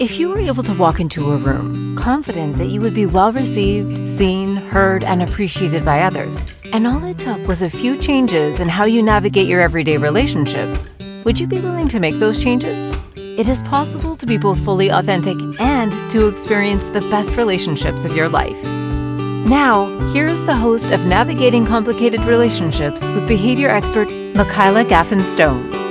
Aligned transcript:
If 0.00 0.18
you 0.18 0.30
were 0.30 0.38
able 0.38 0.62
to 0.62 0.72
walk 0.72 0.98
into 0.98 1.30
a 1.30 1.36
room 1.36 1.94
confident 1.94 2.56
that 2.56 2.68
you 2.68 2.80
would 2.80 2.94
be 2.94 3.04
well 3.04 3.32
received, 3.32 4.08
seen, 4.08 4.56
heard, 4.56 5.04
and 5.04 5.20
appreciated 5.20 5.84
by 5.84 6.00
others, 6.00 6.46
and 6.72 6.86
all 6.86 7.04
it 7.04 7.18
took 7.18 7.46
was 7.46 7.60
a 7.60 7.68
few 7.68 7.98
changes 7.98 8.60
in 8.60 8.68
how 8.70 8.84
you 8.86 9.02
navigate 9.02 9.46
your 9.46 9.60
everyday 9.60 9.98
relationships, 9.98 10.88
would 11.24 11.38
you 11.38 11.46
be 11.46 11.60
willing 11.60 11.88
to 11.88 12.00
make 12.00 12.18
those 12.18 12.42
changes? 12.42 12.90
It 13.14 13.46
is 13.46 13.60
possible 13.60 14.16
to 14.16 14.26
be 14.26 14.38
both 14.38 14.64
fully 14.64 14.88
authentic 14.88 15.36
and 15.60 15.92
to 16.12 16.28
experience 16.28 16.88
the 16.88 17.02
best 17.02 17.36
relationships 17.36 18.06
of 18.06 18.16
your 18.16 18.30
life. 18.30 18.64
Now, 18.64 19.98
here 20.14 20.28
is 20.28 20.46
the 20.46 20.56
host 20.56 20.92
of 20.92 21.04
Navigating 21.04 21.66
Complicated 21.66 22.22
Relationships 22.22 23.04
with 23.04 23.28
behavior 23.28 23.68
expert 23.68 24.08
Michaela 24.34 24.86
Gaffen 24.86 25.26
Stone. 25.26 25.89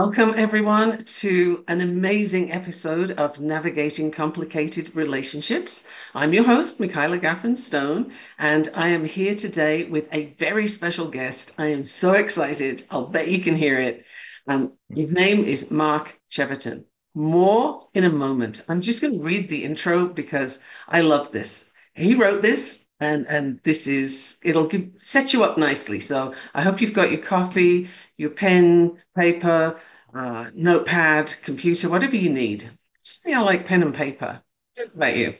Welcome, 0.00 0.34
everyone, 0.36 1.02
to 1.04 1.64
an 1.66 1.80
amazing 1.80 2.52
episode 2.52 3.10
of 3.10 3.40
Navigating 3.40 4.12
Complicated 4.12 4.94
Relationships. 4.94 5.82
I'm 6.14 6.32
your 6.32 6.44
host, 6.44 6.78
Michaela 6.78 7.18
Gaffen 7.18 7.58
Stone, 7.58 8.12
and 8.38 8.68
I 8.76 8.90
am 8.90 9.04
here 9.04 9.34
today 9.34 9.86
with 9.86 10.06
a 10.14 10.26
very 10.38 10.68
special 10.68 11.08
guest. 11.08 11.52
I 11.58 11.72
am 11.72 11.84
so 11.84 12.12
excited. 12.12 12.86
I'll 12.92 13.08
bet 13.08 13.26
you 13.26 13.40
can 13.40 13.56
hear 13.56 13.80
it. 13.80 14.04
And 14.46 14.70
his 14.88 15.10
name 15.10 15.44
is 15.44 15.72
Mark 15.72 16.16
Cheverton. 16.30 16.84
More 17.12 17.88
in 17.92 18.04
a 18.04 18.08
moment. 18.08 18.64
I'm 18.68 18.82
just 18.82 19.02
going 19.02 19.18
to 19.18 19.24
read 19.24 19.50
the 19.50 19.64
intro 19.64 20.06
because 20.06 20.60
I 20.86 21.00
love 21.00 21.32
this. 21.32 21.68
He 21.96 22.14
wrote 22.14 22.40
this, 22.40 22.84
and 23.00 23.26
and 23.26 23.60
this 23.64 23.88
is 23.88 24.38
it'll 24.42 24.68
give, 24.68 24.90
set 24.98 25.32
you 25.32 25.42
up 25.42 25.58
nicely. 25.58 25.98
So 25.98 26.34
I 26.54 26.62
hope 26.62 26.80
you've 26.80 26.94
got 26.94 27.10
your 27.10 27.20
coffee, 27.20 27.88
your 28.18 28.30
pen, 28.30 29.00
paper, 29.16 29.80
uh, 30.12 30.50
notepad, 30.54 31.34
computer, 31.42 31.88
whatever 31.88 32.16
you 32.16 32.30
need. 32.30 32.68
Something 33.00 33.34
I 33.34 33.40
like 33.40 33.64
pen 33.64 33.82
and 33.82 33.94
paper. 33.94 34.42
Don't 34.76 34.94
about 34.94 35.16
you. 35.16 35.36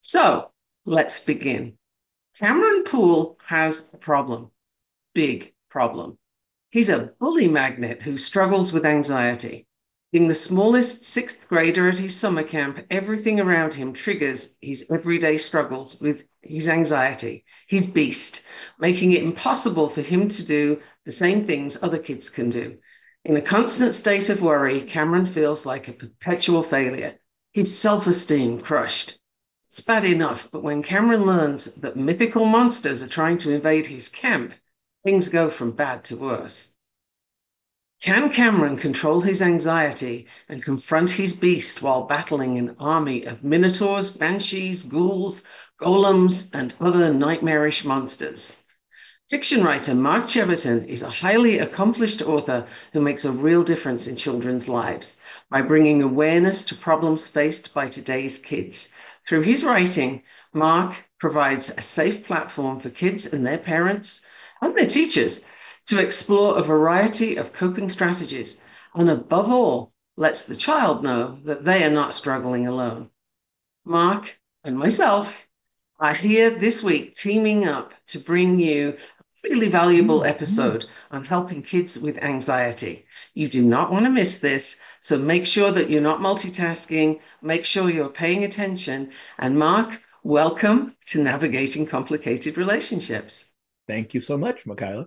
So 0.00 0.50
let's 0.86 1.20
begin. 1.20 1.76
Cameron 2.38 2.84
Poole 2.84 3.38
has 3.44 3.88
a 3.92 3.98
problem, 3.98 4.50
big 5.14 5.52
problem. 5.68 6.16
He's 6.70 6.90
a 6.90 7.12
bully 7.18 7.48
magnet 7.48 8.02
who 8.02 8.16
struggles 8.18 8.72
with 8.72 8.86
anxiety. 8.86 9.66
Being 10.12 10.28
the 10.28 10.34
smallest 10.34 11.04
sixth 11.04 11.48
grader 11.48 11.88
at 11.88 11.98
his 11.98 12.14
summer 12.14 12.44
camp, 12.44 12.86
everything 12.90 13.40
around 13.40 13.74
him 13.74 13.92
triggers 13.92 14.54
his 14.60 14.86
everyday 14.90 15.38
struggles 15.38 15.98
with 16.00 16.24
his 16.42 16.68
anxiety, 16.68 17.44
his 17.66 17.90
beast, 17.90 18.45
making 18.78 19.12
it 19.12 19.22
impossible 19.22 19.88
for 19.88 20.02
him 20.02 20.28
to 20.28 20.44
do 20.44 20.80
the 21.04 21.12
same 21.12 21.44
things 21.44 21.78
other 21.82 21.98
kids 21.98 22.30
can 22.30 22.50
do. 22.50 22.78
In 23.24 23.36
a 23.36 23.42
constant 23.42 23.94
state 23.94 24.28
of 24.28 24.42
worry, 24.42 24.82
Cameron 24.82 25.26
feels 25.26 25.66
like 25.66 25.88
a 25.88 25.92
perpetual 25.92 26.62
failure, 26.62 27.18
his 27.52 27.76
self 27.76 28.06
esteem 28.06 28.60
crushed. 28.60 29.18
It's 29.68 29.80
bad 29.80 30.04
enough, 30.04 30.48
but 30.52 30.62
when 30.62 30.82
Cameron 30.82 31.26
learns 31.26 31.64
that 31.76 31.96
mythical 31.96 32.44
monsters 32.44 33.02
are 33.02 33.08
trying 33.08 33.38
to 33.38 33.52
invade 33.52 33.86
his 33.86 34.08
camp, 34.08 34.54
things 35.04 35.28
go 35.28 35.50
from 35.50 35.72
bad 35.72 36.04
to 36.04 36.16
worse. 36.16 36.70
Can 38.02 38.30
Cameron 38.30 38.76
control 38.76 39.22
his 39.22 39.40
anxiety 39.40 40.26
and 40.48 40.62
confront 40.62 41.10
his 41.10 41.32
beast 41.32 41.80
while 41.80 42.02
battling 42.02 42.58
an 42.58 42.76
army 42.78 43.24
of 43.24 43.42
minotaurs, 43.42 44.10
banshees, 44.10 44.82
ghouls, 44.84 45.42
golems, 45.80 46.54
and 46.54 46.74
other 46.78 47.12
nightmarish 47.12 47.84
monsters? 47.86 48.62
Fiction 49.28 49.64
writer 49.64 49.92
Mark 49.92 50.28
Cheverton 50.28 50.86
is 50.88 51.02
a 51.02 51.10
highly 51.10 51.58
accomplished 51.58 52.22
author 52.22 52.64
who 52.92 53.00
makes 53.00 53.24
a 53.24 53.32
real 53.32 53.64
difference 53.64 54.06
in 54.06 54.14
children's 54.14 54.68
lives 54.68 55.16
by 55.50 55.62
bringing 55.62 56.00
awareness 56.00 56.66
to 56.66 56.76
problems 56.76 57.26
faced 57.26 57.74
by 57.74 57.88
today's 57.88 58.38
kids. 58.38 58.88
Through 59.26 59.42
his 59.42 59.64
writing, 59.64 60.22
Mark 60.52 60.94
provides 61.18 61.70
a 61.70 61.80
safe 61.80 62.24
platform 62.24 62.78
for 62.78 62.88
kids 62.88 63.26
and 63.26 63.44
their 63.44 63.58
parents 63.58 64.24
and 64.62 64.76
their 64.76 64.86
teachers 64.86 65.42
to 65.86 65.98
explore 65.98 66.56
a 66.56 66.62
variety 66.62 67.34
of 67.34 67.52
coping 67.52 67.88
strategies 67.88 68.58
and 68.94 69.10
above 69.10 69.50
all, 69.50 69.92
lets 70.16 70.44
the 70.44 70.54
child 70.54 71.02
know 71.02 71.40
that 71.46 71.64
they 71.64 71.82
are 71.82 71.90
not 71.90 72.14
struggling 72.14 72.68
alone. 72.68 73.10
Mark 73.84 74.38
and 74.62 74.78
myself 74.78 75.48
are 75.98 76.14
here 76.14 76.50
this 76.50 76.82
week 76.82 77.14
teaming 77.14 77.66
up 77.66 77.94
to 78.06 78.18
bring 78.18 78.60
you 78.60 78.96
really 79.48 79.68
valuable 79.68 80.20
mm-hmm. 80.20 80.28
episode 80.28 80.86
on 81.10 81.24
helping 81.24 81.62
kids 81.62 81.98
with 81.98 82.18
anxiety. 82.18 83.06
You 83.34 83.48
do 83.48 83.62
not 83.62 83.92
want 83.92 84.04
to 84.04 84.10
miss 84.10 84.38
this. 84.38 84.76
So 85.00 85.18
make 85.18 85.46
sure 85.46 85.70
that 85.70 85.88
you're 85.90 86.00
not 86.00 86.20
multitasking. 86.20 87.20
Make 87.42 87.64
sure 87.64 87.90
you're 87.90 88.08
paying 88.08 88.44
attention. 88.44 89.12
And 89.38 89.58
Mark, 89.58 90.00
welcome 90.22 90.96
to 91.06 91.22
Navigating 91.22 91.86
Complicated 91.86 92.58
Relationships. 92.58 93.44
Thank 93.86 94.14
you 94.14 94.20
so 94.20 94.36
much, 94.36 94.66
Michaela. 94.66 95.06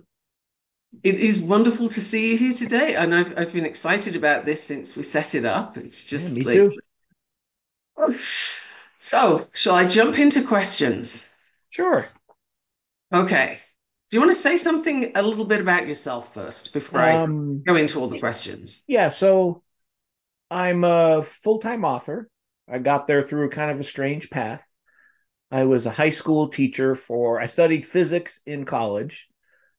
It 1.02 1.16
is 1.16 1.40
wonderful 1.40 1.88
to 1.90 2.00
see 2.00 2.30
you 2.30 2.38
here 2.38 2.52
today. 2.52 2.94
And 2.94 3.14
I've, 3.14 3.38
I've 3.38 3.52
been 3.52 3.66
excited 3.66 4.16
about 4.16 4.44
this 4.44 4.62
since 4.62 4.96
we 4.96 5.02
set 5.02 5.34
it 5.34 5.44
up. 5.44 5.76
It's 5.76 6.02
just 6.02 6.36
yeah, 6.36 6.44
me 6.44 6.60
like. 6.62 6.72
Too. 6.72 8.14
So, 8.96 9.48
shall 9.52 9.74
I 9.74 9.86
jump 9.86 10.18
into 10.18 10.42
questions? 10.42 11.28
Sure. 11.68 12.06
Okay. 13.12 13.60
Do 14.10 14.16
you 14.16 14.20
want 14.22 14.34
to 14.34 14.42
say 14.42 14.56
something 14.56 15.12
a 15.14 15.22
little 15.22 15.44
bit 15.44 15.60
about 15.60 15.86
yourself 15.86 16.34
first 16.34 16.72
before 16.72 17.00
um, 17.00 17.62
I 17.64 17.70
go 17.70 17.76
into 17.76 18.00
all 18.00 18.08
the 18.08 18.18
questions? 18.18 18.82
Yeah, 18.88 19.10
so 19.10 19.62
I'm 20.50 20.82
a 20.82 21.22
full 21.22 21.60
time 21.60 21.84
author. 21.84 22.28
I 22.68 22.78
got 22.78 23.06
there 23.06 23.22
through 23.22 23.50
kind 23.50 23.70
of 23.70 23.78
a 23.78 23.84
strange 23.84 24.28
path. 24.28 24.66
I 25.52 25.64
was 25.64 25.86
a 25.86 25.90
high 25.90 26.10
school 26.10 26.48
teacher 26.48 26.96
for, 26.96 27.40
I 27.40 27.46
studied 27.46 27.86
physics 27.86 28.40
in 28.46 28.64
college 28.64 29.28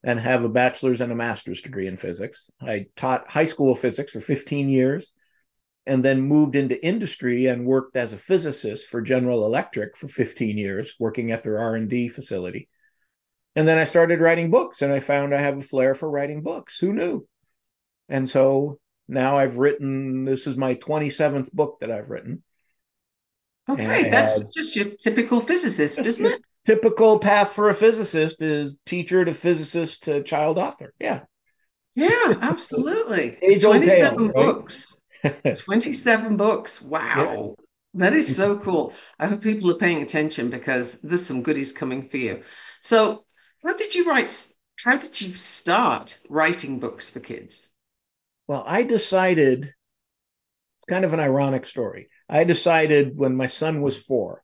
and 0.01 0.17
have 0.17 0.45
a 0.45 0.49
bachelor's 0.49 1.01
and 1.01 1.11
a 1.11 1.15
master's 1.15 1.61
degree 1.61 1.87
in 1.87 1.97
physics. 1.97 2.49
I 2.61 2.85
taught 2.95 3.29
high 3.29 3.47
school 3.47 3.75
physics 3.75 4.13
for 4.13 4.21
15 4.21 4.69
years 4.69 5.11
and 5.85 6.05
then 6.05 6.21
moved 6.21 6.55
into 6.55 6.85
industry 6.85 7.47
and 7.47 7.65
worked 7.65 7.97
as 7.97 8.13
a 8.13 8.17
physicist 8.17 8.87
for 8.87 9.01
General 9.01 9.45
Electric 9.45 9.97
for 9.97 10.07
15 10.07 10.57
years, 10.57 10.95
working 10.99 11.31
at 11.31 11.43
their 11.43 11.59
R&D 11.59 12.07
facility. 12.07 12.69
And 13.56 13.67
then 13.67 13.78
I 13.78 13.84
started 13.84 14.22
writing 14.22 14.50
books 14.50 14.81
and 14.81 14.94
I 14.94 15.00
found 15.00 15.35
I 15.35 15.39
have 15.39 15.57
a 15.57 15.62
flair 15.62 15.94
for 15.94 16.09
writing 16.09 16.41
books. 16.41 16.78
Who 16.79 16.94
knew? 16.94 17.28
And 18.07 18.29
so 18.29 18.79
now 19.07 19.38
I've 19.38 19.57
written, 19.57 20.25
this 20.25 20.47
is 20.47 20.56
my 20.56 20.75
27th 20.75 21.51
book 21.51 21.79
that 21.81 21.91
I've 21.91 22.09
written. 22.09 22.44
Okay, 23.69 24.09
that's 24.09 24.44
just 24.47 24.75
your 24.75 24.85
typical 24.85 25.40
physicist, 25.40 26.00
isn't 26.06 26.25
it? 26.25 26.41
Typical 26.66 27.19
path 27.19 27.53
for 27.53 27.69
a 27.69 27.73
physicist 27.73 28.41
is 28.41 28.75
teacher 28.85 29.23
to 29.25 29.34
physicist 29.34 30.03
to 30.03 30.23
child 30.23 30.57
author. 30.57 30.94
Yeah. 31.00 31.22
Yeah, 31.95 32.38
absolutely. 32.41 33.38
27 33.59 33.84
tale, 33.84 34.28
books. 34.29 34.94
Right? 35.23 35.56
27 35.56 36.38
books. 36.38 36.81
Wow. 36.81 37.56
Yeah. 37.57 37.66
That 37.95 38.13
is 38.13 38.35
so 38.35 38.57
cool. 38.57 38.94
I 39.19 39.28
hope 39.28 39.41
people 39.41 39.69
are 39.72 39.78
paying 39.78 40.01
attention 40.01 40.50
because 40.50 40.94
there's 41.01 41.25
some 41.25 41.44
goodies 41.44 41.73
coming 41.73 42.07
for 42.07 42.17
you. 42.17 42.44
So, 42.81 43.25
how 43.63 43.75
did 43.75 43.95
you 43.95 44.05
write? 44.05 44.47
How 44.83 44.97
did 44.97 45.19
you 45.22 45.35
start 45.35 46.19
writing 46.29 46.79
books 46.79 47.09
for 47.09 47.19
kids? 47.19 47.69
Well, 48.47 48.63
I 48.66 48.83
decided. 48.83 49.63
It's 49.66 50.85
kind 50.89 51.05
of 51.05 51.13
an 51.13 51.19
ironic 51.19 51.66
story. 51.66 52.09
I 52.27 52.44
decided 52.44 53.17
when 53.17 53.35
my 53.35 53.47
son 53.47 53.81
was 53.81 53.97
four. 53.97 54.44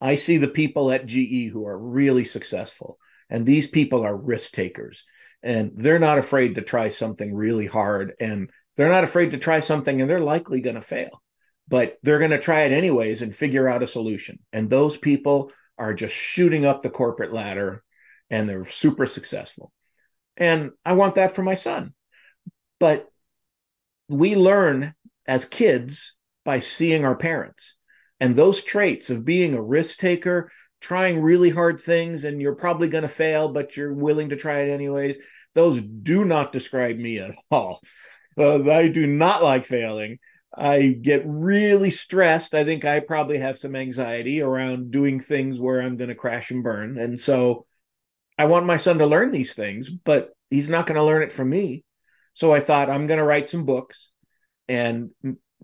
I 0.00 0.16
see 0.16 0.38
the 0.38 0.48
people 0.48 0.90
at 0.90 1.06
GE 1.06 1.50
who 1.52 1.66
are 1.66 1.78
really 1.78 2.24
successful, 2.24 2.98
and 3.30 3.46
these 3.46 3.68
people 3.68 4.02
are 4.02 4.16
risk 4.16 4.52
takers, 4.52 5.04
and 5.42 5.72
they're 5.76 6.00
not 6.00 6.18
afraid 6.18 6.56
to 6.56 6.62
try 6.62 6.88
something 6.88 7.32
really 7.32 7.66
hard, 7.66 8.14
and 8.20 8.50
they're 8.76 8.90
not 8.90 9.04
afraid 9.04 9.30
to 9.30 9.38
try 9.38 9.60
something, 9.60 10.00
and 10.00 10.10
they're 10.10 10.20
likely 10.20 10.60
going 10.60 10.74
to 10.74 10.82
fail, 10.82 11.22
but 11.68 11.96
they're 12.02 12.18
going 12.18 12.32
to 12.32 12.40
try 12.40 12.62
it 12.62 12.72
anyways 12.72 13.22
and 13.22 13.34
figure 13.34 13.68
out 13.68 13.82
a 13.82 13.86
solution. 13.86 14.40
And 14.52 14.68
those 14.68 14.96
people 14.96 15.52
are 15.78 15.94
just 15.94 16.14
shooting 16.14 16.66
up 16.66 16.82
the 16.82 16.90
corporate 16.90 17.32
ladder 17.32 17.82
and 18.30 18.48
they're 18.48 18.64
super 18.64 19.06
successful. 19.06 19.72
And 20.36 20.72
I 20.84 20.92
want 20.94 21.14
that 21.16 21.32
for 21.32 21.42
my 21.42 21.54
son. 21.54 21.94
But 22.78 23.08
we 24.08 24.36
learn 24.36 24.94
as 25.26 25.44
kids 25.44 26.14
by 26.44 26.60
seeing 26.60 27.04
our 27.04 27.16
parents. 27.16 27.74
And 28.20 28.34
those 28.34 28.62
traits 28.62 29.10
of 29.10 29.24
being 29.24 29.54
a 29.54 29.62
risk 29.62 29.98
taker, 29.98 30.50
trying 30.80 31.20
really 31.20 31.50
hard 31.50 31.80
things, 31.80 32.24
and 32.24 32.40
you're 32.40 32.54
probably 32.54 32.88
going 32.88 33.02
to 33.02 33.08
fail, 33.08 33.48
but 33.48 33.76
you're 33.76 33.92
willing 33.92 34.30
to 34.30 34.36
try 34.36 34.60
it 34.60 34.70
anyways, 34.70 35.18
those 35.54 35.80
do 35.80 36.24
not 36.24 36.52
describe 36.52 36.96
me 36.96 37.18
at 37.18 37.34
all. 37.50 37.80
Uh, 38.38 38.70
I 38.70 38.88
do 38.88 39.06
not 39.06 39.42
like 39.42 39.66
failing. 39.66 40.18
I 40.56 40.88
get 40.88 41.22
really 41.26 41.90
stressed. 41.90 42.54
I 42.54 42.64
think 42.64 42.84
I 42.84 43.00
probably 43.00 43.38
have 43.38 43.58
some 43.58 43.76
anxiety 43.76 44.40
around 44.40 44.90
doing 44.90 45.20
things 45.20 45.60
where 45.60 45.82
I'm 45.82 45.96
going 45.96 46.08
to 46.08 46.14
crash 46.14 46.50
and 46.50 46.62
burn. 46.62 46.98
And 46.98 47.20
so 47.20 47.65
I 48.38 48.46
want 48.46 48.66
my 48.66 48.76
son 48.76 48.98
to 48.98 49.06
learn 49.06 49.30
these 49.30 49.54
things, 49.54 49.90
but 49.90 50.30
he's 50.50 50.68
not 50.68 50.86
going 50.86 50.96
to 50.96 51.04
learn 51.04 51.22
it 51.22 51.32
from 51.32 51.48
me. 51.48 51.84
So 52.34 52.52
I 52.52 52.60
thought 52.60 52.90
I'm 52.90 53.06
going 53.06 53.18
to 53.18 53.24
write 53.24 53.48
some 53.48 53.64
books 53.64 54.10
and 54.68 55.10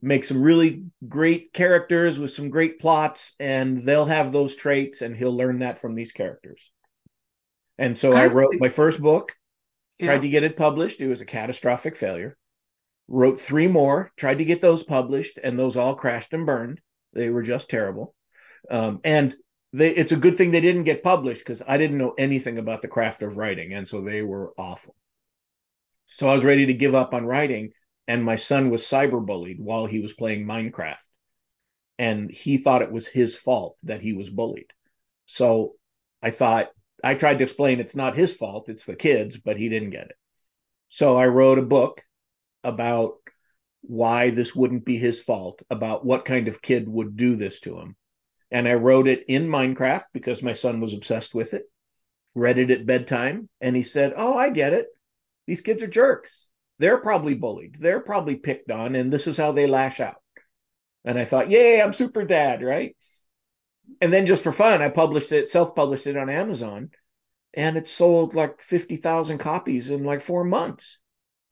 make 0.00 0.24
some 0.24 0.42
really 0.42 0.84
great 1.06 1.52
characters 1.52 2.18
with 2.18 2.32
some 2.32 2.50
great 2.50 2.80
plots, 2.80 3.34
and 3.38 3.82
they'll 3.82 4.06
have 4.06 4.32
those 4.32 4.56
traits, 4.56 5.02
and 5.02 5.14
he'll 5.14 5.36
learn 5.36 5.60
that 5.60 5.80
from 5.80 5.94
these 5.94 6.12
characters. 6.12 6.70
And 7.78 7.98
so 7.98 8.12
I, 8.12 8.24
I 8.24 8.26
wrote 8.28 8.54
my 8.58 8.68
first 8.68 9.00
book, 9.00 9.32
yeah. 9.98 10.06
tried 10.06 10.22
to 10.22 10.28
get 10.28 10.44
it 10.44 10.56
published. 10.56 11.00
It 11.00 11.08
was 11.08 11.20
a 11.20 11.26
catastrophic 11.26 11.96
failure. 11.96 12.36
Wrote 13.08 13.40
three 13.40 13.68
more, 13.68 14.10
tried 14.16 14.38
to 14.38 14.44
get 14.44 14.60
those 14.60 14.82
published, 14.82 15.38
and 15.42 15.58
those 15.58 15.76
all 15.76 15.94
crashed 15.94 16.32
and 16.32 16.46
burned. 16.46 16.80
They 17.12 17.28
were 17.28 17.42
just 17.42 17.68
terrible. 17.68 18.14
Um, 18.70 19.00
and 19.04 19.34
they, 19.72 19.90
it's 19.90 20.12
a 20.12 20.16
good 20.16 20.36
thing 20.36 20.50
they 20.50 20.60
didn't 20.60 20.84
get 20.84 21.02
published 21.02 21.40
because 21.40 21.62
I 21.66 21.78
didn't 21.78 21.98
know 21.98 22.14
anything 22.18 22.58
about 22.58 22.82
the 22.82 22.88
craft 22.88 23.22
of 23.22 23.36
writing, 23.38 23.72
and 23.72 23.88
so 23.88 24.00
they 24.02 24.22
were 24.22 24.52
awful. 24.58 24.94
So 26.16 26.28
I 26.28 26.34
was 26.34 26.44
ready 26.44 26.66
to 26.66 26.74
give 26.74 26.94
up 26.94 27.14
on 27.14 27.24
writing, 27.24 27.72
and 28.06 28.22
my 28.22 28.36
son 28.36 28.70
was 28.70 28.82
cyberbullied 28.82 29.58
while 29.58 29.86
he 29.86 30.00
was 30.00 30.12
playing 30.12 30.44
Minecraft. 30.44 31.06
And 31.98 32.30
he 32.30 32.58
thought 32.58 32.82
it 32.82 32.92
was 32.92 33.06
his 33.06 33.36
fault 33.36 33.78
that 33.84 34.02
he 34.02 34.12
was 34.12 34.28
bullied. 34.28 34.72
So 35.26 35.74
I 36.22 36.30
thought, 36.30 36.70
I 37.02 37.14
tried 37.14 37.38
to 37.38 37.44
explain 37.44 37.80
it's 37.80 37.96
not 37.96 38.16
his 38.16 38.34
fault, 38.34 38.68
it's 38.68 38.84
the 38.84 38.96
kids, 38.96 39.38
but 39.38 39.56
he 39.56 39.68
didn't 39.68 39.90
get 39.90 40.06
it. 40.06 40.16
So 40.88 41.16
I 41.16 41.28
wrote 41.28 41.58
a 41.58 41.62
book 41.62 42.02
about 42.62 43.14
why 43.80 44.30
this 44.30 44.54
wouldn't 44.54 44.84
be 44.84 44.98
his 44.98 45.22
fault, 45.22 45.62
about 45.70 46.04
what 46.04 46.24
kind 46.24 46.48
of 46.48 46.62
kid 46.62 46.88
would 46.88 47.16
do 47.16 47.36
this 47.36 47.60
to 47.60 47.78
him. 47.78 47.96
And 48.52 48.68
I 48.68 48.74
wrote 48.74 49.08
it 49.08 49.24
in 49.26 49.48
Minecraft 49.48 50.04
because 50.12 50.42
my 50.42 50.52
son 50.52 50.80
was 50.80 50.94
obsessed 50.94 51.34
with 51.34 51.54
it, 51.54 51.64
read 52.36 52.58
it 52.58 52.70
at 52.70 52.86
bedtime, 52.86 53.48
and 53.60 53.74
he 53.74 53.82
said, 53.82 54.12
Oh, 54.16 54.38
I 54.38 54.50
get 54.50 54.72
it. 54.72 54.86
These 55.46 55.62
kids 55.62 55.82
are 55.82 55.88
jerks 55.88 56.48
they're 56.82 56.98
probably 56.98 57.34
bullied, 57.34 57.76
they're 57.76 58.00
probably 58.00 58.34
picked 58.34 58.72
on, 58.72 58.96
and 58.96 59.12
this 59.12 59.28
is 59.28 59.36
how 59.36 59.52
they 59.52 59.68
lash 59.68 60.00
out. 60.00 60.20
And 61.04 61.16
I 61.16 61.24
thought, 61.24 61.48
yay, 61.48 61.80
I'm 61.80 61.92
super 61.92 62.24
dad, 62.24 62.60
right? 62.60 62.96
And 64.00 64.12
then 64.12 64.26
just 64.26 64.42
for 64.42 64.50
fun, 64.50 64.82
I 64.82 64.88
published 64.88 65.30
it, 65.30 65.46
self-published 65.48 66.08
it 66.08 66.16
on 66.16 66.28
Amazon, 66.28 66.90
and 67.54 67.76
it 67.76 67.88
sold 67.88 68.34
like 68.34 68.62
50,000 68.62 69.38
copies 69.38 69.90
in 69.90 70.02
like 70.02 70.20
four 70.20 70.42
months. 70.42 70.98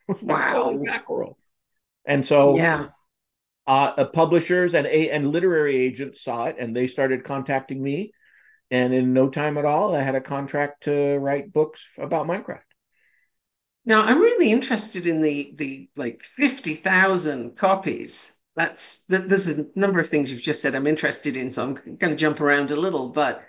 Wow. 0.20 0.72
mackerel. 0.72 1.38
And 2.04 2.26
so 2.26 2.56
yeah. 2.56 2.88
Uh, 3.70 4.04
publishers 4.06 4.74
and 4.74 4.86
a 4.86 5.10
and 5.10 5.30
literary 5.30 5.76
agents 5.76 6.24
saw 6.24 6.46
it 6.46 6.56
and 6.58 6.74
they 6.74 6.86
started 6.86 7.22
contacting 7.22 7.80
me 7.80 8.12
and 8.70 8.92
in 8.92 9.12
no 9.12 9.28
time 9.28 9.58
at 9.58 9.64
all 9.64 9.94
i 9.94 10.02
had 10.02 10.16
a 10.16 10.20
contract 10.20 10.84
to 10.84 11.18
write 11.18 11.52
books 11.52 11.92
about 11.98 12.26
minecraft 12.26 12.70
now, 13.84 14.02
I'm 14.02 14.20
really 14.20 14.52
interested 14.52 15.06
in 15.06 15.22
the 15.22 15.52
the 15.56 15.90
like 15.96 16.22
50,000 16.22 17.56
copies. 17.56 18.32
That's 18.54 19.00
that, 19.08 19.28
there's 19.28 19.48
a 19.48 19.66
number 19.74 20.00
of 20.00 20.08
things 20.08 20.30
you've 20.30 20.42
just 20.42 20.60
said 20.60 20.74
I'm 20.74 20.86
interested 20.86 21.36
in, 21.36 21.50
so 21.50 21.64
I'm 21.64 21.74
going 21.74 22.12
to 22.12 22.16
jump 22.16 22.40
around 22.40 22.70
a 22.70 22.76
little. 22.76 23.08
But 23.08 23.42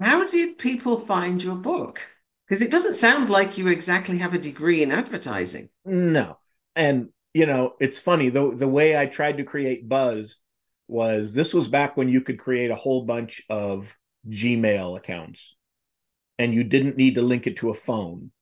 how 0.00 0.26
did 0.26 0.58
people 0.58 1.00
find 1.00 1.42
your 1.42 1.56
book? 1.56 2.00
Because 2.46 2.62
it 2.62 2.70
doesn't 2.70 2.94
sound 2.94 3.28
like 3.28 3.58
you 3.58 3.68
exactly 3.68 4.18
have 4.18 4.34
a 4.34 4.38
degree 4.38 4.82
in 4.82 4.92
advertising. 4.92 5.68
No, 5.84 6.38
and 6.76 7.10
you 7.34 7.46
know 7.46 7.74
it's 7.80 7.98
funny 7.98 8.28
the 8.28 8.50
the 8.54 8.68
way 8.68 8.96
I 8.96 9.06
tried 9.06 9.38
to 9.38 9.44
create 9.44 9.88
buzz 9.88 10.38
was 10.88 11.32
this 11.32 11.54
was 11.54 11.68
back 11.68 11.96
when 11.96 12.08
you 12.08 12.20
could 12.20 12.38
create 12.38 12.70
a 12.70 12.76
whole 12.76 13.04
bunch 13.04 13.42
of 13.48 13.92
Gmail 14.28 14.98
accounts, 14.98 15.56
and 16.38 16.52
you 16.52 16.64
didn't 16.64 16.96
need 16.96 17.14
to 17.14 17.22
link 17.22 17.46
it 17.46 17.58
to 17.58 17.70
a 17.70 17.74
phone 17.74 18.32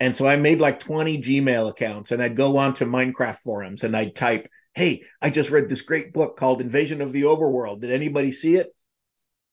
and 0.00 0.16
so 0.16 0.26
I 0.26 0.36
made 0.36 0.60
like 0.60 0.80
20 0.80 1.20
Gmail 1.20 1.68
accounts 1.68 2.10
and 2.10 2.22
I'd 2.22 2.34
go 2.34 2.56
on 2.56 2.74
to 2.74 2.86
Minecraft 2.86 3.38
forums 3.40 3.84
and 3.84 3.94
I'd 3.94 4.16
type, 4.16 4.48
Hey, 4.74 5.04
I 5.20 5.28
just 5.28 5.50
read 5.50 5.68
this 5.68 5.82
great 5.82 6.14
book 6.14 6.38
called 6.38 6.62
Invasion 6.62 7.02
of 7.02 7.12
the 7.12 7.22
Overworld. 7.22 7.82
Did 7.82 7.92
anybody 7.92 8.32
see 8.32 8.56
it? 8.56 8.74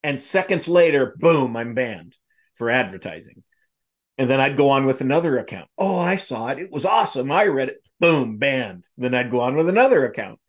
And 0.03 0.21
seconds 0.21 0.67
later, 0.67 1.15
boom, 1.17 1.57
I'm 1.57 1.73
banned 1.73 2.15
for 2.55 2.69
advertising. 2.69 3.43
And 4.17 4.29
then 4.29 4.39
I'd 4.39 4.57
go 4.57 4.71
on 4.71 4.85
with 4.85 5.01
another 5.01 5.37
account. 5.37 5.69
Oh, 5.77 5.99
I 5.99 6.15
saw 6.15 6.47
it. 6.47 6.59
It 6.59 6.71
was 6.71 6.85
awesome. 6.85 7.31
I 7.31 7.45
read 7.45 7.69
it. 7.69 7.87
Boom, 7.99 8.37
banned. 8.37 8.85
Then 8.97 9.13
I'd 9.13 9.31
go 9.31 9.41
on 9.41 9.55
with 9.55 9.69
another 9.69 10.05
account. 10.05 10.39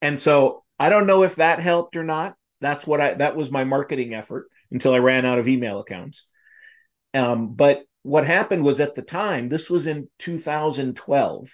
And 0.00 0.20
so 0.20 0.64
I 0.78 0.88
don't 0.88 1.06
know 1.06 1.22
if 1.22 1.36
that 1.36 1.60
helped 1.60 1.96
or 1.96 2.04
not. 2.04 2.34
That's 2.60 2.86
what 2.86 3.00
I, 3.00 3.14
that 3.14 3.36
was 3.36 3.50
my 3.50 3.64
marketing 3.64 4.14
effort 4.14 4.48
until 4.70 4.94
I 4.94 4.98
ran 4.98 5.26
out 5.26 5.38
of 5.38 5.48
email 5.48 5.80
accounts. 5.80 6.24
Um, 7.14 7.54
but 7.54 7.84
what 8.02 8.26
happened 8.26 8.64
was 8.64 8.80
at 8.80 8.94
the 8.94 9.02
time, 9.02 9.48
this 9.48 9.68
was 9.68 9.86
in 9.86 10.08
2012. 10.18 11.50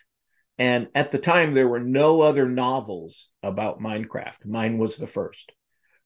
And 0.59 0.89
at 0.95 1.11
the 1.11 1.19
time, 1.19 1.53
there 1.53 1.67
were 1.67 1.81
no 1.81 2.21
other 2.21 2.49
novels 2.49 3.29
about 3.43 3.81
Minecraft. 3.81 4.47
Mine 4.47 4.79
was 4.79 4.97
the 4.97 5.07
first. 5.07 5.51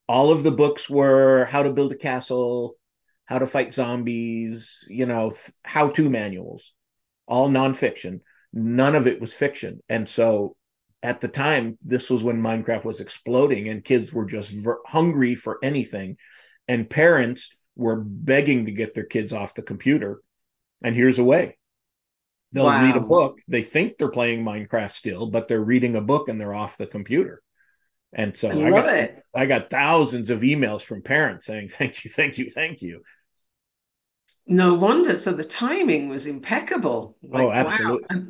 All 0.09 0.33
of 0.33 0.43
the 0.43 0.51
books 0.51 0.89
were 0.89 1.45
how 1.45 1.65
to 1.65 1.73
build 1.73 1.93
a 1.93 1.97
castle, 1.97 2.78
how 3.29 3.39
to 3.39 3.47
fight 3.47 3.75
zombies, 3.75 4.85
you 4.89 5.05
know, 5.05 5.33
how 5.63 5.91
to 5.91 6.09
manuals, 6.09 6.73
all 7.27 7.51
nonfiction. 7.51 8.21
None 8.55 8.95
of 8.95 9.07
it 9.07 9.21
was 9.21 9.35
fiction. 9.35 9.81
And 9.91 10.09
so 10.09 10.57
at 11.03 11.21
the 11.21 11.29
time, 11.29 11.77
this 11.85 12.09
was 12.09 12.25
when 12.25 12.41
Minecraft 12.41 12.85
was 12.85 13.01
exploding 13.01 13.69
and 13.69 13.85
kids 13.85 14.15
were 14.15 14.25
just 14.25 14.51
ver- 14.51 14.81
hungry 14.87 15.35
for 15.35 15.59
anything. 15.63 16.17
And 16.69 16.89
parents 16.89 17.51
were 17.77 18.01
begging 18.01 18.65
to 18.65 18.73
get 18.73 18.95
their 18.95 19.05
kids 19.05 19.35
off 19.35 19.55
the 19.55 19.63
computer 19.63 20.23
and 20.83 20.97
here's 20.97 21.19
a 21.19 21.25
way. 21.25 21.59
They'll 22.53 22.65
wow. 22.65 22.83
read 22.83 22.97
a 22.97 23.01
book. 23.01 23.41
They 23.47 23.63
think 23.63 23.99
they're 23.99 24.09
playing 24.09 24.43
Minecraft 24.43 24.93
still, 24.93 25.27
but 25.27 25.49
they're 25.49 25.61
reading 25.61 25.97
a 25.97 26.01
book 26.01 26.31
and 26.31 26.41
they're 26.41 26.55
off 26.55 26.79
the 26.79 26.87
computer. 26.87 27.43
And 28.15 28.35
so 28.35 28.49
I, 28.49 28.69
I 28.69 28.71
got 28.71 28.89
it. 28.89 29.23
I 29.35 29.45
got 29.45 29.69
thousands 29.69 30.31
of 30.31 30.41
emails 30.41 30.81
from 30.81 31.03
parents 31.03 31.45
saying 31.45 31.69
thank 31.69 32.05
you, 32.05 32.11
thank 32.11 32.39
you, 32.39 32.51
thank 32.51 32.81
you. 32.81 33.03
No 34.49 34.75
wonder. 34.75 35.17
So 35.17 35.33
the 35.33 35.45
timing 35.45 36.09
was 36.09 36.27
impeccable. 36.27 37.17
Like, 37.23 37.43
oh, 37.43 37.53
absolutely. 37.53 38.17
Wow. 38.17 38.27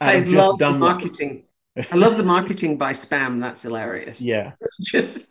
I 0.00 0.18
love 0.20 0.58
the 0.58 0.72
marketing. 0.72 1.44
I 1.90 1.96
love 1.96 2.16
the 2.16 2.24
marketing 2.24 2.78
by 2.78 2.92
spam. 2.92 3.40
That's 3.40 3.62
hilarious. 3.62 4.20
Yeah. 4.20 4.52
It's 4.60 4.90
just 4.90 5.28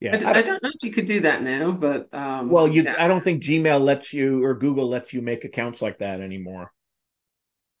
yeah, 0.00 0.18
I, 0.22 0.40
I, 0.40 0.42
don't 0.42 0.62
know 0.62 0.70
if 0.74 0.82
you 0.82 0.92
could 0.92 1.06
do 1.06 1.20
that 1.20 1.42
now, 1.42 1.70
but 1.70 2.12
um, 2.12 2.50
well, 2.50 2.68
you 2.68 2.82
yeah. 2.82 2.96
I 2.98 3.08
don't 3.08 3.22
think 3.22 3.42
Gmail 3.42 3.80
lets 3.80 4.12
you 4.12 4.44
or 4.44 4.52
Google 4.54 4.86
lets 4.88 5.14
you 5.14 5.22
make 5.22 5.44
accounts 5.44 5.80
like 5.80 6.00
that 6.00 6.20
anymore 6.20 6.70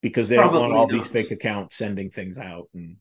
because 0.04 0.28
they 0.28 0.36
Probably 0.36 0.60
don't 0.60 0.70
want 0.70 0.74
all 0.74 0.86
not. 0.86 1.02
these 1.02 1.10
fake 1.10 1.30
accounts 1.30 1.76
sending 1.76 2.10
things 2.10 2.36
out 2.36 2.68
and 2.74 2.98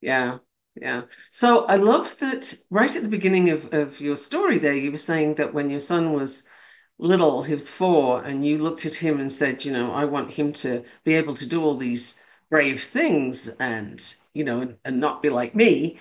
yeah 0.00 0.38
yeah 0.76 1.02
so 1.32 1.64
i 1.64 1.74
love 1.74 2.16
that 2.18 2.54
right 2.70 2.94
at 2.94 3.02
the 3.02 3.08
beginning 3.08 3.50
of, 3.50 3.74
of 3.74 4.00
your 4.00 4.16
story 4.16 4.58
there 4.58 4.72
you 4.72 4.92
were 4.92 4.96
saying 4.96 5.34
that 5.34 5.52
when 5.52 5.68
your 5.68 5.80
son 5.80 6.12
was 6.12 6.44
little 6.98 7.42
he 7.42 7.54
was 7.54 7.70
four 7.70 8.22
and 8.22 8.46
you 8.46 8.58
looked 8.58 8.86
at 8.86 8.94
him 8.94 9.20
and 9.20 9.32
said 9.32 9.64
you 9.64 9.72
know 9.72 9.92
i 9.92 10.04
want 10.04 10.30
him 10.30 10.52
to 10.52 10.84
be 11.04 11.14
able 11.14 11.34
to 11.34 11.48
do 11.48 11.62
all 11.62 11.76
these 11.76 12.20
brave 12.50 12.82
things 12.82 13.48
and 13.48 14.14
you 14.34 14.44
know 14.44 14.74
and, 14.84 15.00
not 15.00 15.22
be 15.22 15.30
like 15.30 15.54
me 15.54 15.98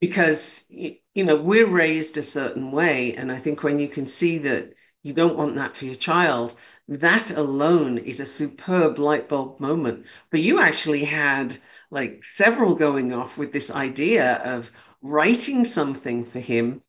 because 0.00 0.66
you 0.70 1.24
know 1.24 1.36
we're 1.36 1.66
raised 1.66 2.16
a 2.16 2.22
certain 2.22 2.72
way 2.72 3.14
and 3.14 3.30
i 3.30 3.38
think 3.38 3.62
when 3.62 3.78
you 3.78 3.88
can 3.88 4.06
see 4.06 4.38
that 4.38 4.72
you 5.02 5.12
don't 5.12 5.36
want 5.36 5.56
that 5.56 5.76
for 5.76 5.84
your 5.84 5.94
child 5.94 6.54
that 6.88 7.30
alone 7.30 7.98
is 7.98 8.20
a 8.20 8.26
superb 8.26 8.98
light 8.98 9.28
bulb 9.28 9.60
moment. 9.60 10.06
But 10.30 10.40
you 10.40 10.60
actually 10.60 11.04
had 11.04 11.56
like 11.90 12.24
several 12.24 12.74
going 12.74 13.12
off 13.12 13.38
with 13.38 13.52
this 13.52 13.70
idea 13.70 14.34
of 14.36 14.70
writing 15.00 15.64
something 15.64 16.24
for 16.24 16.40
him 16.40 16.82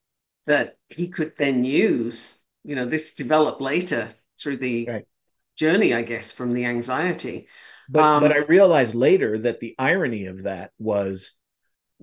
that 0.45 0.77
he 0.89 1.07
could 1.07 1.33
then 1.37 1.63
use 1.63 2.37
you 2.63 2.75
know 2.75 2.85
this 2.85 3.13
developed 3.13 3.61
later 3.61 4.09
through 4.39 4.57
the 4.57 4.85
right. 4.85 5.05
journey 5.55 5.93
i 5.93 6.01
guess 6.01 6.31
from 6.31 6.53
the 6.53 6.65
anxiety 6.65 7.47
but 7.89 8.03
um, 8.03 8.21
but 8.21 8.31
i 8.31 8.37
realized 8.37 8.95
later 8.95 9.37
that 9.37 9.59
the 9.59 9.75
irony 9.77 10.25
of 10.25 10.43
that 10.43 10.71
was 10.79 11.33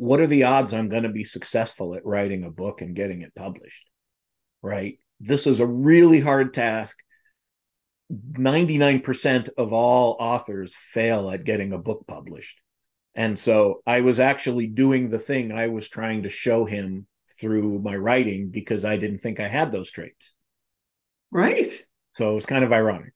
what 0.01 0.19
are 0.19 0.27
the 0.27 0.45
odds 0.45 0.73
I'm 0.73 0.89
going 0.89 1.03
to 1.03 1.11
be 1.11 1.25
successful 1.25 1.95
at 1.95 2.07
writing 2.07 2.45
a 2.45 2.51
book 2.51 2.81
and 2.81 2.97
getting 2.97 3.21
it 3.21 3.35
published? 3.35 3.87
Right? 4.63 4.99
This 5.21 5.47
is 5.47 5.61
a 5.61 5.67
really 5.67 6.21
hard 6.21 6.55
task. 6.55 6.97
99% 8.11 9.51
of 9.59 9.75
all 9.75 10.17
authors 10.19 10.75
fail 10.75 11.29
at 11.31 11.45
getting 11.45 11.75
a 11.75 11.79
book 11.79 12.07
published. 12.07 12.63
And 13.15 13.39
so 13.39 13.83
I 13.87 14.01
was 14.01 14.21
actually 14.21 14.69
doing 14.69 15.11
the 15.11 15.19
thing 15.19 15.53
I 15.53 15.67
was 15.67 15.91
trying 15.91 16.23
to 16.23 16.31
show 16.31 16.65
him 16.65 17.07
through 17.39 17.81
my 17.81 17.95
writing 17.95 18.49
because 18.49 18.87
I 18.87 18.97
didn't 18.97 19.19
think 19.19 19.39
I 19.39 19.49
had 19.49 19.71
those 19.71 19.91
traits. 19.91 20.33
Right. 21.31 21.71
So 22.13 22.33
it 22.33 22.35
was 22.35 22.47
kind 22.47 22.65
of 22.65 22.73
ironic. 22.73 23.13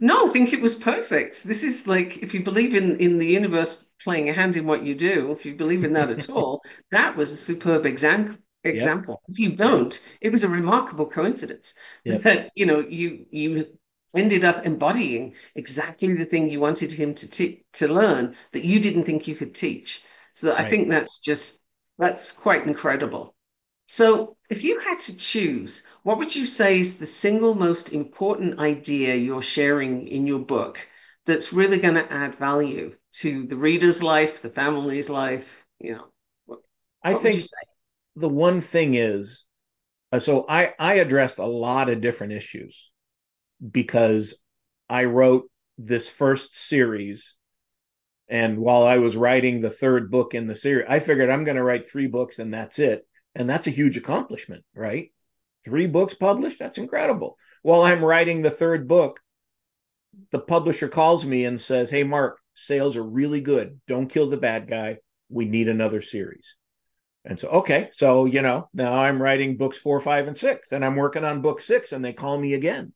No, 0.00 0.26
I 0.26 0.30
think 0.30 0.52
it 0.52 0.62
was 0.62 0.74
perfect. 0.74 1.44
This 1.44 1.62
is 1.62 1.86
like 1.86 2.18
if 2.18 2.32
you 2.32 2.42
believe 2.42 2.74
in 2.74 2.96
in 2.98 3.18
the 3.18 3.26
universe 3.26 3.84
playing 4.02 4.30
a 4.30 4.32
hand 4.32 4.56
in 4.56 4.66
what 4.66 4.82
you 4.82 4.94
do, 4.94 5.32
if 5.32 5.44
you 5.44 5.54
believe 5.54 5.84
in 5.84 5.92
that 5.92 6.10
at 6.10 6.30
all, 6.36 6.62
that 6.90 7.16
was 7.16 7.32
a 7.32 7.36
superb 7.36 7.86
example. 7.86 8.36
Example. 8.62 9.22
Yep. 9.22 9.30
If 9.30 9.38
you 9.38 9.56
don't, 9.56 10.00
it 10.20 10.32
was 10.32 10.44
a 10.44 10.48
remarkable 10.48 11.06
coincidence 11.06 11.72
yep. 12.04 12.20
that 12.22 12.50
you 12.54 12.66
know 12.66 12.80
you 12.80 13.24
you 13.30 13.66
ended 14.14 14.44
up 14.44 14.66
embodying 14.66 15.34
exactly 15.54 16.12
the 16.14 16.26
thing 16.26 16.50
you 16.50 16.60
wanted 16.60 16.92
him 16.92 17.14
to 17.14 17.30
te- 17.30 17.64
to 17.74 17.88
learn 17.88 18.36
that 18.52 18.64
you 18.64 18.80
didn't 18.80 19.04
think 19.04 19.28
you 19.28 19.34
could 19.34 19.54
teach. 19.54 20.02
So 20.34 20.52
right. 20.52 20.66
I 20.66 20.70
think 20.70 20.88
that's 20.88 21.20
just 21.20 21.58
that's 21.98 22.32
quite 22.32 22.66
incredible. 22.66 23.34
So 23.90 24.36
if 24.48 24.62
you 24.62 24.78
had 24.78 25.00
to 25.00 25.16
choose, 25.16 25.84
what 26.04 26.18
would 26.18 26.36
you 26.36 26.46
say 26.46 26.78
is 26.78 26.98
the 26.98 27.06
single 27.06 27.56
most 27.56 27.92
important 27.92 28.60
idea 28.60 29.16
you're 29.16 29.42
sharing 29.42 30.06
in 30.06 30.28
your 30.28 30.38
book 30.38 30.78
that's 31.26 31.52
really 31.52 31.78
going 31.78 31.96
to 31.96 32.12
add 32.12 32.36
value 32.36 32.94
to 33.14 33.46
the 33.48 33.56
reader's 33.56 34.00
life, 34.00 34.42
the 34.42 34.48
family's 34.48 35.10
life? 35.10 35.66
You 35.80 35.94
know, 35.94 36.06
what, 36.46 36.60
I 37.02 37.14
think 37.14 37.44
the 38.14 38.28
one 38.28 38.60
thing 38.60 38.94
is, 38.94 39.44
uh, 40.12 40.20
so 40.20 40.46
I 40.48 40.72
I 40.78 40.94
addressed 40.94 41.38
a 41.38 41.46
lot 41.46 41.88
of 41.88 42.00
different 42.00 42.34
issues 42.34 42.92
because 43.72 44.36
I 44.88 45.06
wrote 45.06 45.50
this 45.78 46.08
first 46.08 46.56
series. 46.56 47.34
And 48.28 48.58
while 48.58 48.84
I 48.84 48.98
was 48.98 49.16
writing 49.16 49.60
the 49.60 49.70
third 49.70 50.12
book 50.12 50.34
in 50.34 50.46
the 50.46 50.54
series, 50.54 50.86
I 50.88 51.00
figured 51.00 51.28
I'm 51.28 51.42
going 51.42 51.56
to 51.56 51.64
write 51.64 51.88
three 51.88 52.06
books 52.06 52.38
and 52.38 52.54
that's 52.54 52.78
it. 52.78 53.04
And 53.34 53.48
that's 53.48 53.66
a 53.66 53.70
huge 53.72 53.96
accomplishment, 53.96 54.64
right? 54.74 55.12
Three 55.64 55.86
books 55.86 56.14
published? 56.14 56.58
That's 56.58 56.78
incredible. 56.78 57.36
While 57.62 57.82
I'm 57.82 58.04
writing 58.04 58.42
the 58.42 58.50
third 58.50 58.88
book, 58.88 59.20
the 60.32 60.40
publisher 60.40 60.88
calls 60.88 61.24
me 61.24 61.44
and 61.44 61.60
says, 61.60 61.90
Hey, 61.90 62.02
Mark, 62.02 62.38
sales 62.54 62.96
are 62.96 63.04
really 63.04 63.40
good. 63.40 63.80
Don't 63.86 64.08
kill 64.08 64.28
the 64.28 64.36
bad 64.36 64.66
guy. 64.66 64.98
We 65.28 65.46
need 65.46 65.68
another 65.68 66.00
series. 66.00 66.56
And 67.24 67.38
so, 67.38 67.48
okay. 67.48 67.90
So, 67.92 68.24
you 68.24 68.42
know, 68.42 68.68
now 68.72 68.94
I'm 68.94 69.22
writing 69.22 69.56
books 69.56 69.78
four, 69.78 70.00
five, 70.00 70.26
and 70.26 70.36
six, 70.36 70.72
and 70.72 70.84
I'm 70.84 70.96
working 70.96 71.24
on 71.24 71.42
book 71.42 71.60
six, 71.60 71.92
and 71.92 72.04
they 72.04 72.12
call 72.12 72.38
me 72.38 72.54
again 72.54 72.92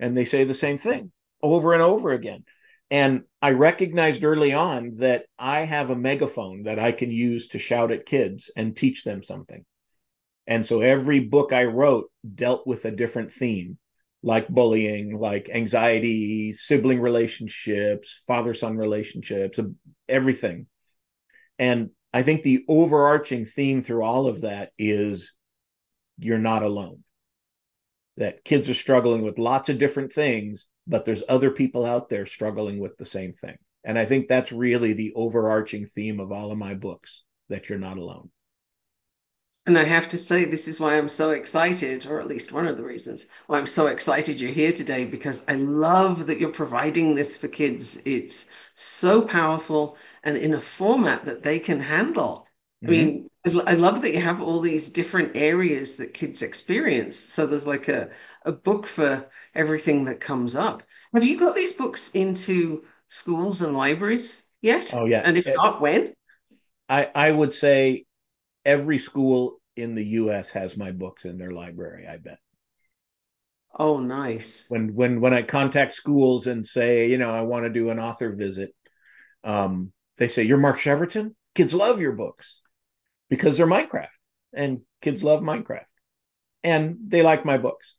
and 0.00 0.16
they 0.16 0.24
say 0.24 0.44
the 0.44 0.54
same 0.54 0.78
thing 0.78 1.12
over 1.42 1.72
and 1.72 1.82
over 1.82 2.12
again. 2.12 2.44
And 2.90 3.24
I 3.42 3.50
recognized 3.50 4.24
early 4.24 4.52
on 4.52 4.92
that 4.98 5.26
I 5.38 5.60
have 5.60 5.90
a 5.90 5.96
megaphone 5.96 6.62
that 6.62 6.78
I 6.78 6.92
can 6.92 7.10
use 7.10 7.48
to 7.48 7.58
shout 7.58 7.92
at 7.92 8.06
kids 8.06 8.50
and 8.56 8.76
teach 8.76 9.04
them 9.04 9.22
something. 9.22 9.64
And 10.46 10.64
so 10.64 10.80
every 10.80 11.20
book 11.20 11.52
I 11.52 11.64
wrote 11.64 12.10
dealt 12.34 12.66
with 12.66 12.86
a 12.86 12.90
different 12.90 13.32
theme, 13.32 13.78
like 14.22 14.48
bullying, 14.48 15.18
like 15.18 15.50
anxiety, 15.50 16.54
sibling 16.54 17.00
relationships, 17.00 18.22
father 18.26 18.54
son 18.54 18.78
relationships, 18.78 19.60
everything. 20.08 20.66
And 21.58 21.90
I 22.14 22.22
think 22.22 22.42
the 22.42 22.64
overarching 22.68 23.44
theme 23.44 23.82
through 23.82 24.02
all 24.02 24.26
of 24.26 24.40
that 24.40 24.70
is 24.78 25.34
you're 26.18 26.38
not 26.38 26.62
alone 26.62 27.04
that 28.16 28.44
kids 28.44 28.68
are 28.68 28.74
struggling 28.74 29.22
with 29.22 29.38
lots 29.38 29.68
of 29.68 29.78
different 29.78 30.12
things, 30.12 30.66
but 30.88 31.04
there's 31.04 31.22
other 31.28 31.50
people 31.50 31.84
out 31.84 32.08
there 32.08 32.26
struggling 32.26 32.78
with 32.78 32.96
the 32.96 33.06
same 33.06 33.32
thing. 33.34 33.56
And 33.84 33.98
I 33.98 34.06
think 34.06 34.26
that's 34.26 34.50
really 34.50 34.94
the 34.94 35.12
overarching 35.14 35.86
theme 35.86 36.18
of 36.18 36.32
all 36.32 36.50
of 36.50 36.58
my 36.58 36.74
books 36.74 37.22
that 37.48 37.68
you're 37.68 37.78
not 37.78 37.98
alone. 37.98 38.30
And 39.66 39.78
I 39.78 39.84
have 39.84 40.08
to 40.08 40.18
say, 40.18 40.46
this 40.46 40.66
is 40.66 40.80
why 40.80 40.96
I'm 40.96 41.10
so 41.10 41.30
excited, 41.30 42.06
or 42.06 42.20
at 42.20 42.26
least 42.26 42.52
one 42.52 42.66
of 42.66 42.78
the 42.78 42.82
reasons 42.82 43.26
why 43.46 43.58
I'm 43.58 43.66
so 43.66 43.88
excited 43.88 44.40
you're 44.40 44.50
here 44.50 44.72
today, 44.72 45.04
because 45.04 45.44
I 45.46 45.56
love 45.56 46.28
that 46.28 46.40
you're 46.40 46.48
providing 46.52 47.14
this 47.14 47.36
for 47.36 47.48
kids. 47.48 48.00
It's 48.06 48.46
so 48.74 49.20
powerful 49.20 49.98
and 50.22 50.38
in 50.38 50.54
a 50.54 50.60
format 50.60 51.26
that 51.26 51.42
they 51.42 51.58
can 51.58 51.80
handle. 51.80 52.48
Mm-hmm. 52.82 52.86
I 52.86 52.90
mean, 52.90 53.27
I 53.46 53.74
love 53.74 54.02
that 54.02 54.12
you 54.12 54.20
have 54.20 54.42
all 54.42 54.60
these 54.60 54.90
different 54.90 55.36
areas 55.36 55.96
that 55.96 56.12
kids 56.12 56.42
experience. 56.42 57.16
So 57.16 57.46
there's 57.46 57.66
like 57.66 57.88
a, 57.88 58.10
a 58.44 58.52
book 58.52 58.86
for 58.86 59.30
everything 59.54 60.06
that 60.06 60.20
comes 60.20 60.56
up. 60.56 60.82
Have 61.14 61.24
you 61.24 61.38
got 61.38 61.54
these 61.54 61.72
books 61.72 62.10
into 62.10 62.84
schools 63.06 63.62
and 63.62 63.76
libraries 63.76 64.42
yet? 64.60 64.92
Oh, 64.94 65.06
yeah. 65.06 65.22
And 65.24 65.38
if 65.38 65.46
it, 65.46 65.54
not, 65.56 65.80
when? 65.80 66.14
I, 66.88 67.10
I 67.14 67.30
would 67.30 67.52
say 67.52 68.04
every 68.64 68.98
school 68.98 69.60
in 69.76 69.94
the 69.94 70.04
US 70.04 70.50
has 70.50 70.76
my 70.76 70.90
books 70.90 71.24
in 71.24 71.38
their 71.38 71.52
library, 71.52 72.06
I 72.08 72.16
bet. 72.16 72.38
Oh, 73.78 74.00
nice. 74.00 74.66
When 74.68 74.94
when 74.94 75.20
when 75.20 75.32
I 75.32 75.42
contact 75.42 75.94
schools 75.94 76.48
and 76.48 76.66
say, 76.66 77.06
you 77.06 77.18
know, 77.18 77.30
I 77.30 77.42
want 77.42 77.64
to 77.64 77.70
do 77.70 77.90
an 77.90 78.00
author 78.00 78.32
visit, 78.32 78.74
um, 79.44 79.92
they 80.16 80.26
say, 80.26 80.42
You're 80.42 80.58
Mark 80.58 80.78
Cheverton? 80.78 81.36
Kids 81.54 81.72
love 81.72 82.00
your 82.00 82.12
books 82.12 82.60
because 83.28 83.58
they're 83.58 83.66
Minecraft 83.66 84.08
and 84.52 84.80
kids 85.02 85.22
love 85.22 85.40
Minecraft 85.42 85.84
and 86.64 86.96
they 87.06 87.22
like 87.22 87.44
my 87.44 87.58
books. 87.58 87.94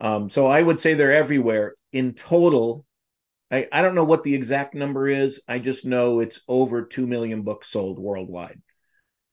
Um, 0.00 0.30
so 0.30 0.46
I 0.46 0.62
would 0.62 0.80
say 0.80 0.94
they're 0.94 1.12
everywhere. 1.12 1.74
In 1.92 2.14
total, 2.14 2.84
I, 3.50 3.68
I 3.70 3.82
don't 3.82 3.94
know 3.94 4.04
what 4.04 4.24
the 4.24 4.34
exact 4.34 4.74
number 4.74 5.06
is. 5.06 5.40
I 5.46 5.58
just 5.58 5.84
know 5.84 6.20
it's 6.20 6.40
over 6.48 6.82
2 6.82 7.06
million 7.06 7.42
books 7.42 7.68
sold 7.68 7.98
worldwide. 7.98 8.60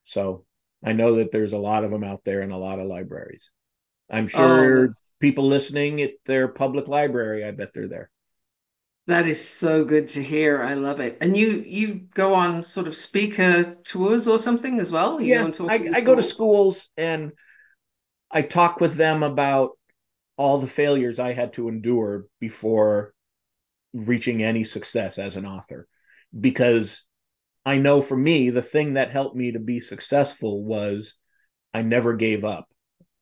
So 0.03 0.45
I 0.83 0.93
know 0.93 1.15
that 1.15 1.31
there's 1.31 1.53
a 1.53 1.57
lot 1.57 1.83
of 1.83 1.91
them 1.91 2.03
out 2.03 2.23
there 2.23 2.41
in 2.41 2.51
a 2.51 2.57
lot 2.57 2.79
of 2.79 2.87
libraries. 2.87 3.49
I'm 4.09 4.27
sure 4.27 4.89
oh, 4.89 4.93
people 5.19 5.45
listening 5.45 6.01
at 6.01 6.11
their 6.25 6.47
public 6.47 6.87
library, 6.87 7.45
I 7.45 7.51
bet 7.51 7.73
they're 7.73 7.87
there. 7.87 8.09
That 9.09 9.25
is 9.25 9.43
so 9.43 9.85
good 9.85 10.09
to 10.09 10.21
hear. 10.21 10.61
I 10.61 10.75
love 10.75 10.99
it. 10.99 11.17
And 11.19 11.35
you 11.35 11.63
you 11.65 11.95
go 12.13 12.35
on 12.35 12.61
sort 12.61 12.87
of 12.87 12.95
speaker 12.95 13.75
tours 13.83 14.27
or 14.27 14.37
something 14.37 14.79
as 14.79 14.91
well? 14.91 15.19
You 15.19 15.33
yeah, 15.33 15.51
I, 15.67 15.89
I 15.95 16.01
go 16.01 16.13
to 16.13 16.21
schools 16.21 16.87
and 16.95 17.31
I 18.29 18.43
talk 18.43 18.79
with 18.79 18.93
them 18.93 19.23
about 19.23 19.71
all 20.37 20.59
the 20.59 20.67
failures 20.67 21.17
I 21.17 21.33
had 21.33 21.53
to 21.53 21.69
endure 21.69 22.27
before 22.39 23.15
reaching 23.95 24.43
any 24.43 24.63
success 24.63 25.17
as 25.17 25.37
an 25.37 25.45
author. 25.47 25.87
Because 26.39 27.01
I 27.65 27.79
know 27.79 28.03
for 28.03 28.15
me, 28.15 28.51
the 28.51 28.61
thing 28.61 28.93
that 28.93 29.09
helped 29.09 29.35
me 29.35 29.53
to 29.53 29.59
be 29.59 29.79
successful 29.79 30.63
was 30.63 31.15
I 31.73 31.81
never 31.81 32.13
gave 32.13 32.45
up. 32.45 32.67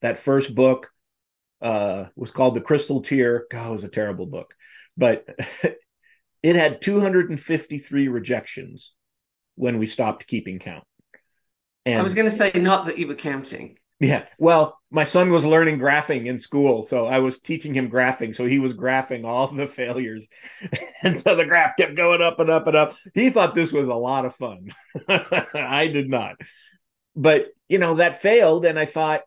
That 0.01 0.17
first 0.17 0.53
book 0.53 0.89
uh, 1.61 2.07
was 2.17 2.31
called 2.31 2.55
The 2.55 2.61
Crystal 2.61 3.01
Tear. 3.01 3.45
God, 3.49 3.69
it 3.69 3.71
was 3.71 3.83
a 3.85 3.87
terrible 3.87 4.25
book 4.25 4.53
but 4.97 5.25
it 6.43 6.55
had 6.55 6.81
253 6.81 8.07
rejections 8.07 8.93
when 9.55 9.77
we 9.77 9.87
stopped 9.87 10.27
keeping 10.27 10.59
count. 10.59 10.83
And 11.85 11.99
I 11.99 12.03
was 12.03 12.15
going 12.15 12.29
to 12.29 12.35
say 12.35 12.51
not 12.55 12.85
that 12.87 12.97
you 12.97 13.07
were 13.07 13.15
counting. 13.15 13.77
Yeah. 13.99 14.25
Well, 14.37 14.77
my 14.91 15.05
son 15.05 15.31
was 15.31 15.43
learning 15.43 15.79
graphing 15.79 16.27
in 16.27 16.37
school, 16.37 16.85
so 16.85 17.07
I 17.07 17.19
was 17.19 17.39
teaching 17.39 17.73
him 17.73 17.89
graphing. 17.89 18.35
So 18.35 18.45
he 18.45 18.59
was 18.59 18.73
graphing 18.73 19.25
all 19.25 19.47
the 19.47 19.65
failures. 19.65 20.27
and 21.01 21.19
so 21.19 21.35
the 21.35 21.45
graph 21.45 21.77
kept 21.77 21.95
going 21.95 22.21
up 22.21 22.39
and 22.39 22.49
up 22.49 22.67
and 22.67 22.75
up. 22.75 22.95
He 23.15 23.29
thought 23.31 23.55
this 23.55 23.71
was 23.71 23.87
a 23.87 23.95
lot 23.95 24.25
of 24.25 24.35
fun. 24.35 24.73
I 25.09 25.87
did 25.87 26.09
not. 26.09 26.35
But, 27.15 27.47
you 27.67 27.79
know, 27.79 27.95
that 27.95 28.21
failed. 28.21 28.65
And 28.65 28.77
I 28.77 28.85
thought, 28.85 29.21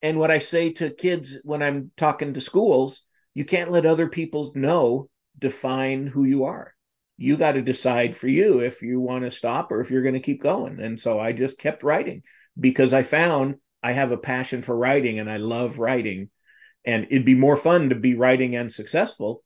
and 0.00 0.18
what 0.18 0.32
I 0.32 0.40
say 0.40 0.72
to 0.72 0.90
kids 0.90 1.38
when 1.44 1.62
I'm 1.62 1.92
talking 1.96 2.34
to 2.34 2.40
schools 2.40 3.02
you 3.34 3.44
can't 3.44 3.70
let 3.70 3.86
other 3.86 4.08
people 4.08 4.52
know 4.54 5.08
define 5.38 6.06
who 6.06 6.24
you 6.24 6.44
are. 6.44 6.74
You 7.16 7.36
got 7.36 7.52
to 7.52 7.62
decide 7.62 8.16
for 8.16 8.28
you 8.28 8.60
if 8.60 8.82
you 8.82 9.00
want 9.00 9.24
to 9.24 9.30
stop 9.30 9.70
or 9.70 9.80
if 9.80 9.90
you're 9.90 10.02
going 10.02 10.14
to 10.14 10.20
keep 10.20 10.42
going. 10.42 10.80
And 10.80 10.98
so 10.98 11.18
I 11.18 11.32
just 11.32 11.58
kept 11.58 11.82
writing 11.82 12.22
because 12.58 12.92
I 12.92 13.02
found 13.02 13.56
I 13.82 13.92
have 13.92 14.12
a 14.12 14.16
passion 14.16 14.62
for 14.62 14.76
writing 14.76 15.18
and 15.18 15.30
I 15.30 15.36
love 15.36 15.78
writing. 15.78 16.30
And 16.84 17.06
it'd 17.10 17.24
be 17.24 17.34
more 17.34 17.56
fun 17.56 17.90
to 17.90 17.94
be 17.94 18.14
writing 18.14 18.56
and 18.56 18.72
successful. 18.72 19.44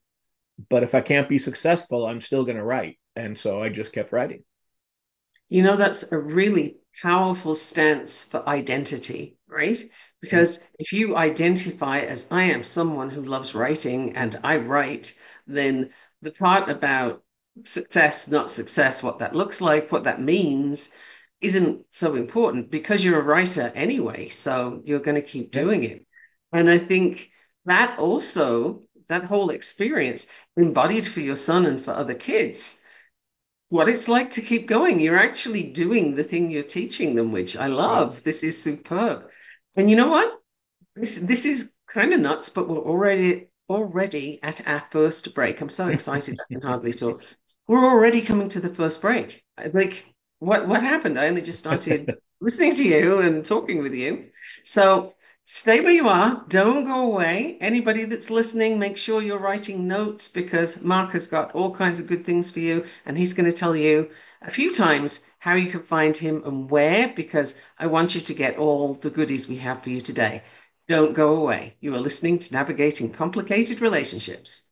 But 0.69 0.83
if 0.83 0.95
I 0.95 1.01
can't 1.01 1.29
be 1.29 1.39
successful, 1.39 2.05
I'm 2.05 2.21
still 2.21 2.45
going 2.45 2.57
to 2.57 2.63
write. 2.63 2.97
And 3.15 3.37
so 3.37 3.61
I 3.61 3.69
just 3.69 3.93
kept 3.93 4.11
writing. 4.11 4.43
You 5.49 5.61
know, 5.63 5.77
that's 5.77 6.11
a 6.11 6.17
really 6.17 6.77
powerful 7.01 7.55
stance 7.55 8.23
for 8.23 8.47
identity, 8.47 9.37
right? 9.47 9.81
Because 10.21 10.63
if 10.79 10.93
you 10.93 11.15
identify 11.15 11.99
as 11.99 12.27
I 12.31 12.45
am 12.45 12.63
someone 12.63 13.09
who 13.09 13.21
loves 13.21 13.53
writing 13.53 14.15
and 14.15 14.37
I 14.43 14.57
write, 14.57 15.13
then 15.45 15.91
the 16.21 16.31
part 16.31 16.69
about 16.69 17.23
success, 17.65 18.27
not 18.27 18.49
success, 18.49 19.03
what 19.03 19.19
that 19.19 19.35
looks 19.35 19.61
like, 19.61 19.91
what 19.91 20.05
that 20.05 20.21
means, 20.21 20.89
isn't 21.39 21.85
so 21.91 22.15
important 22.15 22.71
because 22.71 23.05
you're 23.05 23.19
a 23.19 23.23
writer 23.23 23.71
anyway. 23.75 24.29
So 24.29 24.81
you're 24.83 24.99
going 24.99 25.15
to 25.15 25.21
keep 25.21 25.51
doing 25.51 25.83
it. 25.83 26.05
And 26.51 26.69
I 26.69 26.79
think 26.79 27.29
that 27.65 27.99
also, 27.99 28.83
that 29.09 29.23
whole 29.23 29.51
experience 29.51 30.27
embodied 30.55 31.05
for 31.05 31.21
your 31.21 31.35
son 31.35 31.65
and 31.65 31.79
for 31.79 31.91
other 31.91 32.15
kids, 32.15 32.79
what 33.69 33.89
it's 33.89 34.07
like 34.07 34.31
to 34.31 34.41
keep 34.41 34.67
going. 34.67 34.99
You're 34.99 35.19
actually 35.19 35.63
doing 35.63 36.15
the 36.15 36.23
thing 36.23 36.49
you're 36.49 36.63
teaching 36.63 37.15
them, 37.15 37.31
which 37.31 37.55
I 37.55 37.67
love. 37.67 38.23
This 38.23 38.43
is 38.43 38.61
superb. 38.61 39.29
And 39.77 39.89
you 39.89 39.95
know 39.95 40.09
what? 40.09 40.41
This 40.95 41.17
this 41.17 41.45
is 41.45 41.71
kind 41.87 42.13
of 42.13 42.19
nuts, 42.19 42.49
but 42.49 42.67
we're 42.67 42.77
already 42.79 43.47
already 43.69 44.39
at 44.41 44.67
our 44.67 44.83
first 44.91 45.33
break. 45.33 45.61
I'm 45.61 45.69
so 45.69 45.87
excited 45.87 46.37
I 46.39 46.53
can 46.53 46.61
hardly 46.61 46.93
talk. 46.93 47.23
We're 47.67 47.85
already 47.85 48.21
coming 48.21 48.49
to 48.49 48.59
the 48.59 48.69
first 48.69 49.01
break. 49.01 49.43
Like 49.73 50.03
what 50.39 50.67
what 50.67 50.81
happened? 50.81 51.19
I 51.19 51.27
only 51.27 51.41
just 51.41 51.59
started 51.59 52.15
listening 52.41 52.73
to 52.73 52.83
you 52.83 53.19
and 53.19 53.45
talking 53.45 53.81
with 53.81 53.93
you. 53.93 54.29
So 54.63 55.13
Stay 55.49 55.79
where 55.79 55.93
you 55.93 56.09
are. 56.09 56.43
Don't 56.49 56.83
go 56.83 57.03
away. 57.03 57.57
Anybody 57.61 58.03
that's 58.03 58.29
listening, 58.29 58.79
make 58.79 58.97
sure 58.97 59.21
you're 59.21 59.39
writing 59.39 59.87
notes 59.87 60.27
because 60.27 60.81
Mark 60.81 61.13
has 61.13 61.27
got 61.27 61.55
all 61.55 61.73
kinds 61.73 62.01
of 62.01 62.07
good 62.07 62.25
things 62.25 62.51
for 62.51 62.59
you. 62.59 62.83
And 63.05 63.17
he's 63.17 63.33
going 63.33 63.49
to 63.49 63.55
tell 63.55 63.73
you 63.73 64.09
a 64.41 64.51
few 64.51 64.73
times 64.73 65.21
how 65.47 65.55
you 65.55 65.71
can 65.71 65.81
find 65.81 66.17
him 66.17 66.43
and 66.45 66.69
where 66.69 67.07
because 67.15 67.55
I 67.79 67.87
want 67.87 68.13
you 68.13 68.19
to 68.19 68.33
get 68.33 68.57
all 68.57 68.95
the 68.95 69.09
goodies 69.09 69.47
we 69.47 69.55
have 69.59 69.81
for 69.81 69.89
you 69.89 70.01
today. 70.01 70.43
Don't 70.89 71.13
go 71.13 71.37
away. 71.37 71.75
You 71.79 71.95
are 71.95 72.01
listening 72.01 72.39
to 72.39 72.53
Navigating 72.53 73.11
Complicated 73.13 73.79
Relationships. 73.79 74.65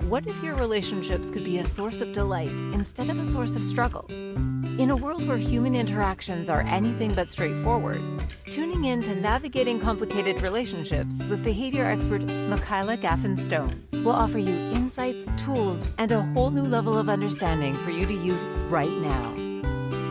What 0.00 0.26
if 0.26 0.42
your 0.42 0.56
relationships 0.56 1.30
could 1.30 1.44
be 1.44 1.56
a 1.56 1.66
source 1.66 2.02
of 2.02 2.12
delight 2.12 2.50
instead 2.74 3.08
of 3.08 3.18
a 3.18 3.24
source 3.24 3.56
of 3.56 3.62
struggle? 3.62 4.04
In 4.10 4.90
a 4.90 4.96
world 4.96 5.26
where 5.26 5.38
human 5.38 5.74
interactions 5.74 6.50
are 6.50 6.60
anything 6.60 7.14
but 7.14 7.30
straightforward, 7.30 8.02
tuning 8.50 8.84
in 8.84 9.00
to 9.04 9.14
Navigating 9.14 9.80
Complicated 9.80 10.42
Relationships 10.42 11.24
with 11.24 11.42
behavior 11.42 11.86
expert 11.86 12.20
Michaela 12.20 12.98
Gaffen 12.98 13.38
Stone 13.38 13.88
will 13.92 14.10
offer 14.10 14.38
you 14.38 14.54
insights, 14.74 15.24
tools, 15.42 15.82
and 15.96 16.12
a 16.12 16.20
whole 16.34 16.50
new 16.50 16.64
level 16.64 16.98
of 16.98 17.08
understanding 17.08 17.74
for 17.74 17.90
you 17.90 18.04
to 18.04 18.12
use 18.12 18.44
right 18.68 18.92
now. 19.00 19.45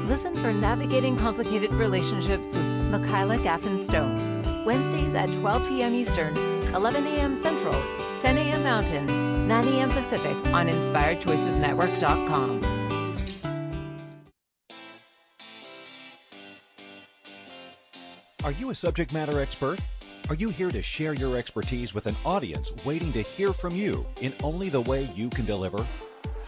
Listen 0.08 0.36
for 0.38 0.54
Navigating 0.54 1.18
Complicated 1.18 1.74
Relationships 1.74 2.54
with 2.54 2.64
Michaela 2.64 3.40
Gaffen 3.40 3.80
Stone, 3.80 4.64
Wednesdays 4.64 5.16
at 5.16 5.34
12 5.34 5.68
p.m. 5.68 5.96
Eastern, 5.96 6.38
11 6.76 7.08
a.m. 7.08 7.36
Central, 7.36 7.74
10 8.20 8.38
a.m. 8.38 8.62
Mountain, 8.62 9.48
9 9.48 9.68
a.m. 9.68 9.90
Pacific 9.90 10.38
on 10.54 10.68
InspiredChoicesNetwork.com. 10.68 12.64
Are 18.44 18.52
you 18.52 18.70
a 18.70 18.76
subject 18.76 19.12
matter 19.12 19.40
expert? 19.40 19.80
Are 20.30 20.36
you 20.36 20.50
here 20.50 20.70
to 20.70 20.84
share 20.84 21.16
your 21.16 21.36
expertise 21.36 21.96
with 21.96 22.06
an 22.06 22.16
audience 22.24 22.72
waiting 22.86 23.12
to 23.14 23.24
hear 23.24 23.52
from 23.54 23.74
you 23.74 24.06
in 24.22 24.34
only 24.44 24.70
the 24.70 24.82
way 24.82 25.10
you 25.16 25.32
can 25.32 25.46
deliver? 25.46 25.84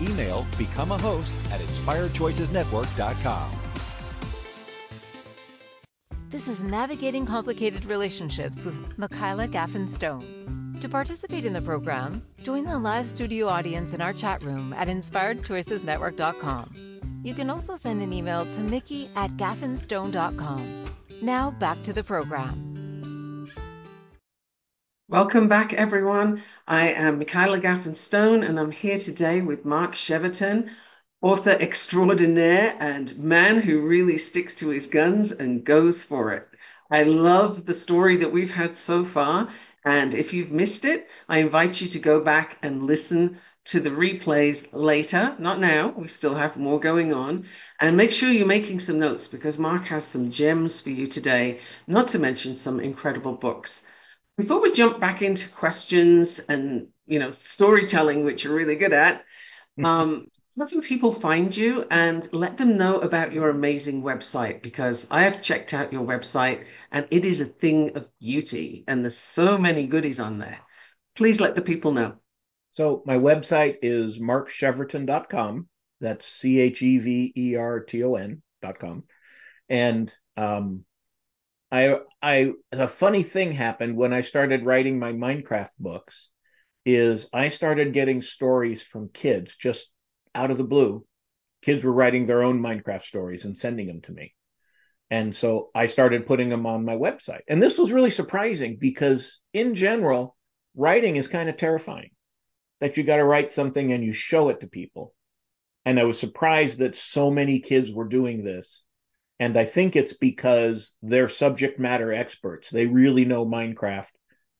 Email 0.00 0.46
become 0.58 0.92
a 0.92 0.98
host 0.98 1.34
at 1.50 1.60
inspiredchoicesnetwork.com. 1.60 3.50
This 6.28 6.48
is 6.48 6.60
Navigating 6.62 7.24
Complicated 7.24 7.84
Relationships 7.84 8.64
with 8.64 8.98
Michaela 8.98 9.46
Gaffen 9.48 9.88
Stone. 9.88 10.78
To 10.80 10.88
participate 10.88 11.44
in 11.44 11.52
the 11.52 11.62
program, 11.62 12.22
join 12.42 12.64
the 12.64 12.78
live 12.78 13.06
studio 13.06 13.46
audience 13.48 13.94
in 13.94 14.00
our 14.00 14.12
chat 14.12 14.42
room 14.42 14.72
at 14.74 14.88
inspiredchoicesnetwork.com. 14.88 17.20
You 17.22 17.34
can 17.34 17.48
also 17.48 17.76
send 17.76 18.02
an 18.02 18.12
email 18.12 18.44
to 18.52 18.60
mickey 18.60 19.08
at 19.16 19.30
gaffinstone.com. 19.32 20.84
Now 21.22 21.52
back 21.52 21.82
to 21.84 21.92
the 21.92 22.04
program. 22.04 22.75
Welcome 25.08 25.46
back, 25.46 25.72
everyone. 25.72 26.42
I 26.66 26.88
am 26.88 27.18
Michaela 27.18 27.60
Gaffen 27.60 27.96
Stone, 27.96 28.42
and 28.42 28.58
I'm 28.58 28.72
here 28.72 28.98
today 28.98 29.40
with 29.40 29.64
Mark 29.64 29.92
Cheverton, 29.92 30.68
author 31.22 31.52
extraordinaire 31.52 32.74
and 32.80 33.16
man 33.16 33.60
who 33.60 33.86
really 33.86 34.18
sticks 34.18 34.56
to 34.56 34.68
his 34.70 34.88
guns 34.88 35.30
and 35.30 35.64
goes 35.64 36.02
for 36.02 36.32
it. 36.32 36.48
I 36.90 37.04
love 37.04 37.66
the 37.66 37.72
story 37.72 38.16
that 38.16 38.32
we've 38.32 38.50
had 38.50 38.76
so 38.76 39.04
far, 39.04 39.48
and 39.84 40.12
if 40.12 40.32
you've 40.32 40.50
missed 40.50 40.84
it, 40.84 41.06
I 41.28 41.38
invite 41.38 41.80
you 41.80 41.86
to 41.86 42.00
go 42.00 42.20
back 42.20 42.58
and 42.60 42.88
listen 42.88 43.38
to 43.66 43.78
the 43.78 43.90
replays 43.90 44.66
later, 44.72 45.36
not 45.38 45.60
now, 45.60 45.94
we 45.96 46.08
still 46.08 46.34
have 46.34 46.56
more 46.56 46.80
going 46.80 47.12
on. 47.14 47.44
And 47.78 47.96
make 47.96 48.10
sure 48.10 48.28
you're 48.28 48.44
making 48.44 48.80
some 48.80 48.98
notes 48.98 49.28
because 49.28 49.56
Mark 49.56 49.84
has 49.84 50.04
some 50.04 50.30
gems 50.32 50.80
for 50.80 50.90
you 50.90 51.06
today, 51.06 51.60
not 51.86 52.08
to 52.08 52.18
mention 52.18 52.56
some 52.56 52.80
incredible 52.80 53.34
books. 53.34 53.84
Before 54.36 54.60
we 54.60 54.72
jump 54.72 55.00
back 55.00 55.22
into 55.22 55.48
questions 55.48 56.40
and 56.40 56.88
you 57.06 57.18
know 57.18 57.32
storytelling, 57.32 58.24
which 58.24 58.44
you're 58.44 58.54
really 58.54 58.76
good 58.76 58.92
at, 58.92 59.24
um, 59.82 60.26
how 60.58 60.66
can 60.66 60.80
people 60.80 61.12
find 61.12 61.54
you 61.54 61.86
and 61.90 62.26
let 62.32 62.56
them 62.56 62.76
know 62.76 62.98
about 62.98 63.32
your 63.32 63.48
amazing 63.50 64.02
website? 64.02 64.62
Because 64.62 65.06
I 65.10 65.24
have 65.24 65.42
checked 65.42 65.74
out 65.74 65.92
your 65.92 66.06
website 66.06 66.64
and 66.90 67.06
it 67.10 67.24
is 67.24 67.40
a 67.40 67.46
thing 67.46 67.96
of 67.96 68.08
beauty, 68.20 68.84
and 68.86 69.02
there's 69.02 69.16
so 69.16 69.58
many 69.58 69.86
goodies 69.86 70.20
on 70.20 70.38
there. 70.38 70.58
Please 71.14 71.40
let 71.40 71.54
the 71.54 71.62
people 71.62 71.92
know. 71.92 72.16
So 72.70 73.02
my 73.06 73.16
website 73.16 73.76
is 73.82 74.18
markcheverton.com. 74.18 75.68
That's 76.00 76.26
C 76.26 76.60
H 76.60 76.82
E 76.82 76.98
V 76.98 77.32
E 77.34 77.56
R 77.56 77.80
T 77.80 78.04
O 78.04 78.14
N.com. 78.14 79.04
And 79.68 80.14
um, 80.36 80.84
I 81.70 81.98
I 82.22 82.52
a 82.72 82.88
funny 82.88 83.22
thing 83.22 83.52
happened 83.52 83.96
when 83.96 84.12
I 84.12 84.20
started 84.20 84.64
writing 84.64 84.98
my 84.98 85.12
Minecraft 85.12 85.72
books 85.78 86.28
is 86.84 87.28
I 87.32 87.48
started 87.48 87.92
getting 87.92 88.22
stories 88.22 88.82
from 88.82 89.08
kids 89.08 89.56
just 89.56 89.90
out 90.34 90.50
of 90.50 90.58
the 90.58 90.64
blue. 90.64 91.04
Kids 91.62 91.82
were 91.82 91.92
writing 91.92 92.26
their 92.26 92.44
own 92.44 92.60
Minecraft 92.60 93.02
stories 93.02 93.44
and 93.44 93.58
sending 93.58 93.88
them 93.88 94.00
to 94.02 94.12
me. 94.12 94.34
And 95.10 95.34
so 95.34 95.70
I 95.74 95.88
started 95.88 96.26
putting 96.26 96.48
them 96.48 96.66
on 96.66 96.84
my 96.84 96.96
website. 96.96 97.42
And 97.48 97.60
this 97.60 97.78
was 97.78 97.92
really 97.92 98.10
surprising 98.10 98.76
because 98.80 99.40
in 99.52 99.74
general, 99.74 100.36
writing 100.76 101.16
is 101.16 101.28
kind 101.28 101.48
of 101.48 101.56
terrifying. 101.56 102.10
That 102.80 102.96
you 102.96 103.04
got 103.04 103.16
to 103.16 103.24
write 103.24 103.52
something 103.52 103.92
and 103.92 104.04
you 104.04 104.12
show 104.12 104.50
it 104.50 104.60
to 104.60 104.66
people. 104.66 105.14
And 105.84 105.98
I 105.98 106.04
was 106.04 106.18
surprised 106.18 106.78
that 106.78 106.94
so 106.94 107.30
many 107.30 107.60
kids 107.60 107.90
were 107.90 108.08
doing 108.08 108.44
this 108.44 108.82
and 109.38 109.56
I 109.56 109.64
think 109.64 109.96
it's 109.96 110.14
because 110.14 110.94
they're 111.02 111.28
subject 111.28 111.78
matter 111.78 112.12
experts. 112.12 112.70
They 112.70 112.86
really 112.86 113.24
know 113.24 113.44
Minecraft. 113.44 114.10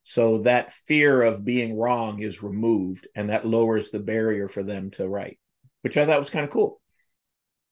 So 0.03 0.39
that 0.43 0.73
fear 0.73 1.23
of 1.23 1.45
being 1.45 1.77
wrong 1.77 2.21
is 2.21 2.43
removed 2.43 3.09
and 3.15 3.31
that 3.31 3.47
lowers 3.47 3.91
the 3.91 3.99
barrier 3.99 4.49
for 4.49 4.63
them 4.63 4.91
to 4.93 5.09
write, 5.09 5.39
which 5.83 5.97
I 5.97 6.07
thought 6.07 6.21
was 6.21 6.31
kind 6.31 6.45
of 6.45 6.51
cool. 6.51 6.81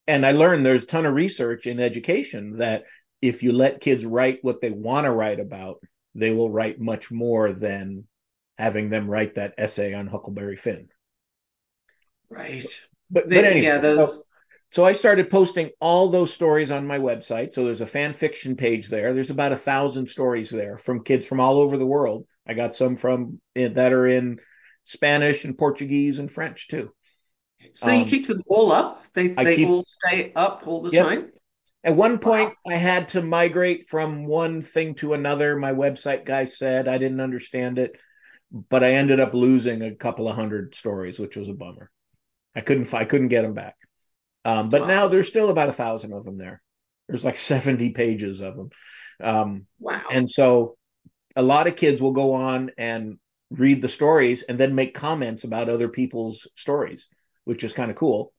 And 0.06 0.26
I 0.26 0.32
learned 0.32 0.66
there's 0.66 0.82
a 0.82 0.86
ton 0.86 1.06
of 1.06 1.14
research 1.14 1.66
in 1.66 1.78
education 1.78 2.58
that 2.58 2.84
if 3.22 3.42
you 3.42 3.52
let 3.52 3.80
kids 3.80 4.04
write 4.04 4.40
what 4.42 4.60
they 4.60 4.70
want 4.70 5.04
to 5.04 5.12
write 5.12 5.40
about, 5.40 5.80
they 6.14 6.32
will 6.32 6.50
write 6.50 6.80
much 6.80 7.10
more 7.10 7.52
than 7.52 8.06
having 8.58 8.90
them 8.90 9.08
write 9.08 9.36
that 9.36 9.54
essay 9.56 9.94
on 9.94 10.06
Huckleberry 10.06 10.56
Finn. 10.56 10.88
Right. 12.28 12.64
But, 13.10 13.28
but 13.28 13.44
anyway, 13.44 13.62
yeah, 13.62 13.78
those... 13.78 14.14
so 14.16 14.22
so 14.74 14.84
I 14.84 14.92
started 14.92 15.30
posting 15.30 15.70
all 15.78 16.08
those 16.08 16.34
stories 16.34 16.72
on 16.72 16.84
my 16.84 16.98
website. 16.98 17.54
So 17.54 17.64
there's 17.64 17.80
a 17.80 17.86
fan 17.86 18.12
fiction 18.12 18.56
page 18.56 18.88
there. 18.88 19.14
There's 19.14 19.30
about 19.30 19.52
a 19.52 19.56
thousand 19.56 20.10
stories 20.10 20.50
there 20.50 20.78
from 20.78 21.04
kids 21.04 21.28
from 21.28 21.38
all 21.38 21.60
over 21.60 21.78
the 21.78 21.86
world. 21.86 22.26
I 22.44 22.54
got 22.54 22.74
some 22.74 22.96
from 22.96 23.40
that 23.54 23.92
are 23.92 24.08
in 24.08 24.40
Spanish 24.82 25.44
and 25.44 25.56
Portuguese 25.56 26.18
and 26.18 26.28
French 26.28 26.66
too. 26.66 26.92
So 27.72 27.92
um, 27.92 28.00
you 28.00 28.04
keep 28.04 28.26
them 28.26 28.42
all 28.48 28.72
up? 28.72 29.04
They 29.12 29.28
they 29.28 29.54
keep, 29.54 29.68
all 29.68 29.84
stay 29.84 30.32
up 30.34 30.64
all 30.66 30.82
the 30.82 30.90
yep. 30.90 31.06
time? 31.06 31.30
At 31.84 31.94
one 31.94 32.18
point, 32.18 32.52
wow. 32.64 32.74
I 32.74 32.76
had 32.76 33.06
to 33.08 33.22
migrate 33.22 33.86
from 33.86 34.26
one 34.26 34.60
thing 34.60 34.96
to 34.96 35.12
another. 35.12 35.54
My 35.54 35.72
website 35.72 36.24
guy 36.24 36.46
said 36.46 36.88
I 36.88 36.98
didn't 36.98 37.20
understand 37.20 37.78
it, 37.78 37.96
but 38.50 38.82
I 38.82 38.94
ended 38.94 39.20
up 39.20 39.34
losing 39.34 39.82
a 39.82 39.94
couple 39.94 40.28
of 40.28 40.34
hundred 40.34 40.74
stories, 40.74 41.20
which 41.20 41.36
was 41.36 41.46
a 41.46 41.54
bummer. 41.54 41.92
I 42.56 42.60
couldn't 42.60 42.92
I 42.92 43.04
couldn't 43.04 43.28
get 43.28 43.42
them 43.42 43.54
back. 43.54 43.76
Um, 44.44 44.68
but 44.68 44.82
wow. 44.82 44.86
now 44.86 45.08
there's 45.08 45.28
still 45.28 45.50
about 45.50 45.68
a 45.68 45.72
thousand 45.72 46.12
of 46.12 46.24
them 46.24 46.38
there. 46.38 46.62
There's 47.08 47.24
like 47.24 47.36
70 47.36 47.90
pages 47.90 48.40
of 48.40 48.56
them. 48.56 48.70
Um, 49.20 49.66
wow. 49.78 50.02
And 50.10 50.28
so 50.28 50.76
a 51.36 51.42
lot 51.42 51.66
of 51.66 51.76
kids 51.76 52.00
will 52.00 52.12
go 52.12 52.32
on 52.32 52.70
and 52.76 53.18
read 53.50 53.82
the 53.82 53.88
stories 53.88 54.42
and 54.42 54.58
then 54.58 54.74
make 54.74 54.94
comments 54.94 55.44
about 55.44 55.68
other 55.68 55.88
people's 55.88 56.46
stories, 56.56 57.06
which 57.44 57.64
is 57.64 57.72
kind 57.72 57.90
of 57.90 57.96
cool. 57.96 58.32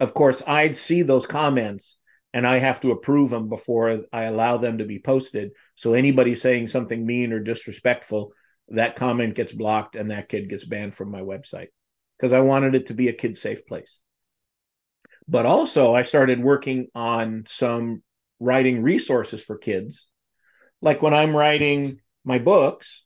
Of 0.00 0.14
course, 0.14 0.42
I'd 0.46 0.76
see 0.76 1.02
those 1.02 1.26
comments 1.26 1.98
and 2.32 2.46
I 2.46 2.58
have 2.58 2.80
to 2.80 2.90
approve 2.90 3.30
them 3.30 3.48
before 3.48 4.04
I 4.12 4.24
allow 4.24 4.56
them 4.56 4.78
to 4.78 4.84
be 4.84 4.98
posted. 4.98 5.52
So 5.76 5.94
anybody 5.94 6.34
saying 6.34 6.68
something 6.68 7.06
mean 7.06 7.32
or 7.32 7.38
disrespectful, 7.38 8.32
that 8.68 8.96
comment 8.96 9.34
gets 9.34 9.52
blocked 9.52 9.94
and 9.94 10.10
that 10.10 10.28
kid 10.28 10.48
gets 10.48 10.64
banned 10.64 10.94
from 10.94 11.10
my 11.10 11.20
website 11.20 11.68
because 12.18 12.32
I 12.32 12.40
wanted 12.40 12.74
it 12.74 12.86
to 12.86 12.94
be 12.94 13.08
a 13.08 13.12
kid 13.12 13.38
safe 13.38 13.66
place. 13.66 14.00
But 15.26 15.46
also, 15.46 15.94
I 15.94 16.02
started 16.02 16.42
working 16.42 16.88
on 16.94 17.44
some 17.46 18.02
writing 18.40 18.82
resources 18.82 19.42
for 19.42 19.56
kids. 19.56 20.06
Like 20.80 21.00
when 21.02 21.14
I'm 21.14 21.34
writing 21.34 22.00
my 22.24 22.38
books, 22.38 23.04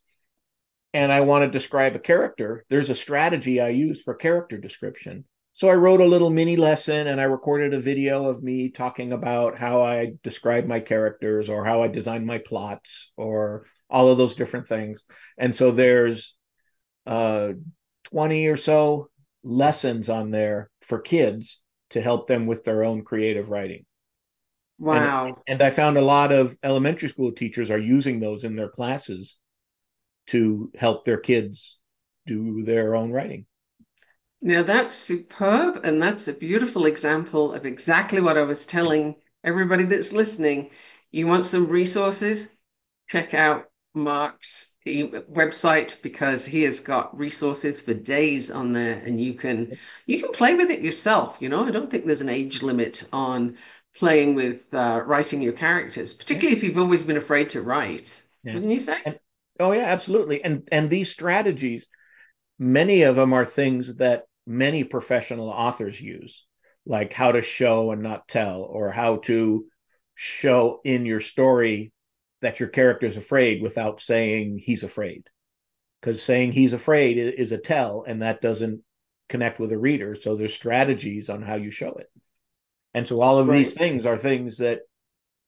and 0.94 1.12
I 1.12 1.20
want 1.20 1.44
to 1.44 1.50
describe 1.50 1.94
a 1.94 2.00
character, 2.00 2.64
there's 2.68 2.90
a 2.90 2.94
strategy 2.94 3.60
I 3.60 3.68
use 3.68 4.02
for 4.02 4.14
character 4.14 4.56
description. 4.56 5.24
So 5.52 5.68
I 5.68 5.74
wrote 5.74 6.00
a 6.00 6.06
little 6.06 6.30
mini 6.30 6.56
lesson 6.56 7.08
and 7.08 7.20
I 7.20 7.24
recorded 7.24 7.74
a 7.74 7.80
video 7.80 8.28
of 8.28 8.42
me 8.42 8.70
talking 8.70 9.12
about 9.12 9.58
how 9.58 9.82
I 9.82 10.12
describe 10.22 10.66
my 10.66 10.80
characters 10.80 11.48
or 11.48 11.64
how 11.64 11.82
I 11.82 11.88
design 11.88 12.24
my 12.24 12.38
plots 12.38 13.10
or 13.16 13.64
all 13.90 14.08
of 14.08 14.18
those 14.18 14.36
different 14.36 14.66
things. 14.66 15.04
And 15.36 15.54
so 15.54 15.72
there's 15.72 16.34
uh, 17.06 17.54
20 18.10 18.46
or 18.46 18.56
so 18.56 19.10
lessons 19.42 20.08
on 20.08 20.30
there 20.30 20.70
for 20.82 21.00
kids 21.00 21.60
to 21.90 22.00
help 22.00 22.26
them 22.26 22.46
with 22.46 22.64
their 22.64 22.84
own 22.84 23.02
creative 23.02 23.48
writing. 23.48 23.84
Wow. 24.78 25.26
And, 25.26 25.36
and 25.46 25.62
I 25.62 25.70
found 25.70 25.96
a 25.96 26.02
lot 26.02 26.32
of 26.32 26.56
elementary 26.62 27.08
school 27.08 27.32
teachers 27.32 27.70
are 27.70 27.78
using 27.78 28.20
those 28.20 28.44
in 28.44 28.54
their 28.54 28.68
classes 28.68 29.36
to 30.28 30.70
help 30.76 31.04
their 31.04 31.18
kids 31.18 31.78
do 32.26 32.62
their 32.62 32.94
own 32.94 33.10
writing. 33.10 33.46
Now 34.40 34.62
that's 34.62 34.94
superb, 34.94 35.84
and 35.84 36.00
that's 36.00 36.28
a 36.28 36.32
beautiful 36.32 36.86
example 36.86 37.52
of 37.52 37.66
exactly 37.66 38.20
what 38.20 38.38
I 38.38 38.42
was 38.42 38.66
telling 38.66 39.16
everybody 39.42 39.84
that's 39.84 40.12
listening. 40.12 40.70
You 41.10 41.26
want 41.26 41.46
some 41.46 41.66
resources? 41.66 42.48
Check 43.08 43.34
out 43.34 43.64
Mark's 43.94 44.67
website 44.88 46.00
because 46.02 46.44
he 46.44 46.62
has 46.62 46.80
got 46.80 47.16
resources 47.16 47.80
for 47.80 47.94
days 47.94 48.50
on 48.50 48.72
there, 48.72 48.98
and 48.98 49.20
you 49.20 49.34
can 49.34 49.78
you 50.06 50.22
can 50.22 50.32
play 50.32 50.54
with 50.54 50.70
it 50.70 50.80
yourself. 50.80 51.38
You 51.40 51.48
know, 51.48 51.64
I 51.64 51.70
don't 51.70 51.90
think 51.90 52.06
there's 52.06 52.20
an 52.20 52.28
age 52.28 52.62
limit 52.62 53.04
on 53.12 53.58
playing 53.96 54.34
with 54.34 54.72
uh, 54.72 55.02
writing 55.04 55.42
your 55.42 55.52
characters, 55.52 56.12
particularly 56.12 56.56
if 56.56 56.62
you've 56.62 56.78
always 56.78 57.02
been 57.02 57.16
afraid 57.16 57.50
to 57.50 57.62
write. 57.62 58.22
Yeah. 58.44 58.54
Wouldn't 58.54 58.72
you 58.72 58.80
say? 58.80 58.98
And, 59.04 59.18
oh 59.60 59.72
yeah, 59.72 59.86
absolutely. 59.86 60.42
And 60.42 60.68
and 60.70 60.88
these 60.88 61.10
strategies, 61.10 61.86
many 62.58 63.02
of 63.02 63.16
them 63.16 63.32
are 63.32 63.44
things 63.44 63.96
that 63.96 64.24
many 64.46 64.84
professional 64.84 65.48
authors 65.48 66.00
use, 66.00 66.46
like 66.86 67.12
how 67.12 67.32
to 67.32 67.42
show 67.42 67.90
and 67.90 68.02
not 68.02 68.28
tell, 68.28 68.62
or 68.62 68.90
how 68.90 69.16
to 69.16 69.66
show 70.14 70.80
in 70.84 71.06
your 71.06 71.20
story 71.20 71.92
that 72.42 72.60
your 72.60 72.68
character 72.68 73.06
is 73.06 73.16
afraid 73.16 73.62
without 73.62 74.00
saying 74.00 74.58
he's 74.58 74.84
afraid. 74.84 75.28
Because 76.00 76.22
saying 76.22 76.52
he's 76.52 76.72
afraid 76.72 77.18
is 77.18 77.52
a 77.52 77.58
tell, 77.58 78.04
and 78.06 78.22
that 78.22 78.40
doesn't 78.40 78.82
connect 79.28 79.58
with 79.58 79.72
a 79.72 79.78
reader. 79.78 80.14
So 80.14 80.36
there's 80.36 80.54
strategies 80.54 81.28
on 81.28 81.42
how 81.42 81.56
you 81.56 81.70
show 81.70 81.94
it. 81.94 82.10
And 82.94 83.06
so 83.06 83.20
all 83.20 83.38
of 83.38 83.48
right. 83.48 83.58
these 83.58 83.74
things 83.74 84.06
are 84.06 84.16
things 84.16 84.58
that 84.58 84.82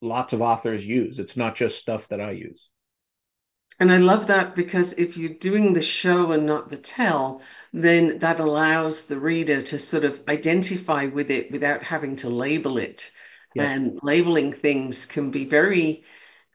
lots 0.01 0.33
of 0.33 0.43
authors 0.43 0.87
use. 0.87 1.19
It's 1.19 1.37
not 1.37 1.55
just 1.55 1.79
stuff 1.79 2.09
that 2.09 2.21
I 2.21 2.33
use. 2.33 2.69
And 3.79 3.91
I 3.91 3.97
love 3.97 4.27
that 4.27 4.55
because 4.55 4.93
if 4.93 5.17
you're 5.17 5.31
doing 5.31 5.73
the 5.73 5.81
show 5.81 6.33
and 6.33 6.45
not 6.45 6.69
the 6.69 6.77
tell, 6.77 7.41
then 7.73 8.19
that 8.19 8.39
allows 8.39 9.07
the 9.07 9.19
reader 9.19 9.63
to 9.63 9.79
sort 9.79 10.05
of 10.05 10.23
identify 10.29 11.07
with 11.07 11.31
it 11.31 11.51
without 11.51 11.83
having 11.83 12.17
to 12.17 12.29
label 12.29 12.77
it. 12.77 13.11
Yeah. 13.55 13.71
And 13.71 13.99
labeling 14.03 14.53
things 14.53 15.07
can 15.07 15.31
be 15.31 15.47
very 15.47 16.05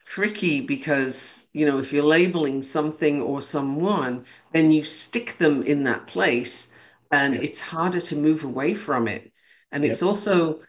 tricky 0.06 0.60
because, 0.60 1.46
you 1.52 1.66
know, 1.66 1.78
if 1.78 1.92
you're 1.92 2.04
labeling 2.04 2.62
something 2.62 3.20
or 3.20 3.42
someone, 3.42 4.24
then 4.52 4.70
you 4.70 4.84
stick 4.84 5.36
them 5.36 5.62
in 5.64 5.84
that 5.84 6.06
place 6.06 6.70
and 7.10 7.34
yeah. 7.34 7.40
it's 7.42 7.60
harder 7.60 8.00
to 8.00 8.16
move 8.16 8.44
away 8.44 8.72
from 8.72 9.08
it. 9.08 9.32
And 9.70 9.84
it's 9.84 10.02
also 10.02 10.60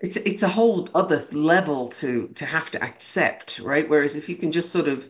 it's 0.00 0.16
it's 0.16 0.42
a 0.42 0.48
whole 0.48 0.88
other 0.94 1.22
level 1.32 1.88
to 1.88 2.28
to 2.36 2.46
have 2.46 2.70
to 2.70 2.82
accept, 2.82 3.58
right? 3.58 3.88
Whereas 3.88 4.16
if 4.16 4.28
you 4.28 4.36
can 4.36 4.52
just 4.52 4.70
sort 4.70 4.88
of 4.88 5.08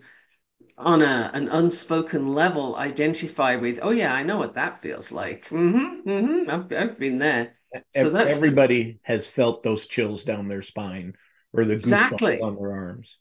on 0.78 1.02
a 1.02 1.30
an 1.32 1.48
unspoken 1.48 2.34
level 2.34 2.76
identify 2.76 3.56
with 3.56 3.78
oh 3.80 3.90
yeah 3.90 4.12
i 4.12 4.22
know 4.22 4.36
what 4.36 4.54
that 4.54 4.82
feels 4.82 5.10
like 5.10 5.48
mm-hmm, 5.48 6.08
mm-hmm, 6.08 6.50
I've, 6.50 6.72
I've 6.72 6.98
been 6.98 7.18
there 7.18 7.54
so 7.94 8.10
that's 8.10 8.36
everybody 8.36 8.98
has 9.02 9.28
felt 9.28 9.62
those 9.62 9.86
chills 9.86 10.24
down 10.24 10.48
their 10.48 10.60
spine 10.60 11.14
or 11.54 11.64
the 11.64 11.72
exactly. 11.72 12.36
goosebumps 12.36 12.42
on 12.42 12.56
their 12.56 12.72
arms 12.72 13.16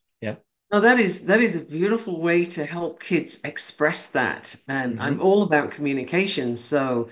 yep 0.71 0.81
no 0.81 0.81
that 0.81 0.99
is 0.99 1.25
that 1.25 1.39
is 1.39 1.55
a 1.55 1.59
beautiful 1.59 2.19
way 2.21 2.45
to 2.45 2.65
help 2.65 3.01
kids 3.01 3.41
express 3.43 4.11
that 4.11 4.55
and 4.67 4.93
mm-hmm. 4.93 5.01
i'm 5.01 5.21
all 5.21 5.43
about 5.43 5.71
communication 5.71 6.57
so 6.57 7.09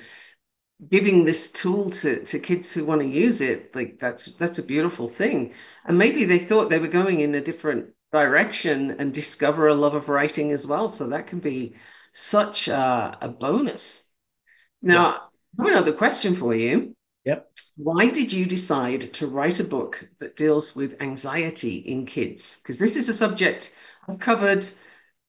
giving 0.90 1.24
this 1.24 1.52
tool 1.52 1.92
to, 1.92 2.24
to 2.26 2.40
kids 2.40 2.74
who 2.74 2.84
want 2.84 3.00
to 3.02 3.08
use 3.08 3.40
it 3.40 3.74
like 3.76 4.00
that's 4.00 4.26
that's 4.34 4.60
a 4.60 4.64
beautiful 4.64 5.08
thing 5.08 5.54
and 5.86 5.98
maybe 5.98 6.26
they 6.26 6.40
thought 6.40 6.70
they 6.70 6.80
were 6.80 6.88
going 6.88 7.22
in 7.22 7.36
a 7.36 7.42
different 7.42 7.94
direction 8.14 8.96
and 9.00 9.14
discover 9.14 9.68
a 9.68 9.76
love 9.76 9.96
of 9.96 10.08
writing 10.08 10.52
as 10.52 10.66
well. 10.66 10.88
So 10.88 11.08
that 11.08 11.28
can 11.28 11.40
be 11.40 11.74
such 12.14 12.70
a, 12.70 13.18
a 13.20 13.28
bonus. 13.28 14.08
Now, 14.82 15.04
yep. 15.04 15.22
I 15.60 15.64
have 15.64 15.72
another 15.74 15.94
question 15.94 16.36
for 16.36 16.56
you. 16.56 16.96
Yep. 17.26 17.50
Why 17.78 18.10
did 18.10 18.34
you 18.34 18.46
decide 18.46 19.14
to 19.14 19.28
write 19.28 19.60
a 19.60 19.64
book 19.64 20.08
that 20.20 20.36
deals 20.36 20.76
with 20.76 21.02
anxiety 21.02 21.78
in 21.78 22.06
kids? 22.06 22.58
Because 22.58 22.78
this 22.78 22.96
is 22.96 23.10
a 23.10 23.14
subject 23.14 23.74
I've 24.08 24.20
covered 24.20 24.66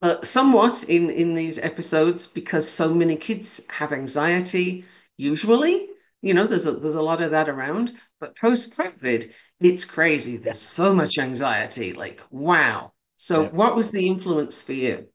uh, 0.03 0.23
somewhat 0.23 0.85
in, 0.85 1.11
in 1.11 1.35
these 1.35 1.59
episodes 1.59 2.27
because 2.27 2.69
so 2.69 2.93
many 2.93 3.17
kids 3.17 3.61
have 3.69 3.93
anxiety 3.93 4.85
usually. 5.17 5.89
You 6.21 6.35
know, 6.35 6.47
there's 6.47 6.67
a, 6.67 6.73
there's 6.73 6.97
a 6.97 7.03
lot 7.03 7.21
of 7.21 7.31
that 7.31 7.49
around. 7.49 7.93
But 8.19 8.37
post 8.37 8.77
COVID, 8.77 9.33
it's 9.61 9.85
crazy. 9.85 10.37
There's 10.37 10.61
so 10.61 10.95
much 10.95 11.19
anxiety. 11.19 11.93
Like, 11.93 12.21
wow. 12.31 12.93
So, 13.17 13.43
yeah. 13.43 13.49
what 13.51 13.77
was 13.77 13.91
the 13.91 14.09
influence 14.09 14.61
for 14.61 14.73
you? 14.73 15.07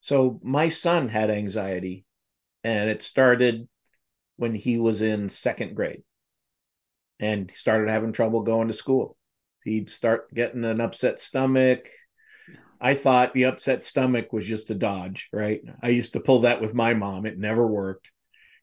So, 0.00 0.38
my 0.44 0.68
son 0.68 1.08
had 1.08 1.30
anxiety, 1.30 2.04
and 2.62 2.88
it 2.88 3.02
started 3.02 3.68
when 4.36 4.54
he 4.54 4.78
was 4.78 5.02
in 5.02 5.28
second 5.28 5.74
grade 5.74 6.04
and 7.20 7.50
he 7.50 7.56
started 7.56 7.90
having 7.90 8.12
trouble 8.12 8.42
going 8.42 8.68
to 8.68 8.74
school. 8.74 9.16
He'd 9.64 9.90
start 9.90 10.32
getting 10.32 10.64
an 10.64 10.80
upset 10.80 11.20
stomach. 11.20 11.88
I 12.80 12.94
thought 12.94 13.34
the 13.34 13.46
upset 13.46 13.84
stomach 13.84 14.32
was 14.32 14.46
just 14.46 14.70
a 14.70 14.74
dodge, 14.74 15.28
right? 15.32 15.60
I 15.82 15.88
used 15.88 16.12
to 16.12 16.20
pull 16.20 16.40
that 16.42 16.60
with 16.60 16.74
my 16.74 16.94
mom. 16.94 17.26
It 17.26 17.38
never 17.38 17.66
worked 17.66 18.12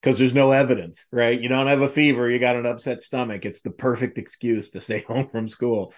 because 0.01 0.17
there's 0.17 0.33
no 0.33 0.51
evidence, 0.51 1.07
right? 1.11 1.39
You 1.39 1.49
don't 1.49 1.67
have 1.67 1.81
a 1.81 1.89
fever, 1.89 2.29
you 2.29 2.39
got 2.39 2.55
an 2.55 2.65
upset 2.65 3.01
stomach. 3.01 3.45
It's 3.45 3.61
the 3.61 3.71
perfect 3.71 4.17
excuse 4.17 4.69
to 4.71 4.81
stay 4.81 5.01
home 5.07 5.27
from 5.27 5.47
school. 5.47 5.93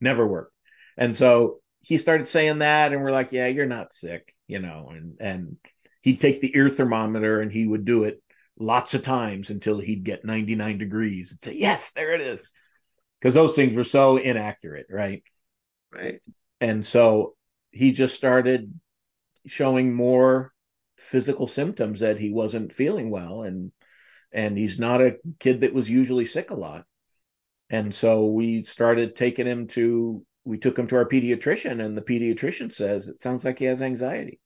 Never 0.00 0.26
worked. 0.26 0.52
And 0.96 1.14
so 1.14 1.60
he 1.80 1.98
started 1.98 2.26
saying 2.26 2.60
that, 2.60 2.92
and 2.92 3.02
we're 3.02 3.10
like, 3.10 3.32
yeah, 3.32 3.48
you're 3.48 3.66
not 3.66 3.92
sick, 3.92 4.34
you 4.46 4.58
know, 4.58 4.90
and 4.90 5.16
and 5.20 5.56
he'd 6.00 6.20
take 6.20 6.40
the 6.40 6.56
ear 6.56 6.70
thermometer 6.70 7.40
and 7.40 7.50
he 7.52 7.66
would 7.66 7.84
do 7.84 8.04
it 8.04 8.22
lots 8.58 8.94
of 8.94 9.02
times 9.02 9.50
until 9.50 9.78
he'd 9.78 10.04
get 10.04 10.24
99 10.24 10.78
degrees 10.78 11.32
and 11.32 11.42
say, 11.42 11.54
yes, 11.54 11.92
there 11.92 12.14
it 12.14 12.20
is. 12.20 12.52
Because 13.20 13.34
those 13.34 13.56
things 13.56 13.74
were 13.74 13.84
so 13.84 14.16
inaccurate, 14.16 14.86
right? 14.90 15.22
Right. 15.92 16.20
And 16.60 16.84
so 16.84 17.34
he 17.70 17.92
just 17.92 18.14
started 18.14 18.72
showing 19.46 19.94
more 19.94 20.52
physical 20.96 21.46
symptoms 21.46 22.00
that 22.00 22.18
he 22.18 22.30
wasn't 22.30 22.72
feeling 22.72 23.10
well 23.10 23.42
and 23.42 23.72
and 24.32 24.56
he's 24.56 24.78
not 24.78 25.00
a 25.00 25.16
kid 25.38 25.60
that 25.60 25.74
was 25.74 25.90
usually 25.90 26.24
sick 26.24 26.50
a 26.50 26.54
lot 26.54 26.84
and 27.68 27.92
so 27.92 28.26
we 28.26 28.62
started 28.62 29.16
taking 29.16 29.46
him 29.46 29.66
to 29.66 30.24
we 30.44 30.56
took 30.56 30.78
him 30.78 30.86
to 30.86 30.96
our 30.96 31.04
pediatrician 31.04 31.84
and 31.84 31.96
the 31.96 32.02
pediatrician 32.02 32.72
says 32.72 33.08
it 33.08 33.20
sounds 33.20 33.44
like 33.44 33.58
he 33.58 33.64
has 33.64 33.82
anxiety 33.82 34.38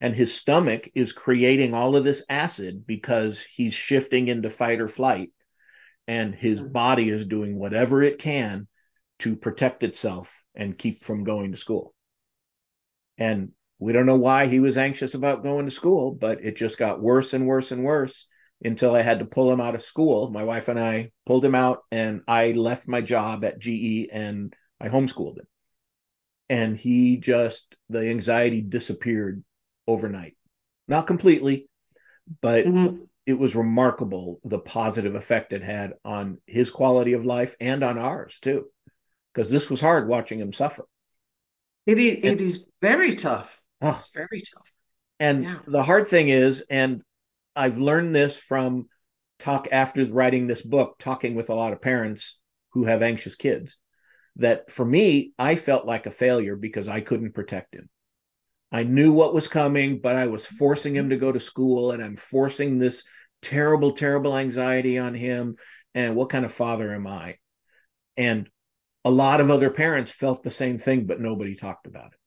and 0.00 0.14
his 0.14 0.34
stomach 0.34 0.88
is 0.94 1.12
creating 1.12 1.74
all 1.74 1.96
of 1.96 2.04
this 2.04 2.22
acid 2.28 2.86
because 2.86 3.40
he's 3.40 3.74
shifting 3.74 4.28
into 4.28 4.50
fight 4.50 4.80
or 4.80 4.88
flight 4.88 5.30
and 6.06 6.34
his 6.34 6.60
mm-hmm. 6.60 6.72
body 6.72 7.08
is 7.08 7.26
doing 7.26 7.58
whatever 7.58 8.02
it 8.02 8.18
can 8.18 8.66
to 9.18 9.36
protect 9.36 9.82
itself 9.82 10.44
and 10.54 10.78
keep 10.78 11.02
from 11.02 11.24
going 11.24 11.50
to 11.52 11.58
school 11.58 11.94
and 13.18 13.50
we 13.78 13.92
don't 13.92 14.06
know 14.06 14.16
why 14.16 14.46
he 14.46 14.60
was 14.60 14.76
anxious 14.76 15.14
about 15.14 15.42
going 15.42 15.66
to 15.66 15.70
school, 15.70 16.12
but 16.12 16.44
it 16.44 16.56
just 16.56 16.78
got 16.78 17.00
worse 17.00 17.32
and 17.32 17.46
worse 17.46 17.70
and 17.70 17.84
worse 17.84 18.26
until 18.64 18.94
I 18.94 19.02
had 19.02 19.20
to 19.20 19.24
pull 19.24 19.52
him 19.52 19.60
out 19.60 19.76
of 19.76 19.82
school. 19.82 20.30
My 20.30 20.44
wife 20.44 20.68
and 20.68 20.78
I 20.78 21.12
pulled 21.26 21.44
him 21.44 21.54
out, 21.54 21.82
and 21.92 22.22
I 22.26 22.52
left 22.52 22.88
my 22.88 23.00
job 23.00 23.44
at 23.44 23.58
GE 23.58 24.08
and 24.12 24.54
I 24.80 24.88
homeschooled 24.88 25.38
him. 25.38 25.46
And 26.48 26.76
he 26.76 27.18
just, 27.18 27.76
the 27.88 28.08
anxiety 28.08 28.62
disappeared 28.62 29.44
overnight. 29.88 30.36
Not 30.86 31.08
completely, 31.08 31.68
but 32.40 32.64
mm-hmm. 32.64 33.02
it 33.26 33.34
was 33.34 33.56
remarkable 33.56 34.38
the 34.44 34.60
positive 34.60 35.16
effect 35.16 35.52
it 35.52 35.64
had 35.64 35.94
on 36.04 36.38
his 36.46 36.70
quality 36.70 37.14
of 37.14 37.24
life 37.24 37.56
and 37.60 37.82
on 37.82 37.98
ours 37.98 38.38
too. 38.40 38.66
Because 39.34 39.50
this 39.50 39.68
was 39.68 39.80
hard 39.80 40.08
watching 40.08 40.38
him 40.38 40.52
suffer. 40.52 40.84
It 41.86 41.98
is, 41.98 42.18
it 42.22 42.40
is 42.40 42.66
very 42.80 43.16
tough 43.16 43.58
Oh, 43.80 43.94
it's 43.96 44.08
very 44.08 44.42
tough. 44.54 44.72
And 45.20 45.44
yeah. 45.44 45.58
the 45.66 45.82
hard 45.82 46.08
thing 46.08 46.28
is, 46.28 46.64
and 46.68 47.02
I've 47.54 47.78
learned 47.78 48.14
this 48.14 48.36
from 48.36 48.88
talk 49.38 49.68
after 49.70 50.04
writing 50.06 50.46
this 50.46 50.62
book, 50.62 50.96
talking 50.98 51.34
with 51.34 51.50
a 51.50 51.54
lot 51.54 51.72
of 51.72 51.80
parents 51.80 52.38
who 52.72 52.84
have 52.84 53.02
anxious 53.02 53.34
kids, 53.34 53.76
that 54.36 54.70
for 54.70 54.84
me, 54.84 55.32
I 55.38 55.56
felt 55.56 55.86
like 55.86 56.06
a 56.06 56.12
failure 56.12 56.56
because 56.56 56.88
I 56.88 57.00
couldn't 57.00 57.34
protect 57.34 57.74
him. 57.74 57.88
I 58.70 58.82
knew 58.82 59.12
what 59.12 59.34
was 59.34 59.48
coming, 59.48 60.00
but 60.00 60.16
I 60.16 60.26
was 60.26 60.44
forcing 60.44 60.94
him 60.94 61.10
to 61.10 61.16
go 61.16 61.32
to 61.32 61.40
school 61.40 61.92
and 61.92 62.02
I'm 62.02 62.16
forcing 62.16 62.78
this 62.78 63.02
terrible, 63.40 63.92
terrible 63.92 64.36
anxiety 64.36 64.98
on 64.98 65.14
him. 65.14 65.56
And 65.94 66.16
what 66.16 66.30
kind 66.30 66.44
of 66.44 66.52
father 66.52 66.94
am 66.94 67.06
I? 67.06 67.36
And 68.16 68.48
a 69.04 69.10
lot 69.10 69.40
of 69.40 69.50
other 69.50 69.70
parents 69.70 70.10
felt 70.10 70.42
the 70.42 70.50
same 70.50 70.78
thing, 70.78 71.06
but 71.06 71.20
nobody 71.20 71.54
talked 71.54 71.86
about 71.86 72.08
it. 72.08 72.18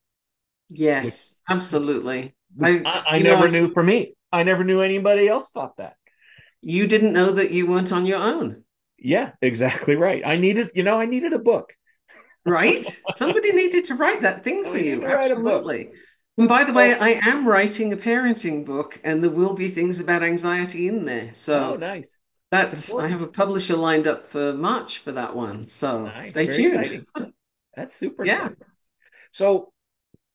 Yes, 0.69 1.05
which, 1.05 1.55
absolutely. 1.55 2.35
Which 2.55 2.81
I, 2.85 3.03
I 3.07 3.19
never 3.19 3.47
know, 3.47 3.61
knew 3.61 3.73
for 3.73 3.83
me. 3.83 4.15
I 4.31 4.43
never 4.43 4.63
knew 4.63 4.81
anybody 4.81 5.27
else 5.27 5.49
thought 5.49 5.77
that. 5.77 5.95
You 6.61 6.87
didn't 6.87 7.13
know 7.13 7.31
that 7.31 7.51
you 7.51 7.67
weren't 7.67 7.91
on 7.91 8.05
your 8.05 8.19
own. 8.19 8.63
Yeah, 8.97 9.31
exactly 9.41 9.95
right. 9.95 10.21
I 10.25 10.37
needed, 10.37 10.71
you 10.73 10.83
know, 10.83 10.99
I 10.99 11.05
needed 11.05 11.33
a 11.33 11.39
book. 11.39 11.73
right? 12.45 12.79
Somebody 13.13 13.51
needed 13.51 13.85
to 13.85 13.95
write 13.95 14.21
that 14.21 14.43
thing 14.43 14.63
for 14.63 14.77
you. 14.77 15.05
Absolutely. 15.05 15.91
And 16.41 16.49
by 16.49 16.63
the 16.63 16.73
way, 16.73 16.95
I 16.95 17.21
am 17.29 17.47
writing 17.47 17.93
a 17.93 17.97
parenting 17.97 18.65
book, 18.65 18.99
and 19.03 19.23
there 19.23 19.29
will 19.29 19.53
be 19.53 19.67
things 19.67 19.99
about 19.99 20.23
anxiety 20.23 20.87
in 20.87 21.05
there. 21.05 21.29
So 21.35 21.73
oh, 21.73 21.77
nice. 21.77 22.19
That's 22.49 22.91
I 22.91 23.07
have 23.09 23.21
a 23.21 23.27
publisher 23.27 23.75
lined 23.75 24.07
up 24.07 24.25
for 24.25 24.51
March 24.51 24.97
for 24.97 25.11
that 25.11 25.35
one. 25.35 25.67
So 25.67 26.05
nice. 26.05 26.31
stay 26.31 26.45
Very 26.45 26.57
tuned. 26.57 26.79
Exciting. 26.79 27.33
That's 27.75 27.95
super 27.95 28.25
yeah. 28.25 28.37
Exciting. 28.37 28.57
So, 29.29 29.71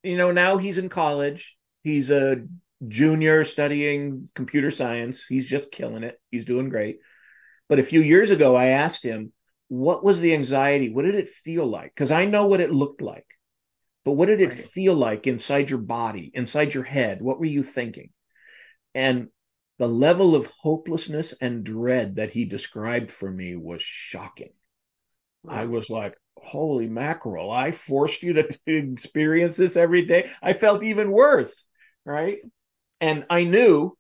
you 0.05 0.17
know, 0.17 0.31
now 0.31 0.59
he's 0.59 0.79
in 0.79 0.89
college. 0.89 1.57
He's 1.83 2.13
a 2.13 2.47
junior 2.87 3.43
studying 3.43 4.29
computer 4.33 4.71
science. 4.71 5.27
He's 5.27 5.49
just 5.49 5.73
killing 5.73 6.05
it. 6.05 6.21
He's 6.31 6.45
doing 6.45 6.69
great. 6.69 7.01
But 7.69 7.81
a 7.81 7.83
few 7.83 8.01
years 8.01 8.31
ago, 8.31 8.55
I 8.55 8.67
asked 8.67 9.03
him, 9.03 9.33
what 9.67 10.05
was 10.05 10.21
the 10.21 10.35
anxiety? 10.35 10.89
What 10.89 11.05
did 11.05 11.17
it 11.17 11.31
feel 11.31 11.67
like? 11.67 11.93
Because 11.93 12.13
I 12.13 12.27
know 12.27 12.47
what 12.47 12.61
it 12.61 12.71
looked 12.71 13.03
like. 13.03 13.26
But 14.07 14.13
what 14.13 14.27
did 14.27 14.41
it 14.41 14.51
right. 14.51 14.65
feel 14.69 14.95
like 14.95 15.27
inside 15.27 15.69
your 15.69 15.81
body, 15.81 16.31
inside 16.33 16.73
your 16.73 16.85
head? 16.85 17.21
What 17.21 17.41
were 17.41 17.45
you 17.45 17.65
thinking? 17.65 18.11
And 18.95 19.31
the 19.79 19.89
level 19.89 20.37
of 20.37 20.47
hopelessness 20.47 21.35
and 21.41 21.65
dread 21.65 22.15
that 22.15 22.31
he 22.31 22.45
described 22.45 23.11
for 23.11 23.29
me 23.29 23.57
was 23.57 23.83
shocking. 23.83 24.53
Wow. 25.43 25.55
I 25.55 25.65
was 25.67 25.91
like, 25.91 26.15
holy 26.37 26.87
mackerel, 26.87 27.51
I 27.51 27.73
forced 27.73 28.23
you 28.23 28.35
to, 28.35 28.45
to 28.45 28.93
experience 28.93 29.57
this 29.57 29.77
every 29.77 30.03
day. 30.03 30.31
I 30.41 30.53
felt 30.53 30.85
even 30.85 31.11
worse, 31.11 31.67
right? 32.05 32.39
And 33.01 33.27
I 33.29 33.43
knew 33.43 33.99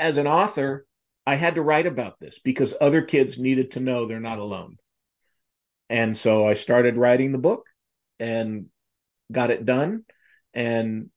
as 0.00 0.16
an 0.16 0.26
author, 0.26 0.84
I 1.24 1.36
had 1.36 1.54
to 1.54 1.62
write 1.62 1.86
about 1.86 2.18
this 2.18 2.40
because 2.40 2.74
other 2.80 3.02
kids 3.02 3.38
needed 3.38 3.70
to 3.72 3.80
know 3.80 4.06
they're 4.06 4.18
not 4.18 4.40
alone. 4.40 4.78
And 5.88 6.18
so 6.18 6.44
I 6.44 6.54
started 6.54 6.96
writing 6.96 7.30
the 7.30 7.38
book 7.38 7.66
and 8.18 8.66
got 9.30 9.50
it 9.50 9.64
done 9.64 10.04
and 10.54 11.10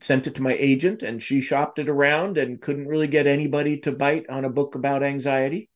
sent 0.00 0.26
it 0.26 0.36
to 0.36 0.42
my 0.42 0.54
agent 0.54 1.02
and 1.02 1.22
she 1.22 1.40
shopped 1.40 1.78
it 1.78 1.88
around 1.88 2.38
and 2.38 2.60
couldn't 2.60 2.88
really 2.88 3.08
get 3.08 3.26
anybody 3.26 3.78
to 3.78 3.92
bite 3.92 4.28
on 4.28 4.44
a 4.44 4.50
book 4.50 4.74
about 4.74 5.02
anxiety. 5.02 5.68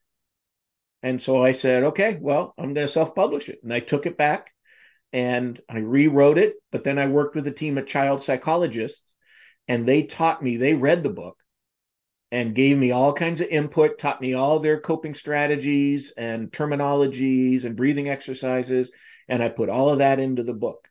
And 1.02 1.20
so 1.20 1.42
I 1.42 1.52
said, 1.52 1.84
okay, 1.84 2.18
well, 2.20 2.54
I'm 2.58 2.74
going 2.74 2.86
to 2.86 2.92
self 2.92 3.14
publish 3.14 3.48
it. 3.48 3.60
And 3.62 3.72
I 3.72 3.80
took 3.80 4.06
it 4.06 4.16
back 4.16 4.50
and 5.12 5.60
I 5.68 5.78
rewrote 5.78 6.38
it. 6.38 6.54
But 6.72 6.84
then 6.84 6.98
I 6.98 7.06
worked 7.06 7.34
with 7.34 7.46
a 7.46 7.52
team 7.52 7.78
of 7.78 7.86
child 7.86 8.22
psychologists 8.22 9.14
and 9.68 9.86
they 9.86 10.04
taught 10.04 10.42
me, 10.42 10.56
they 10.56 10.74
read 10.74 11.02
the 11.02 11.10
book 11.10 11.36
and 12.32 12.54
gave 12.54 12.76
me 12.76 12.90
all 12.90 13.12
kinds 13.12 13.40
of 13.40 13.48
input, 13.48 13.98
taught 13.98 14.20
me 14.20 14.34
all 14.34 14.58
their 14.58 14.80
coping 14.80 15.14
strategies 15.14 16.12
and 16.16 16.50
terminologies 16.50 17.64
and 17.64 17.76
breathing 17.76 18.08
exercises. 18.08 18.90
And 19.28 19.42
I 19.42 19.48
put 19.48 19.68
all 19.68 19.90
of 19.90 19.98
that 19.98 20.18
into 20.18 20.42
the 20.42 20.54
book 20.54 20.85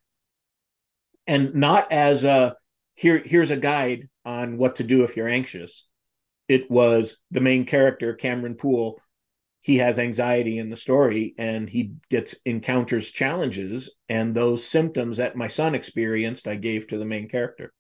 and 1.28 1.56
not 1.56 1.92
as 1.92 2.24
a 2.24 2.56
here 2.96 3.20
here's 3.20 3.52
a 3.52 3.58
guide 3.58 4.10
on 4.26 4.58
what 4.58 4.78
to 4.78 4.84
do 4.84 5.04
if 5.04 5.16
you're 5.18 5.28
anxious. 5.28 5.86
It 6.48 6.70
was 6.72 7.18
the 7.32 7.42
main 7.42 7.66
character 7.66 8.14
cameron 8.14 8.56
poole. 8.56 9.02
He 9.62 9.78
has 9.78 10.00
anxiety 10.00 10.60
in 10.60 10.70
the 10.70 10.78
story 10.78 11.34
and 11.38 11.70
he 11.70 11.96
gets 12.10 12.36
encounters 12.46 13.12
challenges 13.12 13.90
and 14.10 14.36
those 14.36 14.66
symptoms 14.66 15.18
that 15.18 15.36
my 15.36 15.48
son 15.48 15.76
experienced 15.76 16.48
i 16.48 16.56
gave 16.56 16.88
to 16.88 16.98
the 16.98 17.06
main 17.06 17.28
character. 17.30 17.74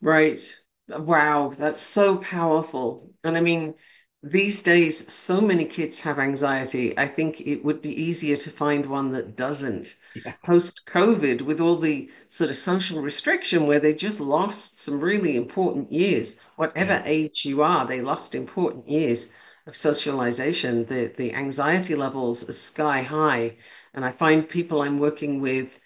Right. 0.00 0.40
Wow. 0.88 1.50
That's 1.56 1.80
so 1.80 2.16
powerful. 2.18 3.12
And 3.24 3.36
i 3.36 3.40
mean 3.40 3.74
these 4.22 4.62
days, 4.62 5.12
so 5.12 5.40
many 5.40 5.64
kids 5.64 5.98
have 6.00 6.20
anxiety. 6.20 6.96
I 6.96 7.08
think 7.08 7.40
it 7.40 7.64
would 7.64 7.82
be 7.82 8.02
easier 8.02 8.36
to 8.36 8.50
find 8.50 8.86
one 8.86 9.12
that 9.12 9.36
doesn't. 9.36 9.96
Yeah. 10.14 10.34
Post 10.44 10.82
COVID, 10.86 11.42
with 11.42 11.60
all 11.60 11.76
the 11.76 12.08
sort 12.28 12.50
of 12.50 12.56
social 12.56 13.02
restriction 13.02 13.66
where 13.66 13.80
they 13.80 13.94
just 13.94 14.20
lost 14.20 14.80
some 14.80 15.00
really 15.00 15.36
important 15.36 15.92
years, 15.92 16.36
whatever 16.54 16.92
yeah. 16.92 17.02
age 17.04 17.44
you 17.44 17.62
are, 17.62 17.84
they 17.86 18.00
lost 18.00 18.36
important 18.36 18.88
years 18.88 19.30
of 19.66 19.74
socialization. 19.74 20.86
The, 20.86 21.12
the 21.16 21.34
anxiety 21.34 21.96
levels 21.96 22.48
are 22.48 22.52
sky 22.52 23.02
high. 23.02 23.56
And 23.92 24.04
I 24.04 24.12
find 24.12 24.48
people 24.48 24.82
I'm 24.82 25.00
working 25.00 25.40
with, 25.40 25.76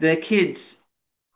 their 0.00 0.16
kids 0.16 0.80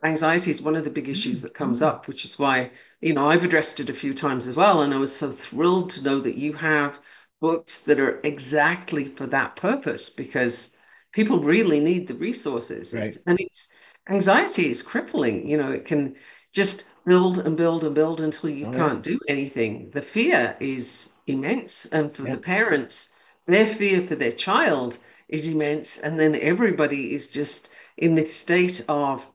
anxiety 0.02 0.50
is 0.50 0.62
one 0.62 0.76
of 0.76 0.84
the 0.84 0.90
big 0.90 1.08
issues 1.08 1.42
that 1.42 1.54
comes 1.54 1.82
up, 1.82 2.06
which 2.06 2.24
is 2.24 2.38
why, 2.38 2.70
you 3.00 3.14
know, 3.14 3.28
I've 3.28 3.44
addressed 3.44 3.80
it 3.80 3.90
a 3.90 3.94
few 3.94 4.14
times 4.14 4.46
as 4.46 4.56
well. 4.56 4.82
And 4.82 4.94
I 4.94 4.98
was 4.98 5.14
so 5.14 5.30
thrilled 5.30 5.90
to 5.90 6.04
know 6.04 6.20
that 6.20 6.37
you 6.37 6.52
have 6.54 7.00
books 7.40 7.80
that 7.82 8.00
are 8.00 8.20
exactly 8.22 9.04
for 9.04 9.26
that 9.28 9.56
purpose 9.56 10.11
because 10.11 10.74
people 11.12 11.40
really 11.40 11.80
need 11.80 12.08
the 12.08 12.14
resources. 12.14 12.94
Right. 12.94 13.16
And 13.26 13.40
it's 13.40 13.68
anxiety 14.08 14.70
is 14.70 14.82
crippling. 14.82 15.48
You 15.48 15.56
know, 15.58 15.72
it 15.72 15.84
can 15.84 16.16
just 16.52 16.84
build 17.04 17.38
and 17.38 17.56
build 17.56 17.84
and 17.84 17.94
build 17.94 18.20
until 18.20 18.50
you 18.50 18.66
oh, 18.66 18.72
can't 18.72 19.06
yeah. 19.06 19.12
do 19.12 19.20
anything. 19.28 19.90
The 19.90 20.02
fear 20.02 20.56
is 20.61 21.11
immense. 21.26 21.87
And 21.87 22.12
for 22.12 22.24
yeah. 22.24 22.37
the 22.37 22.40
parents, 22.40 23.11
their 23.46 23.66
fear 23.66 24.02
for 24.02 24.14
their 24.14 24.32
child 24.32 24.98
is 25.28 25.48
immense. 25.48 25.98
And 25.98 26.18
then 26.18 26.34
everybody 26.37 27.14
is 27.14 27.28
just 27.28 27.68
in 27.96 28.14
this 28.14 28.34
state 28.34 28.84
of 28.88 29.26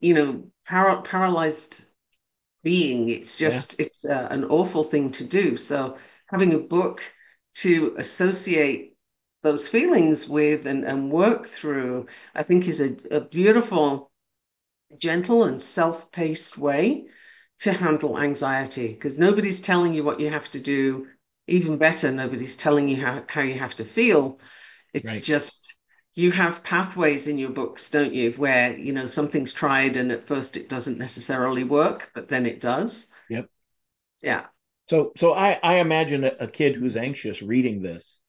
you 0.00 0.14
know, 0.14 0.44
par- 0.66 1.02
paralyzed 1.02 1.84
being. 2.62 3.08
It's 3.08 3.36
just, 3.36 3.78
yeah. 3.78 3.86
it's 3.86 4.04
uh, 4.04 4.28
an 4.30 4.44
awful 4.44 4.84
thing 4.84 5.12
to 5.12 5.24
do. 5.24 5.56
So 5.56 5.98
having 6.26 6.54
a 6.54 6.58
book 6.58 7.02
to 7.56 7.94
associate 7.98 8.96
those 9.42 9.68
feelings 9.68 10.28
with 10.28 10.66
and, 10.66 10.84
and 10.84 11.10
work 11.10 11.46
through, 11.46 12.06
I 12.34 12.42
think 12.42 12.68
is 12.68 12.80
a, 12.80 12.96
a 13.10 13.20
beautiful, 13.20 14.10
gentle 14.98 15.44
and 15.44 15.62
self-paced 15.62 16.58
way 16.58 17.06
to 17.58 17.72
handle 17.72 18.18
anxiety 18.18 18.88
because 18.88 19.18
nobody's 19.18 19.60
telling 19.60 19.94
you 19.94 20.02
what 20.02 20.20
you 20.20 20.30
have 20.30 20.50
to 20.50 20.60
do. 20.60 21.06
Even 21.46 21.78
better, 21.78 22.10
nobody's 22.12 22.56
telling 22.56 22.88
you 22.88 22.96
how, 22.96 23.24
how 23.26 23.42
you 23.42 23.54
have 23.54 23.76
to 23.76 23.84
feel. 23.84 24.38
It's 24.92 25.14
right. 25.14 25.22
just 25.22 25.74
you 26.20 26.30
have 26.30 26.62
pathways 26.62 27.28
in 27.28 27.38
your 27.38 27.50
books, 27.50 27.88
don't 27.88 28.12
you, 28.12 28.32
where 28.32 28.76
you 28.76 28.92
know 28.92 29.06
something's 29.06 29.54
tried 29.54 29.96
and 29.96 30.12
at 30.12 30.26
first 30.26 30.56
it 30.58 30.68
doesn't 30.68 30.98
necessarily 30.98 31.64
work, 31.64 32.10
but 32.14 32.28
then 32.28 32.44
it 32.44 32.60
does. 32.60 33.08
Yep. 33.30 33.46
Yeah. 34.22 34.46
So 34.88 35.12
so 35.16 35.32
I 35.32 35.58
I 35.62 35.76
imagine 35.76 36.24
a, 36.24 36.32
a 36.40 36.46
kid 36.46 36.74
who's 36.74 36.96
anxious 36.96 37.40
reading 37.40 37.80
this, 37.80 38.20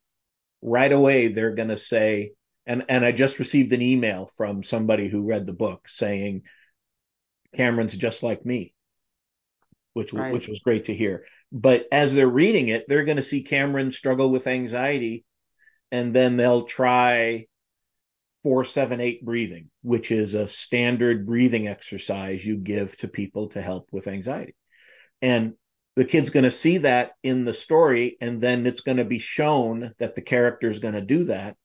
right 0.62 0.92
away 0.92 1.28
they're 1.28 1.54
gonna 1.54 1.76
say, 1.76 2.32
and 2.66 2.86
and 2.88 3.04
I 3.04 3.12
just 3.12 3.40
received 3.40 3.74
an 3.74 3.82
email 3.82 4.30
from 4.38 4.64
somebody 4.64 5.10
who 5.10 5.24
read 5.28 5.46
the 5.46 5.54
book 5.54 5.90
saying, 5.90 6.44
Cameron's 7.56 7.98
just 7.98 8.24
like 8.24 8.46
me, 8.46 8.74
which 9.94 10.14
right. 10.14 10.32
which 10.32 10.48
was 10.48 10.62
great 10.62 10.86
to 10.86 10.96
hear. 10.96 11.26
But 11.52 11.88
as 11.92 12.14
they're 12.14 12.28
reading 12.28 12.70
it, 12.70 12.86
they're 12.88 13.04
going 13.04 13.18
to 13.18 13.24
see 13.24 13.44
Cameron 13.44 13.92
struggle 13.92 14.32
with 14.32 14.48
anxiety, 14.48 15.26
and 15.92 16.16
then 16.16 16.38
they'll 16.38 16.64
try 16.64 17.48
four, 18.44 18.64
seven, 18.64 19.00
eight 19.00 19.24
breathing, 19.24 19.70
which 19.84 20.12
is 20.12 20.34
a 20.34 20.48
standard 20.48 21.26
breathing 21.26 21.68
exercise 21.68 22.46
you 22.46 22.58
give 22.58 22.98
to 22.98 23.08
people 23.08 23.50
to 23.50 23.62
help 23.62 23.90
with 23.92 24.08
anxiety. 24.08 24.56
And 25.22 25.54
the 25.96 26.06
kid's 26.06 26.30
going 26.30 26.46
to 26.46 26.52
see 26.52 26.80
that 26.80 27.12
in 27.22 27.44
the 27.44 27.54
story, 27.54 28.18
and 28.22 28.42
then 28.42 28.66
it's 28.66 28.82
going 28.82 28.98
to 28.98 29.06
be 29.06 29.20
shown 29.20 29.94
that 30.00 30.16
the 30.16 30.22
character 30.22 30.70
is 30.70 30.80
going 30.80 30.94
to 30.94 31.02
do 31.02 31.26
that. 31.26 31.58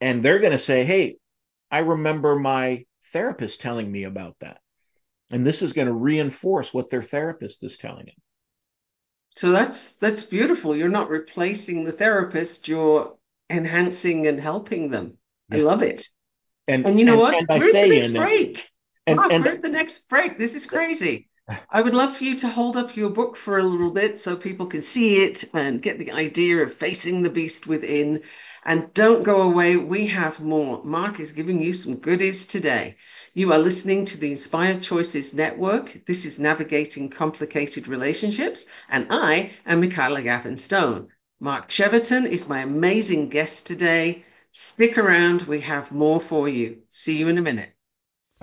And 0.00 0.22
they're 0.22 0.38
going 0.38 0.52
to 0.52 0.58
say, 0.58 0.84
Hey, 0.84 1.18
I 1.70 1.80
remember 1.80 2.36
my 2.36 2.86
therapist 3.12 3.60
telling 3.60 3.90
me 3.90 4.04
about 4.04 4.36
that. 4.40 4.60
And 5.30 5.46
this 5.46 5.60
is 5.60 5.74
going 5.74 5.88
to 5.88 5.92
reinforce 5.92 6.72
what 6.72 6.88
their 6.88 7.02
therapist 7.02 7.62
is 7.62 7.76
telling 7.76 8.06
them. 8.06 8.14
So 9.36 9.52
that's 9.52 9.92
that's 9.92 10.24
beautiful. 10.24 10.74
You're 10.74 10.88
not 10.88 11.10
replacing 11.10 11.84
the 11.84 11.92
therapist, 11.92 12.66
you're 12.66 13.14
enhancing 13.50 14.26
and 14.26 14.40
helping 14.40 14.88
them. 14.88 15.18
I 15.50 15.56
love 15.56 15.82
it. 15.82 16.06
And, 16.66 16.84
and 16.86 16.98
you 16.98 17.04
know 17.04 17.12
and, 17.12 17.20
what? 17.20 17.34
And 17.34 17.48
we're 17.48 17.72
the 17.72 17.88
next 17.88 18.14
break. 18.14 18.68
And, 19.06 19.18
we're 19.18 19.52
at 19.52 19.62
the 19.62 19.70
next 19.70 20.08
break. 20.08 20.38
This 20.38 20.54
is 20.54 20.66
crazy. 20.66 21.28
I 21.70 21.80
would 21.80 21.94
love 21.94 22.16
for 22.16 22.24
you 22.24 22.36
to 22.36 22.48
hold 22.48 22.76
up 22.76 22.94
your 22.94 23.08
book 23.08 23.36
for 23.36 23.58
a 23.58 23.64
little 23.64 23.90
bit 23.90 24.20
so 24.20 24.36
people 24.36 24.66
can 24.66 24.82
see 24.82 25.22
it 25.22 25.44
and 25.54 25.80
get 25.80 25.98
the 25.98 26.12
idea 26.12 26.62
of 26.62 26.74
facing 26.74 27.22
the 27.22 27.30
beast 27.30 27.66
within. 27.66 28.22
And 28.64 28.92
don't 28.92 29.24
go 29.24 29.42
away, 29.42 29.76
we 29.76 30.08
have 30.08 30.40
more. 30.40 30.84
Mark 30.84 31.20
is 31.20 31.32
giving 31.32 31.62
you 31.62 31.72
some 31.72 31.96
goodies 31.96 32.46
today. 32.46 32.96
You 33.32 33.52
are 33.52 33.58
listening 33.58 34.04
to 34.06 34.18
the 34.18 34.30
Inspired 34.30 34.82
Choices 34.82 35.32
Network. 35.32 36.04
This 36.06 36.26
is 36.26 36.38
Navigating 36.38 37.08
Complicated 37.08 37.88
Relationships, 37.88 38.66
and 38.90 39.06
I 39.10 39.52
am 39.64 39.80
Michaela 39.80 40.20
Gaffen 40.22 40.58
Stone. 40.58 41.08
Mark 41.40 41.68
Cheverton 41.68 42.26
is 42.26 42.48
my 42.48 42.60
amazing 42.60 43.28
guest 43.28 43.66
today. 43.66 44.24
Stick 44.52 44.98
around, 44.98 45.42
we 45.42 45.60
have 45.60 45.92
more 45.92 46.20
for 46.20 46.48
you. 46.48 46.78
See 46.90 47.18
you 47.18 47.28
in 47.28 47.38
a 47.38 47.42
minute. 47.42 47.70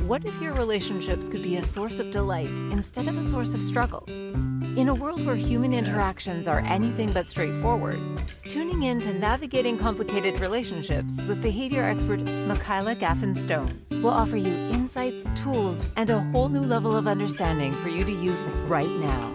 What 0.02 0.26
if 0.26 0.39
your 0.41 0.54
relationships 0.54 1.30
could 1.30 1.41
be 1.41 1.56
a 1.56 1.63
source 1.63 2.00
of 2.00 2.12
delight 2.12 2.50
instead 2.72 3.08
of 3.08 3.18
a 3.18 3.24
source 3.24 3.54
of 3.54 3.62
struggle? 3.62 4.04
In 4.08 4.89
a 4.89 4.94
world 4.94 5.26
where 5.26 5.36
human 5.36 5.74
interactions 5.74 6.48
are 6.48 6.60
anything 6.60 7.12
but 7.12 7.26
straightforward, 7.26 8.00
tuning 8.48 8.84
in 8.84 9.02
to 9.02 9.13
Navigating 9.13 9.78
Complicated 9.78 10.39
Relationships 10.39 11.22
with 11.24 11.41
behavior 11.41 11.84
expert 11.84 12.20
Michaela 12.20 12.96
Gaffen 12.96 13.36
Stone 13.36 13.84
will 13.89 14.10
offer 14.10 14.38
you 14.38 14.54
insights, 14.72 15.24
tools, 15.41 15.82
and 15.96 16.10
a 16.10 16.20
whole 16.32 16.50
new 16.50 16.62
level 16.62 16.96
of 16.96 17.08
understanding 17.08 17.74
for 17.74 17.89
you 17.89 18.04
to 18.04 18.12
use 18.12 18.44
right 18.68 18.89
now. 19.00 19.32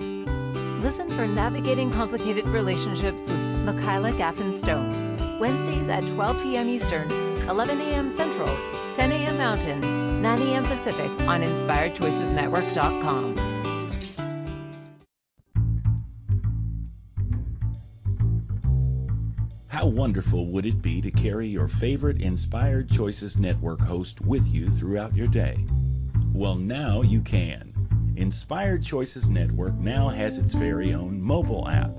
Listen 0.82 1.10
for 1.10 1.26
Navigating 1.26 1.90
Complicated 1.90 2.48
Relationships 2.48 3.26
with 3.26 3.40
Michaela 3.64 4.12
Gaffen 4.12 4.54
Stone, 4.54 5.09
Wednesdays 5.40 5.88
at 5.88 6.06
12 6.06 6.42
p.m. 6.42 6.68
Eastern, 6.68 7.10
11 7.48 7.80
a.m. 7.80 8.10
Central, 8.10 8.54
10 8.92 9.10
a.m. 9.10 9.38
Mountain, 9.38 10.20
9 10.20 10.42
a.m. 10.42 10.64
Pacific 10.64 11.10
on 11.22 11.40
InspiredChoicesNetwork.com. 11.40 13.36
How 19.68 19.86
wonderful 19.86 20.46
would 20.48 20.66
it 20.66 20.82
be 20.82 21.00
to 21.00 21.10
carry 21.10 21.46
your 21.46 21.68
favorite 21.68 22.20
Inspired 22.20 22.90
Choices 22.90 23.38
Network 23.38 23.80
host 23.80 24.20
with 24.20 24.46
you 24.46 24.68
throughout 24.68 25.16
your 25.16 25.28
day? 25.28 25.56
Well, 26.34 26.56
now 26.56 27.00
you 27.00 27.22
can. 27.22 27.72
Inspired 28.16 28.84
Choices 28.84 29.30
Network 29.30 29.72
now 29.76 30.10
has 30.10 30.36
its 30.36 30.52
very 30.52 30.92
own 30.92 31.22
mobile 31.22 31.66
app. 31.66 31.98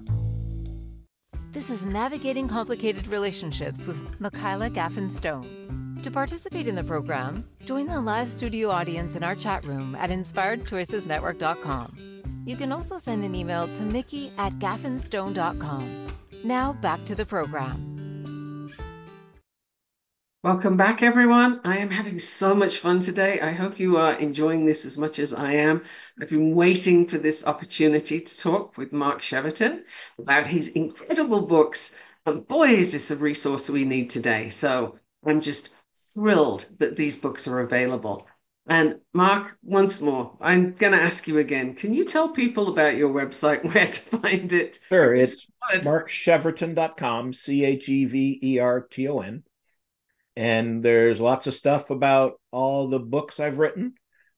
This 1.51 1.69
is 1.69 1.85
Navigating 1.85 2.47
Complicated 2.47 3.07
Relationships 3.07 3.85
with 3.85 4.01
Michaela 4.21 4.69
Gaffen 4.69 5.11
Stone. 5.11 5.99
To 6.01 6.09
participate 6.09 6.65
in 6.65 6.75
the 6.75 6.83
program, 6.83 7.43
join 7.65 7.87
the 7.87 7.99
live 7.99 8.29
studio 8.29 8.69
audience 8.69 9.15
in 9.15 9.23
our 9.23 9.35
chat 9.35 9.65
room 9.65 9.93
at 9.95 10.09
inspiredchoicesnetwork.com. 10.09 12.43
You 12.45 12.55
can 12.55 12.71
also 12.71 12.99
send 12.99 13.25
an 13.25 13.35
email 13.35 13.67
to 13.67 13.83
mickey 13.83 14.31
at 14.37 14.53
gaffenstone.com. 14.59 16.07
Now 16.45 16.71
back 16.71 17.03
to 17.03 17.15
the 17.15 17.25
program. 17.25 17.90
Welcome 20.43 20.75
back, 20.75 21.03
everyone. 21.03 21.61
I 21.65 21.77
am 21.77 21.91
having 21.91 22.17
so 22.17 22.55
much 22.55 22.79
fun 22.79 22.99
today. 22.99 23.39
I 23.39 23.51
hope 23.51 23.79
you 23.79 23.97
are 23.97 24.13
enjoying 24.15 24.65
this 24.65 24.85
as 24.87 24.97
much 24.97 25.19
as 25.19 25.35
I 25.35 25.53
am. 25.53 25.83
I've 26.19 26.31
been 26.31 26.55
waiting 26.55 27.07
for 27.07 27.19
this 27.19 27.45
opportunity 27.45 28.21
to 28.21 28.39
talk 28.39 28.75
with 28.75 28.91
Mark 28.91 29.21
Cheverton 29.21 29.83
about 30.17 30.47
his 30.47 30.69
incredible 30.69 31.43
books. 31.43 31.93
And 32.25 32.47
boy, 32.47 32.69
is 32.69 32.93
this 32.93 33.11
a 33.11 33.17
resource 33.17 33.69
we 33.69 33.85
need 33.85 34.09
today. 34.09 34.49
So 34.49 34.97
I'm 35.23 35.41
just 35.41 35.69
thrilled 36.11 36.67
that 36.79 36.95
these 36.95 37.17
books 37.17 37.47
are 37.47 37.59
available. 37.59 38.27
And 38.65 38.99
Mark, 39.13 39.55
once 39.61 40.01
more, 40.01 40.35
I'm 40.41 40.73
going 40.73 40.93
to 40.93 41.03
ask 41.03 41.27
you 41.27 41.37
again. 41.37 41.75
Can 41.75 41.93
you 41.93 42.03
tell 42.03 42.29
people 42.29 42.69
about 42.69 42.97
your 42.97 43.13
website, 43.13 43.63
where 43.75 43.85
to 43.85 44.01
find 44.01 44.51
it? 44.53 44.79
Sure. 44.89 45.15
It's 45.15 45.45
markcheverton.com, 45.71 47.33
C 47.33 47.63
H 47.63 47.89
E 47.89 48.05
V 48.05 48.39
E 48.41 48.57
R 48.57 48.81
T 48.81 49.07
O 49.07 49.19
N 49.19 49.43
and 50.35 50.83
there's 50.83 51.19
lots 51.19 51.47
of 51.47 51.53
stuff 51.53 51.89
about 51.89 52.39
all 52.51 52.87
the 52.87 52.99
books 52.99 53.39
I've 53.39 53.59
written. 53.59 53.93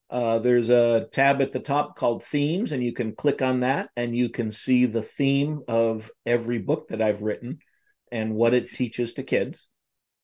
Uh, 0.09 0.39
there's 0.39 0.69
a 0.69 1.07
tab 1.11 1.41
at 1.41 1.51
the 1.51 1.59
top 1.59 1.95
called 1.95 2.23
themes, 2.23 2.71
and 2.71 2.83
you 2.83 2.93
can 2.93 3.15
click 3.15 3.41
on 3.41 3.61
that 3.61 3.89
and 3.95 4.15
you 4.15 4.29
can 4.29 4.51
see 4.51 4.85
the 4.85 5.01
theme 5.01 5.61
of 5.67 6.11
every 6.25 6.59
book 6.59 6.89
that 6.89 7.01
I've 7.01 7.21
written 7.21 7.59
and 8.11 8.35
what 8.35 8.53
it 8.53 8.69
teaches 8.69 9.13
to 9.13 9.23
kids. 9.23 9.67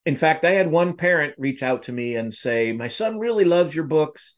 In 0.05 0.15
fact, 0.15 0.45
I 0.45 0.51
had 0.51 0.71
one 0.71 0.95
parent 0.95 1.35
reach 1.37 1.63
out 1.63 1.83
to 1.83 1.91
me 1.91 2.15
and 2.15 2.33
say, 2.33 2.71
My 2.71 2.87
son 2.87 3.19
really 3.19 3.45
loves 3.45 3.75
your 3.75 3.85
books, 3.85 4.35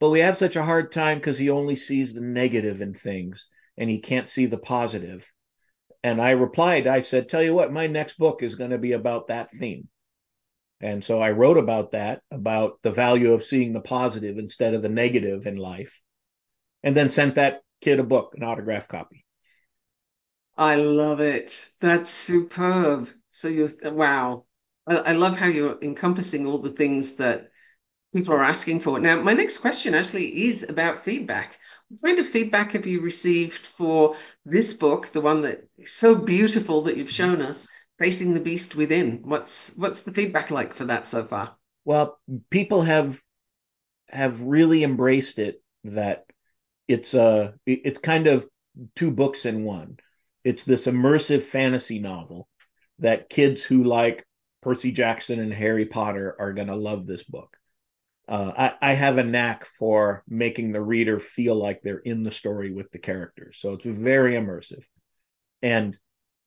but 0.00 0.10
we 0.10 0.20
have 0.20 0.36
such 0.36 0.56
a 0.56 0.64
hard 0.64 0.90
time 0.90 1.18
because 1.18 1.38
he 1.38 1.50
only 1.50 1.76
sees 1.76 2.12
the 2.12 2.20
negative 2.20 2.82
in 2.82 2.92
things 2.92 3.48
and 3.76 3.88
he 3.88 4.00
can't 4.00 4.28
see 4.28 4.46
the 4.46 4.58
positive. 4.58 5.30
And 6.04 6.20
I 6.20 6.32
replied, 6.32 6.86
I 6.86 7.00
said, 7.00 7.28
Tell 7.28 7.42
you 7.42 7.54
what, 7.54 7.72
my 7.72 7.86
next 7.86 8.18
book 8.18 8.42
is 8.42 8.56
going 8.56 8.70
to 8.70 8.78
be 8.78 8.92
about 8.92 9.28
that 9.28 9.50
theme. 9.50 9.88
And 10.82 11.04
so 11.04 11.20
I 11.22 11.30
wrote 11.30 11.58
about 11.58 11.92
that, 11.92 12.22
about 12.30 12.82
the 12.82 12.90
value 12.90 13.32
of 13.32 13.44
seeing 13.44 13.72
the 13.72 13.80
positive 13.80 14.36
instead 14.36 14.74
of 14.74 14.82
the 14.82 14.88
negative 14.88 15.46
in 15.46 15.56
life, 15.56 16.00
and 16.82 16.96
then 16.96 17.08
sent 17.08 17.36
that 17.36 17.62
kid 17.80 18.00
a 18.00 18.02
book, 18.02 18.34
an 18.36 18.42
autograph 18.42 18.88
copy. 18.88 19.24
I 20.56 20.74
love 20.74 21.20
it. 21.20 21.70
That's 21.80 22.10
superb. 22.10 23.08
So 23.30 23.48
you're, 23.48 23.70
wow. 23.84 24.44
I, 24.86 24.96
I 24.96 25.12
love 25.12 25.36
how 25.36 25.46
you're 25.46 25.78
encompassing 25.80 26.46
all 26.46 26.58
the 26.58 26.70
things 26.70 27.16
that 27.16 27.50
people 28.12 28.34
are 28.34 28.44
asking 28.44 28.80
for. 28.80 28.98
Now, 28.98 29.22
my 29.22 29.32
next 29.32 29.58
question 29.58 29.94
actually 29.94 30.48
is 30.48 30.64
about 30.68 31.04
feedback. 31.04 31.58
What 31.88 32.08
kind 32.08 32.18
of 32.18 32.26
feedback 32.26 32.72
have 32.72 32.86
you 32.86 33.00
received 33.00 33.66
for 33.66 34.16
this 34.44 34.74
book, 34.74 35.08
the 35.12 35.20
one 35.20 35.42
that 35.42 35.68
is 35.78 35.92
so 35.92 36.14
beautiful 36.14 36.82
that 36.82 36.96
you've 36.96 37.10
shown 37.10 37.40
us? 37.40 37.68
Facing 37.98 38.34
the 38.34 38.40
beast 38.40 38.74
within. 38.74 39.22
What's 39.22 39.74
what's 39.76 40.02
the 40.02 40.12
feedback 40.12 40.50
like 40.50 40.74
for 40.74 40.86
that 40.86 41.06
so 41.06 41.24
far? 41.24 41.56
Well, 41.84 42.18
people 42.50 42.82
have 42.82 43.20
have 44.08 44.40
really 44.40 44.84
embraced 44.84 45.38
it 45.38 45.62
that 45.84 46.26
it's 46.88 47.14
a 47.14 47.54
it's 47.66 47.98
kind 47.98 48.26
of 48.26 48.46
two 48.94 49.10
books 49.10 49.46
in 49.46 49.64
one. 49.64 49.98
It's 50.44 50.64
this 50.64 50.86
immersive 50.86 51.42
fantasy 51.42 51.98
novel 51.98 52.48
that 52.98 53.28
kids 53.30 53.62
who 53.62 53.84
like 53.84 54.26
Percy 54.60 54.92
Jackson 54.92 55.40
and 55.40 55.52
Harry 55.52 55.86
Potter 55.86 56.36
are 56.38 56.52
going 56.52 56.68
to 56.68 56.76
love 56.76 57.06
this 57.06 57.24
book. 57.24 57.56
Uh, 58.28 58.72
I, 58.80 58.90
I, 58.90 58.92
have 58.94 59.18
a 59.18 59.24
knack 59.24 59.64
for 59.64 60.22
making 60.28 60.70
the 60.70 60.80
reader 60.80 61.18
feel 61.18 61.56
like 61.56 61.80
they're 61.80 61.98
in 61.98 62.22
the 62.22 62.30
story 62.30 62.70
with 62.70 62.90
the 62.92 63.00
characters. 63.00 63.58
So 63.58 63.72
it's 63.72 63.84
very 63.84 64.34
immersive. 64.34 64.84
And 65.60 65.98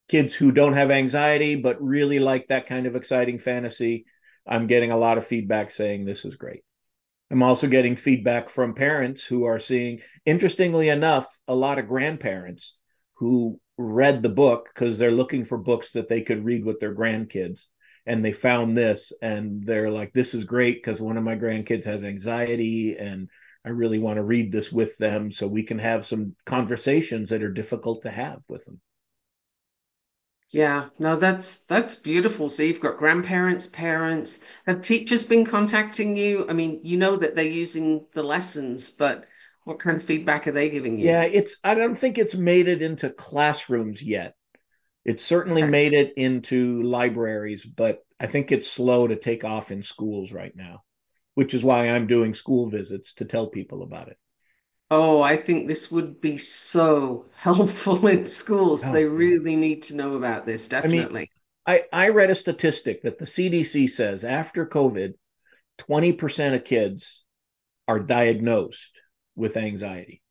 kids 0.07 0.35
who 0.35 0.51
don't 0.51 0.73
have 0.73 0.91
anxiety 0.91 1.55
but 1.55 1.81
really 1.81 2.19
like 2.19 2.47
that 2.47 2.67
kind 2.67 2.85
of 2.85 2.95
exciting 2.95 3.39
fantasy, 3.39 4.05
I'm 4.47 4.67
getting 4.67 4.91
a 4.91 4.97
lot 4.97 5.17
of 5.17 5.25
feedback 5.25 5.71
saying 5.71 6.05
this 6.05 6.25
is 6.25 6.35
great. 6.35 6.63
I'm 7.31 7.41
also 7.41 7.67
getting 7.67 7.95
feedback 7.95 8.49
from 8.49 8.75
parents 8.75 9.23
who 9.23 9.45
are 9.45 9.59
seeing, 9.59 10.01
interestingly 10.25 10.89
enough, 10.89 11.27
a 11.47 11.55
lot 11.55 11.79
of 11.79 11.87
grandparents 11.87 12.75
who 13.15 13.59
read 13.77 14.21
the 14.21 14.29
book 14.29 14.69
because 14.73 14.97
they're 14.97 15.11
looking 15.11 15.43
for 15.43 15.57
books 15.57 15.91
that 15.93 16.07
they 16.07 16.21
could 16.21 16.45
read 16.45 16.63
with 16.63 16.79
their 16.79 16.93
grandkids. 16.93 17.65
And 18.05 18.23
they 18.23 18.33
found 18.33 18.77
this 18.77 19.11
and 19.23 19.65
they're 19.65 19.89
like, 19.89 20.13
this 20.13 20.35
is 20.35 20.43
great 20.43 20.75
because 20.75 21.01
one 21.01 21.17
of 21.17 21.23
my 21.23 21.35
grandkids 21.35 21.85
has 21.85 22.03
anxiety 22.03 22.95
and 22.95 23.29
I 23.65 23.69
really 23.69 23.97
want 23.97 24.17
to 24.17 24.23
read 24.23 24.51
this 24.51 24.71
with 24.71 24.95
them 24.99 25.31
so 25.31 25.47
we 25.47 25.63
can 25.63 25.79
have 25.79 26.05
some 26.05 26.35
conversations 26.45 27.29
that 27.29 27.41
are 27.41 27.51
difficult 27.51 28.03
to 28.03 28.11
have 28.11 28.41
with 28.47 28.63
them. 28.65 28.79
Yeah, 30.55 30.89
no, 30.97 31.17
that's 31.17 31.57
that's 31.65 31.93
beautiful. 31.95 32.49
So 32.49 32.63
you've 32.63 32.79
got 32.79 32.97
grandparents, 32.97 33.67
parents. 33.67 34.39
Have 34.65 34.81
teachers 34.81 35.23
been 35.25 35.45
contacting 35.45 36.15
you? 36.17 36.47
I 36.49 36.53
mean, 36.53 36.79
you 36.83 36.97
know 36.97 37.15
that 37.17 37.35
they're 37.35 37.45
using 37.45 38.07
the 38.13 38.23
lessons, 38.23 38.89
but 38.89 39.27
what 39.65 39.79
kind 39.79 39.97
of 39.97 40.03
feedback 40.03 40.47
are 40.47 40.51
they 40.51 40.69
giving 40.71 40.97
you? 40.99 41.11
Yeah, 41.11 41.23
it's 41.23 41.57
I 41.63 41.73
don't 41.75 41.95
think 41.95 42.17
it's 42.17 42.35
made 42.35 42.67
it 42.67 42.81
into 42.81 43.09
classrooms 43.09 44.01
yet. 44.01 44.35
It's 45.05 45.23
certainly 45.25 45.63
Okay. 45.63 45.65
made 45.65 45.93
it 45.93 46.13
into 46.17 46.81
libraries, 46.83 47.65
but 47.65 48.05
I 48.19 48.27
think 48.27 48.51
it's 48.51 48.69
slow 48.71 49.07
to 49.07 49.15
take 49.17 49.43
off 49.45 49.71
in 49.71 49.83
schools 49.83 50.31
right 50.31 50.55
now, 50.55 50.83
which 51.35 51.53
is 51.55 51.63
why 51.63 51.89
I'm 51.89 52.07
doing 52.07 52.33
school 52.35 52.69
visits 52.69 53.13
to 53.15 53.25
tell 53.25 53.47
people 53.47 53.83
about 53.83 54.09
it. 54.09 54.17
Oh, 54.91 55.21
I 55.21 55.37
think 55.37 55.67
this 55.67 55.91
would 55.91 56.21
be 56.21 56.37
so 56.37 57.25
helpful 57.35 58.05
in 58.07 58.27
schools. 58.27 58.85
Oh, 58.85 58.91
They 58.91 59.05
really 59.05 59.55
need 59.55 59.83
to 59.83 59.95
know 59.95 60.15
about 60.15 60.45
this, 60.45 60.67
definitely. 60.67 61.29
I 61.67 61.75
mean. 61.75 61.85
I, 61.91 62.05
I 62.05 62.09
read 62.09 62.29
a 62.29 62.35
statistic 62.35 63.01
that 63.03 63.17
the 63.17 63.25
CDC 63.25 63.87
says 63.87 64.23
after 64.23 64.67
COVID, 64.67 65.13
20% 65.79 66.53
of 66.53 66.63
kids 66.63 67.23
are 67.87 67.99
diagnosed 67.99 68.91
with 69.35 69.57
anxiety. 69.57 70.21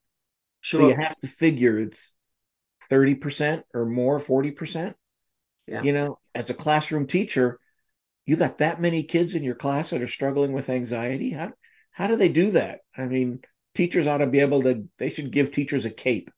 Sure. 0.60 0.80
So 0.80 0.88
you 0.88 0.94
have 0.94 1.18
to 1.20 1.26
figure 1.26 1.78
it's 1.78 2.14
30% 2.88 3.64
or 3.74 3.84
more, 3.84 4.20
40%. 4.20 4.94
Yeah. 5.66 5.82
You 5.82 5.92
know, 5.92 6.18
as 6.34 6.50
a 6.50 6.54
classroom 6.54 7.06
teacher, 7.06 7.58
you 8.26 8.36
got 8.36 8.58
that 8.58 8.80
many 8.80 9.02
kids 9.02 9.34
in 9.34 9.42
your 9.42 9.54
class 9.54 9.90
that 9.90 10.02
are 10.02 10.08
struggling 10.08 10.52
with 10.52 10.70
anxiety. 10.70 11.30
How 11.30 11.52
how 11.90 12.06
do 12.06 12.16
they 12.16 12.28
do 12.28 12.52
that? 12.52 12.80
I 12.96 13.06
mean, 13.06 13.40
teachers 13.74 14.06
ought 14.06 14.18
to 14.18 14.26
be 14.26 14.40
able 14.40 14.62
to 14.62 14.88
they 14.98 15.10
should 15.10 15.30
give 15.30 15.50
teachers 15.50 15.84
a 15.84 15.90
cape 15.90 16.30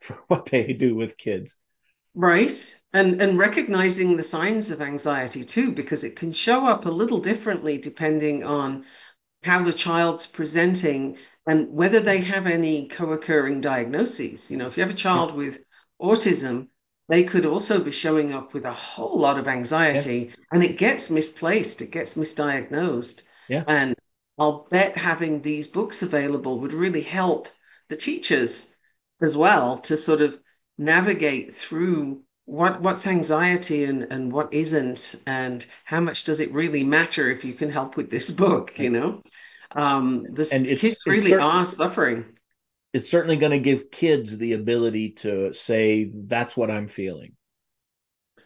for 0.00 0.14
what 0.28 0.46
they 0.46 0.72
do 0.72 0.94
with 0.94 1.16
kids. 1.16 1.56
Right. 2.14 2.78
And 2.92 3.22
and 3.22 3.38
recognizing 3.38 4.16
the 4.16 4.22
signs 4.22 4.70
of 4.70 4.82
anxiety 4.82 5.44
too, 5.44 5.72
because 5.72 6.04
it 6.04 6.16
can 6.16 6.32
show 6.32 6.66
up 6.66 6.84
a 6.84 6.90
little 6.90 7.18
differently 7.18 7.78
depending 7.78 8.44
on 8.44 8.84
how 9.42 9.62
the 9.62 9.72
child's 9.72 10.26
presenting 10.26 11.16
and 11.46 11.72
whether 11.72 12.00
they 12.00 12.20
have 12.20 12.46
any 12.46 12.88
co-occurring 12.88 13.60
diagnoses. 13.60 14.50
You 14.50 14.58
know, 14.58 14.66
if 14.66 14.76
you 14.76 14.82
have 14.82 14.92
a 14.92 14.96
child 14.96 15.32
mm. 15.32 15.36
with 15.36 15.64
autism, 16.00 16.68
they 17.08 17.24
could 17.24 17.46
also 17.46 17.82
be 17.82 17.90
showing 17.90 18.32
up 18.32 18.54
with 18.54 18.64
a 18.64 18.72
whole 18.72 19.18
lot 19.18 19.38
of 19.38 19.48
anxiety 19.48 20.30
yeah. 20.30 20.44
and 20.52 20.62
it 20.62 20.78
gets 20.78 21.10
misplaced, 21.10 21.82
it 21.82 21.90
gets 21.90 22.14
misdiagnosed. 22.14 23.22
Yeah. 23.48 23.64
And 23.66 23.94
I'll 24.38 24.66
bet 24.70 24.96
having 24.96 25.42
these 25.42 25.68
books 25.68 26.02
available 26.02 26.60
would 26.60 26.72
really 26.72 27.02
help 27.02 27.48
the 27.88 27.96
teachers 27.96 28.68
as 29.20 29.36
well 29.36 29.78
to 29.80 29.96
sort 29.96 30.20
of 30.20 30.38
navigate 30.78 31.54
through 31.54 32.22
what 32.44 32.80
what's 32.82 33.06
anxiety 33.06 33.84
and, 33.84 34.04
and 34.10 34.32
what 34.32 34.52
isn't 34.52 35.14
and 35.26 35.64
how 35.84 36.00
much 36.00 36.24
does 36.24 36.40
it 36.40 36.52
really 36.52 36.82
matter 36.84 37.30
if 37.30 37.44
you 37.44 37.54
can 37.54 37.70
help 37.70 37.96
with 37.96 38.10
this 38.10 38.30
book, 38.44 38.78
you 38.78 38.90
know? 38.90 39.22
Um, 39.72 40.26
this, 40.34 40.52
and 40.52 40.66
kids 40.76 41.06
really 41.06 41.36
are 41.38 41.64
suffering. 41.64 42.36
It's 42.94 43.10
certainly 43.10 43.36
going 43.36 43.52
to 43.52 43.58
give 43.58 43.90
kids 43.90 44.36
the 44.38 44.54
ability 44.54 45.10
to 45.10 45.52
say, 45.52 46.04
that's 46.04 46.56
what 46.56 46.70
I'm 46.70 46.88
feeling. 46.88 47.36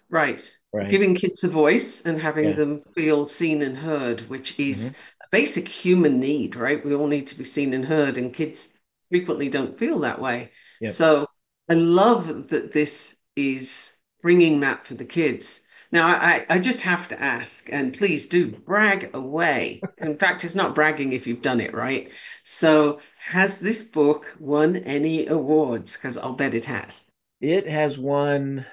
Right. 0.09 0.57
Right. 0.73 0.89
Giving 0.89 1.15
kids 1.15 1.43
a 1.45 1.49
voice 1.49 2.03
and 2.03 2.21
having 2.21 2.47
Yeah. 2.47 2.55
them 2.55 2.83
feel 2.95 3.25
seen 3.25 3.63
and 3.63 3.77
heard, 3.77 4.23
which 4.23 4.59
is 4.61 4.93
Mhm. 4.93 4.95
Basic 5.31 5.69
human 5.69 6.21
need, 6.21 6.57
right? 6.57 6.85
We 6.85 6.95
all 6.95 7.07
need 7.07 7.29
to 7.29 7.39
be 7.39 7.45
seen 7.45 7.75
and 7.75 7.85
heard, 7.85 8.19
and 8.19 8.33
kids 8.33 8.69
frequently 9.11 9.49
don't 9.49 9.79
feel 9.79 10.01
that 10.01 10.21
way. 10.21 10.53
Yep. 10.81 10.93
So 10.93 11.27
I 11.69 11.75
love 11.75 12.49
that 12.49 12.73
this 12.73 13.17
is 13.35 13.93
bringing 14.23 14.61
that 14.61 14.85
for 14.87 14.95
the 14.95 15.05
kids. 15.05 15.63
Now, 15.93 16.09
I, 16.09 16.45
I 16.49 16.59
just 16.59 16.83
have 16.83 17.09
to 17.09 17.23
ask, 17.23 17.69
and 17.73 17.97
please 17.97 18.27
do 18.27 18.49
brag 18.51 19.11
away. 19.15 19.81
In 19.99 20.17
fact, 20.17 20.45
it's 20.45 20.57
not 20.57 20.75
bragging 20.75 21.13
if 21.13 21.27
you've 21.27 21.43
done 21.43 21.61
it, 21.61 21.75
right? 21.75 22.11
So, 22.43 23.01
has 23.25 23.61
this 23.61 23.85
book 23.85 24.35
won 24.41 24.77
any 24.77 25.29
awards? 25.29 25.97
Because 25.97 26.19
I'll 26.19 26.33
bet 26.33 26.55
it 26.55 26.65
has. 26.65 27.05
It 27.41 27.69
has 27.69 27.99
won, 27.99 28.67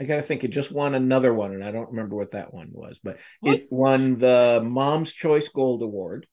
I 0.00 0.04
got 0.04 0.16
to 0.16 0.22
think, 0.22 0.44
it 0.44 0.48
just 0.48 0.72
won 0.72 0.94
another 0.94 1.32
one, 1.34 1.52
and 1.52 1.62
I 1.62 1.70
don't 1.70 1.90
remember 1.90 2.16
what 2.16 2.32
that 2.32 2.54
one 2.54 2.70
was, 2.72 2.98
but 3.04 3.18
What? 3.40 3.58
it 3.58 3.68
won 3.70 4.16
the 4.16 4.62
Mom's 4.64 5.12
Choice 5.12 5.48
Gold 5.48 5.82
Award, 5.82 6.26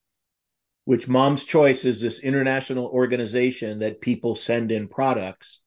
which 0.86 1.06
Mom's 1.06 1.44
Choice 1.44 1.84
is 1.84 2.00
this 2.00 2.20
international 2.20 2.86
organization 2.86 3.80
that 3.80 4.00
people 4.00 4.36
send 4.36 4.72
in 4.72 4.88
products. 4.88 5.60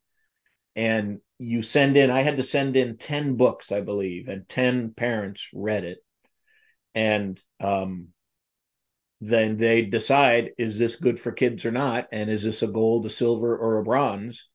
And 0.76 1.20
you 1.38 1.62
send 1.62 1.95
in, 1.95 2.10
I 2.10 2.22
had 2.22 2.38
to 2.38 2.43
send 2.43 2.76
in 2.76 2.97
10 2.97 3.36
books, 3.36 3.72
I 3.72 3.82
believe, 3.82 4.30
and 4.30 4.49
10 4.49 4.93
parents 4.93 5.49
read 5.54 5.84
it. 5.84 5.99
And 6.95 7.39
um, 7.60 8.08
then 9.22 9.58
they 9.58 9.84
decide, 9.84 10.52
is 10.58 10.80
this 10.80 10.95
good 10.95 11.20
for 11.20 11.32
kids 11.32 11.66
or 11.66 11.72
not? 11.72 12.08
And 12.12 12.32
is 12.32 12.41
this 12.41 12.64
a 12.64 12.68
gold, 12.68 13.06
a 13.06 13.10
silver, 13.10 13.56
or 13.56 13.78
a 13.78 13.84
bronze? 13.84 14.47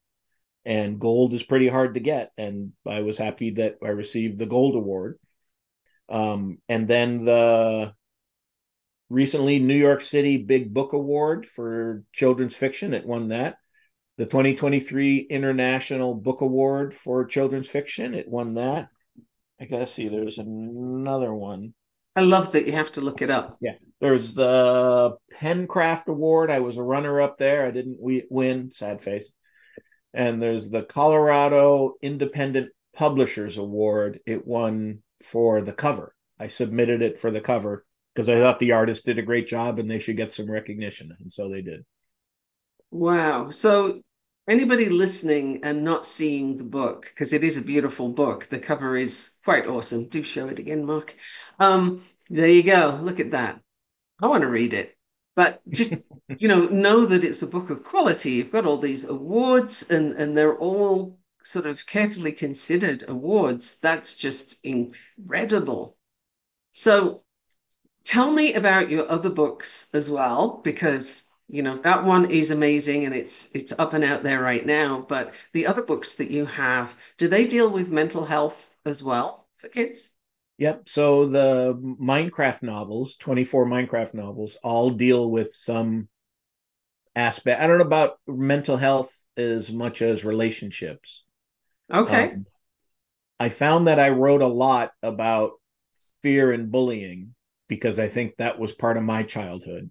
And 0.66 0.98
gold 0.98 1.32
is 1.32 1.44
pretty 1.44 1.68
hard 1.68 1.94
to 1.94 2.00
get. 2.00 2.32
And 2.36 2.72
I 2.84 3.00
was 3.02 3.16
happy 3.16 3.52
that 3.52 3.76
I 3.82 3.88
received 3.88 4.38
the 4.38 4.46
gold 4.46 4.74
award. 4.74 5.18
Um, 6.08 6.58
and 6.68 6.88
then 6.88 7.24
the 7.24 7.94
recently 9.08 9.60
New 9.60 9.76
York 9.76 10.00
City 10.00 10.38
Big 10.38 10.74
Book 10.74 10.92
Award 10.92 11.48
for 11.48 12.02
children's 12.12 12.56
fiction, 12.56 12.94
it 12.94 13.06
won 13.06 13.28
that. 13.28 13.58
The 14.18 14.24
2023 14.24 15.18
International 15.18 16.14
Book 16.14 16.40
Award 16.40 16.94
for 16.94 17.26
children's 17.26 17.68
fiction, 17.68 18.14
it 18.14 18.28
won 18.28 18.54
that. 18.54 18.88
I 19.60 19.66
gotta 19.66 19.86
see, 19.86 20.08
there's 20.08 20.38
another 20.38 21.32
one. 21.32 21.74
I 22.14 22.22
love 22.22 22.52
that 22.52 22.66
you 22.66 22.72
have 22.72 22.92
to 22.92 23.02
look 23.02 23.20
it 23.22 23.30
up. 23.30 23.58
Yeah, 23.60 23.74
there's 24.00 24.32
the 24.32 25.16
Pencraft 25.34 26.06
Award. 26.06 26.50
I 26.50 26.60
was 26.60 26.78
a 26.78 26.82
runner 26.82 27.20
up 27.20 27.36
there. 27.36 27.66
I 27.66 27.70
didn't 27.70 27.98
win, 28.00 28.70
sad 28.72 29.02
face. 29.02 29.30
And 30.16 30.42
there's 30.42 30.70
the 30.70 30.82
Colorado 30.82 31.94
Independent 32.00 32.70
Publishers 32.94 33.58
Award. 33.58 34.20
It 34.24 34.46
won 34.46 35.02
for 35.22 35.60
the 35.60 35.74
cover. 35.74 36.14
I 36.40 36.48
submitted 36.48 37.02
it 37.02 37.18
for 37.18 37.30
the 37.30 37.40
cover 37.42 37.84
because 38.14 38.30
I 38.30 38.40
thought 38.40 38.58
the 38.58 38.72
artist 38.72 39.04
did 39.04 39.18
a 39.18 39.22
great 39.22 39.46
job 39.46 39.78
and 39.78 39.90
they 39.90 40.00
should 40.00 40.16
get 40.16 40.32
some 40.32 40.50
recognition. 40.50 41.14
And 41.20 41.30
so 41.30 41.50
they 41.50 41.60
did. 41.60 41.84
Wow. 42.90 43.50
So, 43.50 44.00
anybody 44.48 44.88
listening 44.88 45.64
and 45.64 45.84
not 45.84 46.06
seeing 46.06 46.56
the 46.56 46.64
book, 46.64 47.02
because 47.02 47.34
it 47.34 47.44
is 47.44 47.58
a 47.58 47.62
beautiful 47.62 48.08
book, 48.08 48.46
the 48.46 48.58
cover 48.58 48.96
is 48.96 49.32
quite 49.44 49.66
awesome. 49.66 50.08
Do 50.08 50.22
show 50.22 50.48
it 50.48 50.58
again, 50.58 50.86
Mark. 50.86 51.14
Um, 51.58 52.02
there 52.30 52.48
you 52.48 52.62
go. 52.62 52.98
Look 53.02 53.20
at 53.20 53.32
that. 53.32 53.60
I 54.22 54.28
want 54.28 54.42
to 54.42 54.48
read 54.48 54.72
it. 54.72 54.95
But 55.36 55.62
just, 55.70 55.94
you 56.38 56.48
know, 56.48 56.66
know 56.66 57.06
that 57.06 57.24
it's 57.24 57.42
a 57.42 57.46
book 57.46 57.70
of 57.70 57.84
quality. 57.84 58.32
You've 58.32 58.52
got 58.52 58.66
all 58.66 58.78
these 58.78 59.04
awards 59.04 59.88
and, 59.90 60.14
and 60.14 60.36
they're 60.36 60.56
all 60.56 61.18
sort 61.42 61.66
of 61.66 61.86
carefully 61.86 62.32
considered 62.32 63.04
awards. 63.08 63.76
That's 63.82 64.16
just 64.16 64.64
incredible. 64.64 65.96
So 66.72 67.22
tell 68.04 68.30
me 68.30 68.54
about 68.54 68.90
your 68.90 69.10
other 69.10 69.30
books 69.30 69.88
as 69.92 70.10
well, 70.10 70.60
because 70.64 71.24
you 71.48 71.62
know 71.62 71.76
that 71.78 72.04
one 72.04 72.30
is 72.30 72.50
amazing 72.50 73.04
and 73.04 73.14
it's 73.14 73.50
it's 73.54 73.72
up 73.72 73.92
and 73.94 74.04
out 74.04 74.22
there 74.22 74.40
right 74.40 74.64
now. 74.64 75.04
But 75.08 75.34
the 75.52 75.66
other 75.66 75.82
books 75.82 76.14
that 76.14 76.30
you 76.30 76.46
have, 76.46 76.94
do 77.18 77.28
they 77.28 77.46
deal 77.46 77.70
with 77.70 77.90
mental 77.90 78.24
health 78.24 78.70
as 78.84 79.02
well 79.02 79.46
for 79.58 79.68
kids? 79.68 80.10
Yep. 80.58 80.88
So 80.88 81.26
the 81.26 81.74
Minecraft 81.74 82.62
novels, 82.62 83.16
24 83.16 83.66
Minecraft 83.66 84.14
novels, 84.14 84.56
all 84.62 84.90
deal 84.90 85.30
with 85.30 85.54
some 85.54 86.08
aspect. 87.14 87.60
I 87.60 87.66
don't 87.66 87.78
know 87.78 87.84
about 87.84 88.18
mental 88.26 88.76
health 88.76 89.14
as 89.36 89.70
much 89.70 90.00
as 90.02 90.24
relationships. 90.24 91.24
Okay. 91.92 92.30
Um, 92.30 92.46
I 93.38 93.50
found 93.50 93.88
that 93.88 94.00
I 94.00 94.10
wrote 94.10 94.40
a 94.40 94.46
lot 94.46 94.92
about 95.02 95.52
fear 96.22 96.52
and 96.52 96.70
bullying 96.70 97.34
because 97.68 97.98
I 97.98 98.08
think 98.08 98.36
that 98.36 98.58
was 98.58 98.72
part 98.72 98.96
of 98.96 99.02
my 99.02 99.24
childhood. 99.24 99.90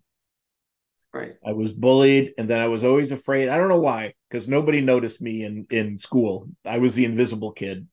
Right. 1.13 1.35
I 1.45 1.53
was 1.53 1.71
bullied 1.71 2.33
and 2.37 2.49
then 2.49 2.59
I 2.61 2.67
was 2.67 2.83
always 2.83 3.11
afraid. 3.11 3.49
I 3.49 3.57
don't 3.57 3.69
know 3.69 3.79
why, 3.79 4.15
because 4.29 4.47
nobody 4.47 4.81
noticed 4.81 5.21
me 5.21 5.43
in 5.43 5.65
in 5.69 5.97
school. 5.99 6.49
I 6.65 6.79
was 6.79 6.95
the 6.95 7.05
invisible 7.05 7.51
kid. 7.51 7.87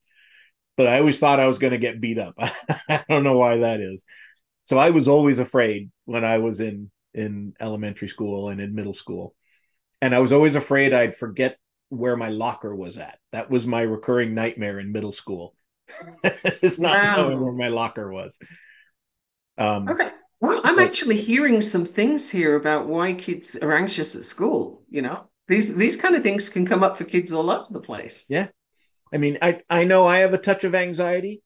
But 0.77 0.87
I 0.87 0.99
always 0.99 1.19
thought 1.19 1.41
I 1.41 1.47
was 1.47 1.59
going 1.59 1.73
to 1.73 1.79
get 1.79 2.01
beat 2.01 2.19
up. 2.19 2.35
I 2.89 3.05
don't 3.09 3.25
know 3.25 3.37
why 3.37 3.59
that 3.59 3.81
is. 3.81 4.05
So 4.65 4.79
I 4.79 4.91
was 4.91 5.09
always 5.09 5.39
afraid 5.39 5.91
when 6.07 6.25
I 6.25 6.39
was 6.39 6.61
in 6.61 6.91
in 7.15 7.55
elementary 7.61 8.09
school 8.09 8.49
and 8.49 8.61
in 8.61 8.75
middle 8.75 8.95
school. 8.95 9.35
And 10.01 10.15
I 10.15 10.21
was 10.21 10.33
always 10.33 10.55
afraid 10.55 10.95
I'd 10.95 11.15
forget 11.17 11.59
where 11.91 12.17
my 12.17 12.31
locker 12.31 12.75
was 12.75 12.97
at. 12.97 13.19
That 13.33 13.51
was 13.51 13.67
my 13.67 13.83
recurring 13.83 14.35
nightmare 14.35 14.79
in 14.81 14.93
middle 14.93 15.13
school. 15.13 15.55
it's 16.25 16.79
not 16.79 16.95
Wow. 17.03 17.17
knowing 17.17 17.41
where 17.41 17.53
my 17.53 17.69
locker 17.69 18.11
was. 18.11 18.39
Um, 19.59 19.89
Okay. 19.89 20.11
Well, 20.41 20.61
I'm 20.65 20.77
But- 20.77 20.89
actually 20.89 21.21
hearing 21.21 21.61
some 21.61 21.85
things 21.85 22.31
here 22.31 22.57
about 22.57 22.87
why 22.89 23.13
kids 23.13 23.57
are 23.57 23.77
anxious 23.77 24.17
at 24.17 24.25
school, 24.25 24.83
you 24.91 25.03
know. 25.03 25.29
These 25.49 25.75
these 25.75 25.97
kind 25.97 26.15
of 26.15 26.23
things 26.23 26.49
can 26.49 26.67
come 26.67 26.83
up 26.83 26.97
for 26.97 27.05
kids 27.05 27.33
all 27.33 27.51
over 27.51 27.67
the 27.71 27.81
place. 27.81 28.25
Yeah. 28.29 28.49
I 29.13 29.19
mean, 29.19 29.39
I, 29.43 29.61
I 29.69 29.85
know 29.85 30.07
I 30.07 30.19
have 30.19 30.35
a 30.35 30.39
touch 30.39 30.65
of 30.65 30.75
anxiety. 30.75 31.43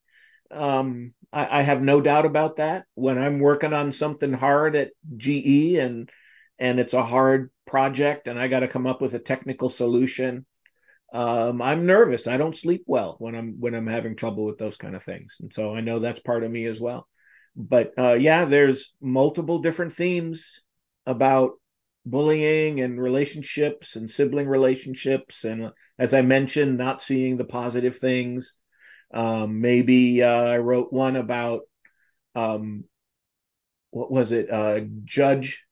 Um, 0.50 1.14
I, 1.32 1.58
I 1.58 1.62
have 1.62 1.82
no 1.82 2.00
doubt 2.00 2.26
about 2.26 2.56
that. 2.56 2.86
When 2.94 3.18
I'm 3.18 3.40
working 3.40 3.72
on 3.72 3.92
something 3.92 4.32
hard 4.32 4.76
at 4.76 4.90
GE 5.16 5.76
and 5.76 6.10
and 6.58 6.80
it's 6.80 6.94
a 6.94 7.02
hard 7.02 7.50
project 7.66 8.28
and 8.28 8.38
I 8.38 8.48
got 8.48 8.60
to 8.60 8.68
come 8.68 8.86
up 8.86 9.02
with 9.02 9.12
a 9.14 9.18
technical 9.18 9.68
solution, 9.68 10.46
um, 11.12 11.60
I'm 11.60 11.86
nervous. 11.86 12.26
I 12.26 12.36
don't 12.36 12.56
sleep 12.56 12.84
well 12.86 13.16
when 13.18 13.34
I'm 13.34 13.60
when 13.60 13.74
I'm 13.74 13.86
having 13.86 14.16
trouble 14.16 14.44
with 14.44 14.58
those 14.58 14.76
kind 14.76 14.94
of 14.94 15.02
things. 15.02 15.38
And 15.40 15.52
so 15.52 15.74
I 15.74 15.80
know 15.80 15.98
that's 15.98 16.20
part 16.20 16.44
of 16.44 16.50
me 16.50 16.66
as 16.66 16.80
well. 16.80 17.08
But 17.56 17.92
uh, 17.98 18.14
yeah, 18.14 18.44
there's 18.44 18.92
multiple 19.00 19.60
different 19.60 19.92
themes 19.94 20.60
about 21.06 21.52
bullying 22.06 22.80
and 22.80 23.00
relationships 23.02 23.96
and 23.96 24.10
sibling 24.10 24.48
relationships 24.48 25.44
and 25.44 25.72
as 25.98 26.14
I 26.14 26.22
mentioned, 26.22 26.78
not 26.78 27.02
seeing 27.02 27.36
the 27.36 27.44
positive 27.44 27.96
things. 27.96 28.52
Um, 29.12 29.60
maybe 29.60 30.22
uh, 30.22 30.44
I 30.44 30.58
wrote 30.58 30.92
one 30.92 31.16
about 31.16 31.62
um, 32.34 32.84
what 33.90 34.10
was 34.10 34.32
it? 34.32 34.50
Uh, 34.50 34.80
Judge 35.04 35.64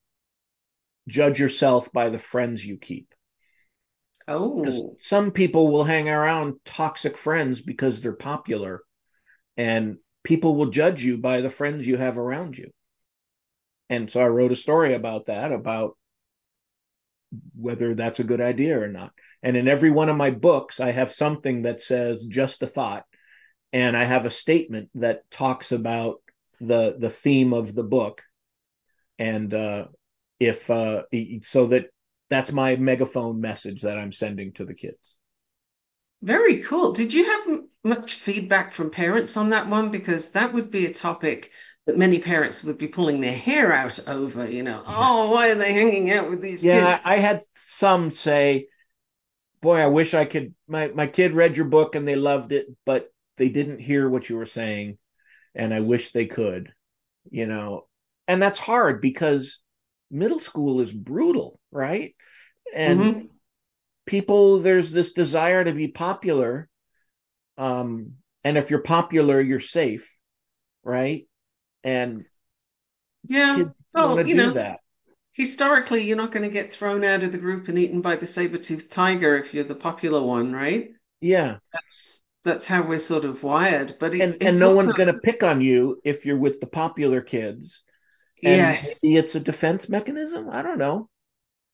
judge 1.07 1.39
yourself 1.39 1.93
by 1.93 2.09
the 2.09 2.18
friends 2.18 2.64
you 2.64 2.78
keep. 2.78 3.14
Oh, 4.26 4.97
some 5.03 5.32
people 5.32 5.70
will 5.70 5.85
hang 5.85 6.09
around 6.09 6.55
toxic 6.64 7.18
friends 7.18 7.61
because 7.61 8.01
they're 8.01 8.14
popular, 8.14 8.80
and 9.59 9.99
people 10.22 10.57
will 10.57 10.70
judge 10.70 11.05
you 11.05 11.18
by 11.18 11.43
the 11.43 11.51
friends 11.51 11.87
you 11.87 11.99
have 11.99 12.16
around 12.16 12.57
you. 12.57 12.70
And 13.91 14.11
so 14.11 14.22
I 14.22 14.28
wrote 14.28 14.53
a 14.53 14.57
story 14.57 14.95
about 14.95 15.26
that, 15.26 15.53
about 15.53 15.99
whether 17.55 17.95
that's 17.95 18.20
a 18.20 18.24
good 18.24 18.41
idea 18.41 18.80
or 18.80 18.89
not. 18.89 19.12
And 19.43 19.57
in 19.57 19.68
every 19.68 19.91
one 19.91 20.09
of 20.09 20.16
my 20.16 20.30
books, 20.30 20.80
I 20.80 20.91
have 20.91 21.12
something 21.12 21.62
that 21.62 21.82
says 21.82 22.24
just 22.24 22.62
a 22.62 22.66
thought, 22.66 23.05
and 23.72 23.97
I 23.97 24.05
have 24.05 24.24
a 24.24 24.30
statement 24.30 24.91
that 24.95 25.30
talks 25.30 25.72
about 25.72 26.22
the 26.61 26.97
the 26.99 27.11
theme 27.11 27.53
of 27.53 27.74
the 27.74 27.82
book, 27.82 28.22
and 29.18 29.53
uh, 29.53 29.87
if 30.41 30.70
uh, 30.70 31.03
so 31.43 31.66
that 31.66 31.87
that's 32.30 32.53
my 32.53 32.76
megaphone 32.76 33.41
message 33.41 33.82
that 33.82 33.99
I'm 33.99 34.12
sending 34.12 34.53
to 34.55 34.64
the 34.64 34.74
kids. 34.74 35.14
very 36.22 36.62
cool. 36.62 36.93
Did 36.93 37.12
you 37.12 37.26
have 37.26 37.61
much 37.85 38.14
feedback 38.14 38.72
from 38.72 38.91
parents 38.91 39.37
on 39.37 39.51
that 39.51 39.68
one? 39.68 39.91
Because 39.91 40.30
that 40.30 40.53
would 40.55 40.70
be 40.70 40.87
a 40.87 40.93
topic 40.93 41.53
that 41.87 41.99
many 41.99 42.18
parents 42.18 42.64
would 42.64 42.78
be 42.78 42.89
pulling 42.89 43.20
their 43.20 43.37
hair 43.37 43.72
out 43.72 43.99
over, 44.09 44.51
you 44.51 44.62
know, 44.62 44.82
oh, 44.87 45.30
why 45.30 45.51
are 45.51 45.55
they 45.57 45.72
hanging 45.72 46.11
out 46.12 46.28
with 46.30 46.43
these 46.43 46.64
Yeah, 46.64 46.99
kids? 46.99 46.99
Yeah, 46.99 47.01
I 47.05 47.16
had 47.18 47.43
some 47.55 48.11
say, 48.11 48.68
"Boy, 49.62 49.78
I 49.78 49.89
wish 49.89 50.14
I 50.14 50.24
could." 50.26 50.55
My 50.68 50.89
my 50.89 51.07
kid 51.09 51.32
read 51.35 51.57
your 51.57 51.66
book 51.66 51.95
and 51.97 52.07
they 52.09 52.16
loved 52.16 52.53
it, 52.53 52.68
but 52.87 53.12
they 53.39 53.49
didn't 53.51 53.80
hear 53.80 54.09
what 54.09 54.28
you 54.28 54.37
were 54.37 54.47
saying, 54.47 54.99
and 55.55 55.74
I 55.74 55.80
wish 55.80 56.12
they 56.12 56.26
could. 56.26 56.72
You 57.30 57.47
know, 57.47 57.89
and 58.28 58.43
that's 58.43 58.59
hard 58.61 59.01
because 59.03 59.61
middle 60.11 60.41
school 60.41 60.80
is 60.82 60.93
brutal, 60.93 61.61
right? 61.72 62.14
And 62.74 63.14
hmm 63.14 63.28
people, 64.07 64.61
there's 64.61 64.91
this 64.93 65.12
desire 65.12 65.64
to 65.64 65.72
be 65.72 65.89
popular, 65.89 66.68
um, 67.59 68.14
and 68.45 68.59
if 68.59 68.70
you're 68.70 68.82
popular, 68.82 69.41
you're 69.41 69.61
safe, 69.61 70.16
right? 70.85 71.26
And 71.85 72.24
Yeah. 73.28 73.70
kids 73.70 73.85
want 73.95 74.18
to 74.20 74.24
you 74.24 74.35
do 74.35 74.51
know, 74.51 74.53
that. 74.53 74.80
historically, 75.35 76.05
you're 76.05 76.16
not 76.18 76.32
going 76.32 76.45
to 76.45 76.51
get 76.53 76.72
thrown 76.72 77.05
out 77.05 77.22
of 77.24 77.32
the 77.32 77.39
group 77.39 77.68
and 77.68 77.78
eaten 77.78 78.01
by 78.03 78.16
the 78.16 78.26
saber-toothed 78.26 78.91
tiger 78.93 79.37
if 79.39 79.55
you're 79.55 79.64
the 79.64 79.74
popular 79.76 80.22
one, 80.22 80.53
right? 80.55 80.95
Yeah. 81.20 81.59
That's 81.72 82.20
that's 82.45 82.66
how 82.68 82.82
we're 82.89 82.99
sort 82.99 83.24
of 83.26 83.43
wired. 83.45 83.97
But 84.01 84.14
it, 84.14 84.37
And 84.39 84.43
and 84.43 84.59
no 84.59 84.72
also, 84.72 84.72
one's 84.72 84.93
going 84.93 85.07
to 85.12 85.20
pick 85.20 85.43
on 85.45 85.61
you 85.61 86.01
if 86.05 86.26
you're 86.26 86.37
with 86.39 86.61
the 86.61 86.66
popular 86.66 87.20
kids. 87.20 87.82
And 88.45 88.70
yes. 88.70 89.03
maybe 89.03 89.16
it's 89.16 89.35
a 89.37 89.41
defense 89.41 89.89
mechanism. 89.89 90.51
I 90.51 90.62
don't 90.62 90.78
know. 90.78 91.11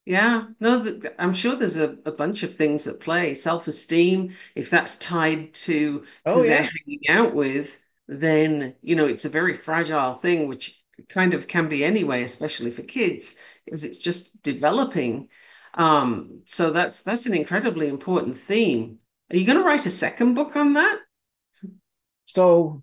Yeah, 0.04 0.48
no, 0.60 0.82
th 0.82 1.04
I'm 1.18 1.32
sure 1.32 1.56
there's 1.56 1.76
a, 1.76 1.90
a 2.04 2.12
bunch 2.12 2.42
of 2.42 2.54
things 2.54 2.86
at 2.86 3.00
play. 3.00 3.34
Self-esteem, 3.34 4.34
if 4.54 4.68
that's 4.70 4.98
tied 4.98 5.54
to 5.66 6.04
Oh 6.24 6.42
who 6.42 6.44
they're 6.44 6.62
hanging 6.64 7.00
out 7.08 7.34
with, 7.34 7.80
then, 8.10 8.74
you 8.82 8.96
know, 8.96 9.06
it's 9.06 9.24
a 9.24 9.30
very 9.30 9.54
fragile 9.54 10.14
thing, 10.14 10.48
which 10.48 10.76
kind 11.08 11.32
of 11.32 11.46
can 11.46 11.68
be 11.68 11.84
anyway, 11.84 12.24
especially 12.24 12.72
for 12.72 12.82
kids, 12.82 13.36
because 13.64 13.84
it's 13.84 14.00
just 14.00 14.42
developing. 14.42 15.28
Um, 15.74 16.42
so 16.46 16.72
that's 16.72 17.02
that's 17.02 17.26
an 17.26 17.34
incredibly 17.34 17.88
important 17.88 18.36
theme. 18.36 18.98
Are 19.30 19.36
you 19.36 19.46
going 19.46 19.58
to 19.58 19.64
write 19.64 19.86
a 19.86 19.90
second 19.90 20.34
book 20.34 20.56
on 20.56 20.72
that? 20.72 20.98
So, 22.24 22.82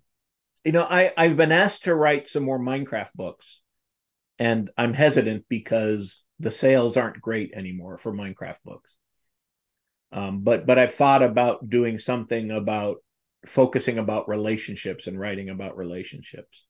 you 0.64 0.72
know, 0.72 0.86
I, 0.88 1.12
I've 1.14 1.36
been 1.36 1.52
asked 1.52 1.84
to 1.84 1.94
write 1.94 2.26
some 2.26 2.44
more 2.44 2.58
Minecraft 2.58 3.12
books, 3.14 3.60
and 4.38 4.70
I'm 4.78 4.94
hesitant 4.94 5.44
because 5.50 6.24
the 6.40 6.50
sales 6.50 6.96
aren't 6.96 7.20
great 7.20 7.52
anymore 7.52 7.98
for 7.98 8.14
Minecraft 8.14 8.62
books. 8.64 8.96
Um, 10.10 10.40
but 10.40 10.64
but 10.64 10.78
I've 10.78 10.94
thought 10.94 11.22
about 11.22 11.68
doing 11.68 11.98
something 11.98 12.50
about 12.50 13.02
focusing 13.46 13.98
about 13.98 14.28
relationships 14.28 15.06
and 15.06 15.18
writing 15.18 15.48
about 15.48 15.76
relationships. 15.76 16.66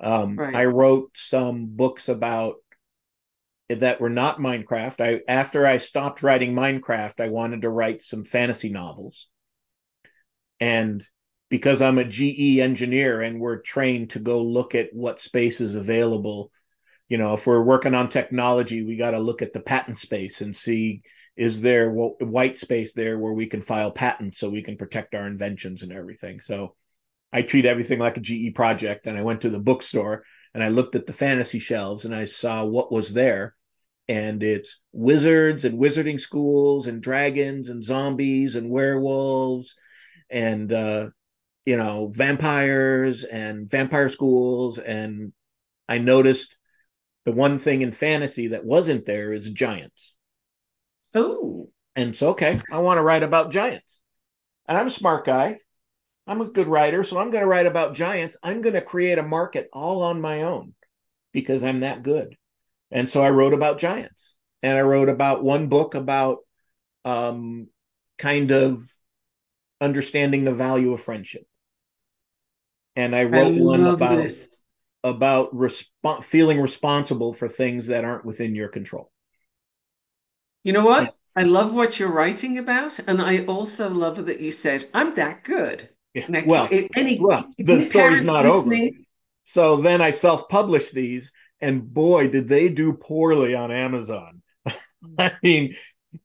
Um, 0.00 0.36
Right. 0.36 0.54
I 0.54 0.64
wrote 0.66 1.10
some 1.14 1.66
books 1.66 2.08
about 2.08 2.56
that 3.68 4.00
were 4.00 4.10
not 4.10 4.38
Minecraft. 4.38 5.00
I 5.00 5.20
after 5.28 5.66
I 5.66 5.78
stopped 5.78 6.22
writing 6.22 6.54
Minecraft, 6.54 7.20
I 7.20 7.28
wanted 7.28 7.62
to 7.62 7.70
write 7.70 8.02
some 8.02 8.24
fantasy 8.24 8.68
novels. 8.68 9.28
And 10.60 11.04
because 11.48 11.82
I'm 11.82 11.98
a 11.98 12.04
GE 12.04 12.58
engineer 12.58 13.20
and 13.20 13.40
we're 13.40 13.60
trained 13.60 14.10
to 14.10 14.18
go 14.18 14.42
look 14.42 14.74
at 14.74 14.92
what 14.92 15.20
space 15.20 15.60
is 15.60 15.74
available, 15.74 16.50
you 17.08 17.18
know, 17.18 17.34
if 17.34 17.46
we're 17.46 17.62
working 17.62 17.94
on 17.94 18.08
technology, 18.08 18.82
we 18.82 18.96
got 18.96 19.10
to 19.10 19.18
look 19.18 19.42
at 19.42 19.52
the 19.52 19.60
patent 19.60 19.98
space 19.98 20.40
and 20.40 20.56
see 20.56 21.02
is 21.36 21.60
there 21.60 21.90
white 21.90 22.58
space 22.58 22.92
there 22.92 23.18
where 23.18 23.32
we 23.32 23.46
can 23.46 23.62
file 23.62 23.90
patents 23.90 24.38
so 24.38 24.50
we 24.50 24.62
can 24.62 24.76
protect 24.76 25.14
our 25.14 25.26
inventions 25.26 25.82
and 25.82 25.92
everything. 25.92 26.40
So 26.40 26.74
I 27.32 27.42
treat 27.42 27.64
everything 27.64 27.98
like 27.98 28.18
a 28.18 28.20
GE 28.20 28.54
project. 28.54 29.06
And 29.06 29.18
I 29.18 29.22
went 29.22 29.40
to 29.42 29.50
the 29.50 29.60
bookstore 29.60 30.24
and 30.54 30.62
I 30.62 30.68
looked 30.68 30.94
at 30.94 31.06
the 31.06 31.12
fantasy 31.12 31.58
shelves 31.58 32.04
and 32.04 32.14
I 32.14 32.26
saw 32.26 32.64
what 32.64 32.92
was 32.92 33.12
there. 33.12 33.54
And 34.08 34.42
it's 34.42 34.78
wizards 34.92 35.64
and 35.64 35.78
wizarding 35.78 36.20
schools 36.20 36.86
and 36.86 37.02
dragons 37.02 37.70
and 37.70 37.82
zombies 37.82 38.56
and 38.56 38.68
werewolves 38.68 39.74
and 40.28 40.70
uh, 40.72 41.10
you 41.64 41.76
know 41.76 42.08
vampires 42.12 43.24
and 43.24 43.70
vampire 43.70 44.08
schools. 44.08 44.78
And 44.78 45.32
I 45.88 45.98
noticed 45.98 46.58
the 47.24 47.32
one 47.32 47.58
thing 47.58 47.82
in 47.82 47.92
fantasy 47.92 48.48
that 48.48 48.64
wasn't 48.64 49.06
there 49.06 49.32
is 49.32 49.48
giants. 49.50 50.14
Oh, 51.14 51.70
And 51.96 52.14
so 52.16 52.30
okay, 52.30 52.60
I 52.70 52.78
want 52.80 52.98
to 52.98 53.02
write 53.02 53.22
about 53.22 53.50
giants. 53.50 54.00
And 54.68 54.78
I'm 54.78 54.88
a 54.88 54.90
smart 54.90 55.26
guy. 55.26 55.58
I'm 56.26 56.40
a 56.42 56.46
good 56.46 56.68
writer, 56.68 57.04
so 57.04 57.18
I'm 57.18 57.30
going 57.30 57.42
to 57.42 57.48
write 57.48 57.66
about 57.66 57.94
giants. 57.94 58.36
I'm 58.42 58.62
going 58.62 58.74
to 58.74 58.82
create 58.82 59.18
a 59.18 59.22
market 59.24 59.68
all 59.72 60.02
on 60.02 60.20
my 60.20 60.42
own 60.42 60.74
because 61.32 61.64
I'm 61.64 61.80
that 61.80 62.02
good. 62.04 62.36
And 62.90 63.08
so 63.08 63.22
I 63.22 63.30
wrote 63.30 63.54
about 63.54 63.78
giants. 63.78 64.34
And 64.62 64.76
I 64.76 64.82
wrote 64.82 65.08
about 65.10 65.44
one 65.44 65.68
book 65.68 65.94
about 65.94 66.38
um, 67.04 67.68
kind 68.18 68.52
of 68.52 68.82
understanding 69.82 70.44
the 70.44 70.54
value 70.54 70.92
of 70.94 71.02
friendship. 71.02 71.46
And 72.96 73.14
I 73.14 73.24
I 73.32 73.42
wrote 73.42 73.54
one 73.58 73.86
about 73.86 74.08
this. 74.08 74.56
about 75.04 75.54
resp- 75.54 76.24
feeling 76.24 76.60
responsible 76.60 77.34
for 77.34 77.48
things 77.48 77.88
that 77.88 78.04
aren't 78.06 78.26
within 78.26 78.54
your 78.56 78.68
control. 78.70 79.11
You 80.64 80.72
know 80.72 80.84
what? 80.84 81.14
I 81.34 81.44
love 81.44 81.74
what 81.74 81.98
you're 81.98 82.12
writing 82.12 82.58
about, 82.58 82.98
and 83.06 83.20
I 83.20 83.44
also 83.46 83.88
love 83.88 84.26
that 84.26 84.40
you 84.40 84.52
said, 84.52 84.84
I'm 84.92 85.14
that 85.14 85.44
good. 85.44 85.88
Yeah. 86.14 86.42
Well, 86.44 86.68
if 86.70 86.90
any, 86.94 87.18
well, 87.18 87.46
if 87.56 87.66
the 87.66 87.82
story's 87.82 88.22
not 88.22 88.44
over. 88.44 88.76
So 89.44 89.78
then 89.78 90.00
I 90.00 90.10
self-published 90.10 90.92
these, 90.92 91.32
and 91.60 91.92
boy, 91.92 92.28
did 92.28 92.48
they 92.48 92.68
do 92.68 92.92
poorly 92.92 93.54
on 93.54 93.70
Amazon. 93.72 94.42
I 95.18 95.32
mean, 95.42 95.74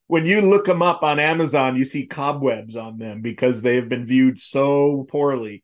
when 0.08 0.26
you 0.26 0.42
look 0.42 0.66
them 0.66 0.82
up 0.82 1.04
on 1.04 1.20
Amazon, 1.20 1.78
you 1.78 1.86
see 1.86 2.06
cobwebs 2.06 2.76
on 2.76 2.98
them 2.98 3.22
because 3.22 3.62
they 3.62 3.76
have 3.76 3.90
been 3.90 4.06
viewed 4.06 4.40
so 4.40 5.06
poorly. 5.10 5.64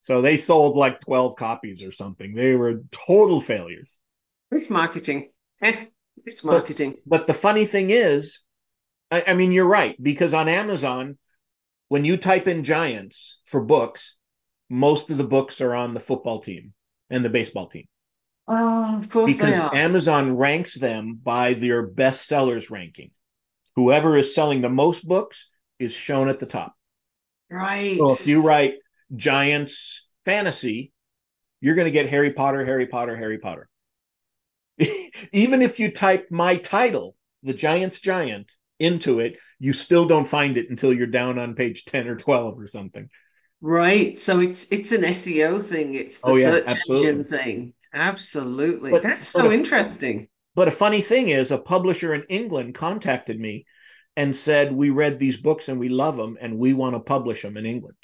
So 0.00 0.20
they 0.20 0.36
sold 0.36 0.76
like 0.76 1.00
12 1.00 1.36
copies 1.36 1.82
or 1.82 1.92
something. 1.92 2.34
They 2.34 2.54
were 2.54 2.82
total 2.90 3.40
failures. 3.40 3.98
it's 4.50 4.68
marketing. 4.68 5.30
Eh, 5.62 5.86
it's 6.24 6.44
marketing. 6.44 6.96
but 7.06 7.26
the 7.26 7.34
funny 7.34 7.66
thing 7.66 7.90
is, 7.90 8.40
I, 9.10 9.24
I 9.28 9.34
mean, 9.34 9.52
you're 9.52 9.66
right 9.66 10.00
because 10.02 10.34
on 10.34 10.48
Amazon, 10.48 11.18
when 11.88 12.04
you 12.04 12.16
type 12.16 12.48
in 12.48 12.64
giants 12.64 13.38
for 13.44 13.62
books, 13.62 14.16
most 14.70 15.10
of 15.10 15.18
the 15.18 15.24
books 15.24 15.60
are 15.60 15.74
on 15.74 15.94
the 15.94 16.00
football 16.00 16.40
team 16.40 16.72
and 17.10 17.24
the 17.24 17.28
baseball 17.28 17.68
team. 17.68 17.86
Oh, 18.46 18.98
of 18.98 19.08
course 19.08 19.32
they 19.32 19.38
because 19.38 19.58
are. 19.58 19.74
Amazon 19.74 20.36
ranks 20.36 20.74
them 20.74 21.18
by 21.22 21.54
their 21.54 21.86
best 21.86 22.26
sellers 22.26 22.70
ranking. 22.70 23.10
Whoever 23.76 24.16
is 24.16 24.34
selling 24.34 24.60
the 24.60 24.68
most 24.68 25.06
books 25.06 25.48
is 25.78 25.92
shown 25.92 26.28
at 26.28 26.38
the 26.38 26.46
top. 26.46 26.74
Right. 27.50 27.98
So 27.98 28.12
if 28.12 28.26
you 28.26 28.42
write 28.42 28.74
Giants 29.14 30.08
fantasy, 30.24 30.92
you're 31.60 31.74
going 31.74 31.86
to 31.86 31.90
get 31.90 32.08
Harry 32.08 32.32
Potter, 32.32 32.64
Harry 32.64 32.86
Potter, 32.86 33.16
Harry 33.16 33.38
Potter. 33.38 33.68
Even 35.32 35.62
if 35.62 35.78
you 35.78 35.90
type 35.90 36.30
my 36.30 36.56
title, 36.56 37.16
The 37.42 37.54
Giants 37.54 38.00
Giant, 38.00 38.52
into 38.80 39.20
it, 39.20 39.38
you 39.60 39.72
still 39.72 40.06
don't 40.06 40.26
find 40.28 40.56
it 40.56 40.70
until 40.70 40.92
you're 40.92 41.06
down 41.06 41.38
on 41.38 41.54
page 41.54 41.84
10 41.84 42.08
or 42.08 42.16
12 42.16 42.58
or 42.58 42.66
something. 42.66 43.08
Right. 43.60 44.18
So 44.18 44.40
it's 44.40 44.70
it's 44.70 44.92
an 44.92 45.04
SEO 45.04 45.60
thing. 45.60 45.94
It's 45.94 46.20
the 46.20 46.32
Oh, 46.32 46.36
yeah, 46.36 46.44
search 46.44 46.64
absolutely. 46.66 47.24
engine 47.24 47.24
thing. 47.24 47.74
Absolutely. 47.92 48.90
But, 48.90 49.02
That's 49.02 49.26
so 49.28 49.50
a, 49.50 49.50
interesting. 49.50 50.28
but 50.54 50.68
a 50.68 50.72
funny 50.72 51.00
thing 51.00 51.28
is, 51.28 51.50
a 51.52 51.58
publisher 51.58 52.14
in 52.14 52.24
England 52.28 52.74
contacted 52.74 53.38
me 53.38 53.66
and 54.16 54.34
said, 54.36 54.72
We 54.72 54.90
read 54.90 55.18
these 55.18 55.36
books 55.36 55.68
and 55.68 55.78
we 55.80 55.88
love 55.88 56.16
them 56.16 56.38
and 56.40 56.58
we 56.58 56.74
want 56.74 56.94
to 56.96 57.00
publish 57.00 57.42
them 57.42 57.56
in 57.56 57.66
England. 57.66 57.96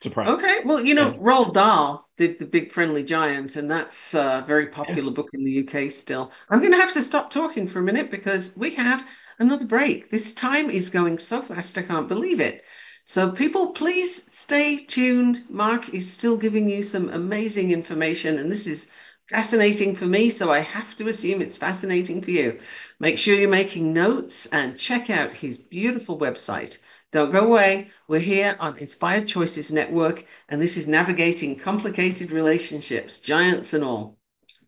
Surprise. 0.00 0.28
Okay, 0.28 0.60
well, 0.64 0.84
you 0.84 0.94
know, 0.94 1.12
Yeah. 1.12 1.18
Roald 1.18 1.54
Dahl 1.54 2.08
did 2.16 2.38
The 2.38 2.46
Big 2.46 2.70
Friendly 2.72 3.02
Giant, 3.02 3.56
and 3.56 3.70
that's 3.70 4.14
a 4.14 4.44
very 4.46 4.66
popular 4.68 5.10
book 5.12 5.30
in 5.32 5.44
the 5.44 5.66
UK 5.66 5.90
still. 5.90 6.32
I'm 6.50 6.60
going 6.60 6.72
to 6.72 6.80
have 6.80 6.92
to 6.94 7.02
stop 7.02 7.30
talking 7.30 7.68
for 7.68 7.78
a 7.78 7.82
minute 7.82 8.10
because 8.10 8.54
we 8.56 8.74
have 8.74 9.06
another 9.38 9.64
break. 9.66 10.10
This 10.10 10.32
time 10.34 10.70
is 10.70 10.90
going 10.90 11.18
so 11.18 11.42
fast, 11.42 11.78
I 11.78 11.82
can't 11.82 12.08
believe 12.08 12.40
it. 12.40 12.62
So, 13.04 13.30
people, 13.30 13.68
please 13.72 14.30
stay 14.32 14.76
tuned. 14.78 15.40
Mark 15.48 15.88
is 15.94 16.12
still 16.12 16.36
giving 16.36 16.68
you 16.68 16.82
some 16.82 17.08
amazing 17.08 17.70
information, 17.70 18.38
and 18.38 18.50
this 18.50 18.66
is 18.66 18.88
fascinating 19.28 19.94
for 19.96 20.06
me, 20.06 20.30
so 20.30 20.50
I 20.50 20.60
have 20.60 20.94
to 20.96 21.08
assume 21.08 21.40
it's 21.40 21.58
fascinating 21.58 22.20
for 22.22 22.30
you. 22.32 22.60
Make 23.00 23.18
sure 23.18 23.34
you're 23.34 23.48
making 23.48 23.92
notes 23.92 24.46
and 24.46 24.78
check 24.78 25.08
out 25.10 25.34
his 25.34 25.56
beautiful 25.58 26.18
website. 26.18 26.78
Don't 27.16 27.32
go 27.32 27.46
away. 27.46 27.88
We're 28.08 28.20
here 28.20 28.54
on 28.60 28.76
Inspired 28.76 29.26
Choices 29.26 29.72
Network, 29.72 30.26
and 30.50 30.60
this 30.60 30.76
is 30.76 30.86
navigating 30.86 31.56
complicated 31.56 32.30
relationships, 32.30 33.20
giants 33.20 33.72
and 33.72 33.82
all. 33.82 34.18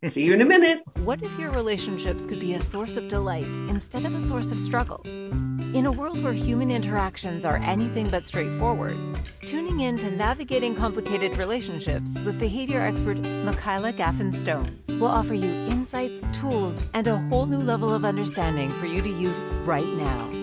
See 0.07 0.25
you 0.25 0.33
in 0.33 0.41
a 0.41 0.47
minute. 0.47 0.81
What 1.05 1.23
if 1.23 1.39
your 1.39 1.51
relationships 1.51 2.25
could 2.25 2.41
be 2.41 2.55
a 2.55 2.63
source 2.63 2.97
of 2.97 3.07
delight 3.09 3.45
instead 3.69 4.07
of 4.07 4.15
a 4.15 4.21
source 4.23 4.51
of 4.51 4.59
struggle? 4.59 5.03
In 5.05 5.85
a 5.85 5.93
world 5.93 6.25
where 6.25 6.33
human 6.33 6.71
interactions 6.71 7.45
are 7.45 7.59
anything 7.59 8.09
but 8.09 8.25
straightforward, 8.25 8.97
tuning 9.45 9.81
in 9.81 9.99
to 9.99 10.11
Navigating 10.11 10.75
Complicated 10.75 11.37
Relationships 11.37 12.19
with 12.21 12.39
behavior 12.39 12.81
expert 12.81 13.19
Michaela 13.19 13.93
Gaffen 13.93 14.35
Stone 14.35 14.79
will 14.89 15.09
offer 15.09 15.35
you 15.35 15.51
insights, 15.69 16.19
tools, 16.33 16.81
and 16.95 17.07
a 17.09 17.19
whole 17.29 17.45
new 17.45 17.59
level 17.59 17.93
of 17.93 18.07
understanding 18.07 18.71
for 18.71 18.87
you 18.87 19.03
to 19.03 19.11
use 19.11 19.39
right 19.67 19.93
now. 19.99 20.38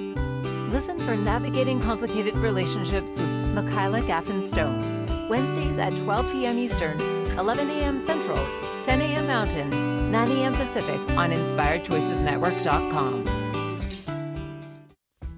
Listen 0.76 1.00
for 1.00 1.16
Navigating 1.16 1.80
Complicated 1.80 2.38
Relationships 2.38 3.16
with 3.16 3.30
Michaela 3.30 4.02
Gaffen 4.02 4.44
Stone, 4.44 5.30
Wednesdays 5.30 5.78
at 5.78 5.96
12 5.96 6.30
p.m. 6.34 6.60
Eastern, 6.60 7.00
11 7.40 7.70
a.m. 7.70 8.02
Central, 8.02 8.46
10 8.84 9.00
a.m. 9.00 9.26
Mountain, 9.26 10.12
9 10.12 10.32
a.m. 10.32 10.54
Pacific 10.54 11.00
on 11.12 11.32
InspiredChoicesNetwork.com. 11.32 13.24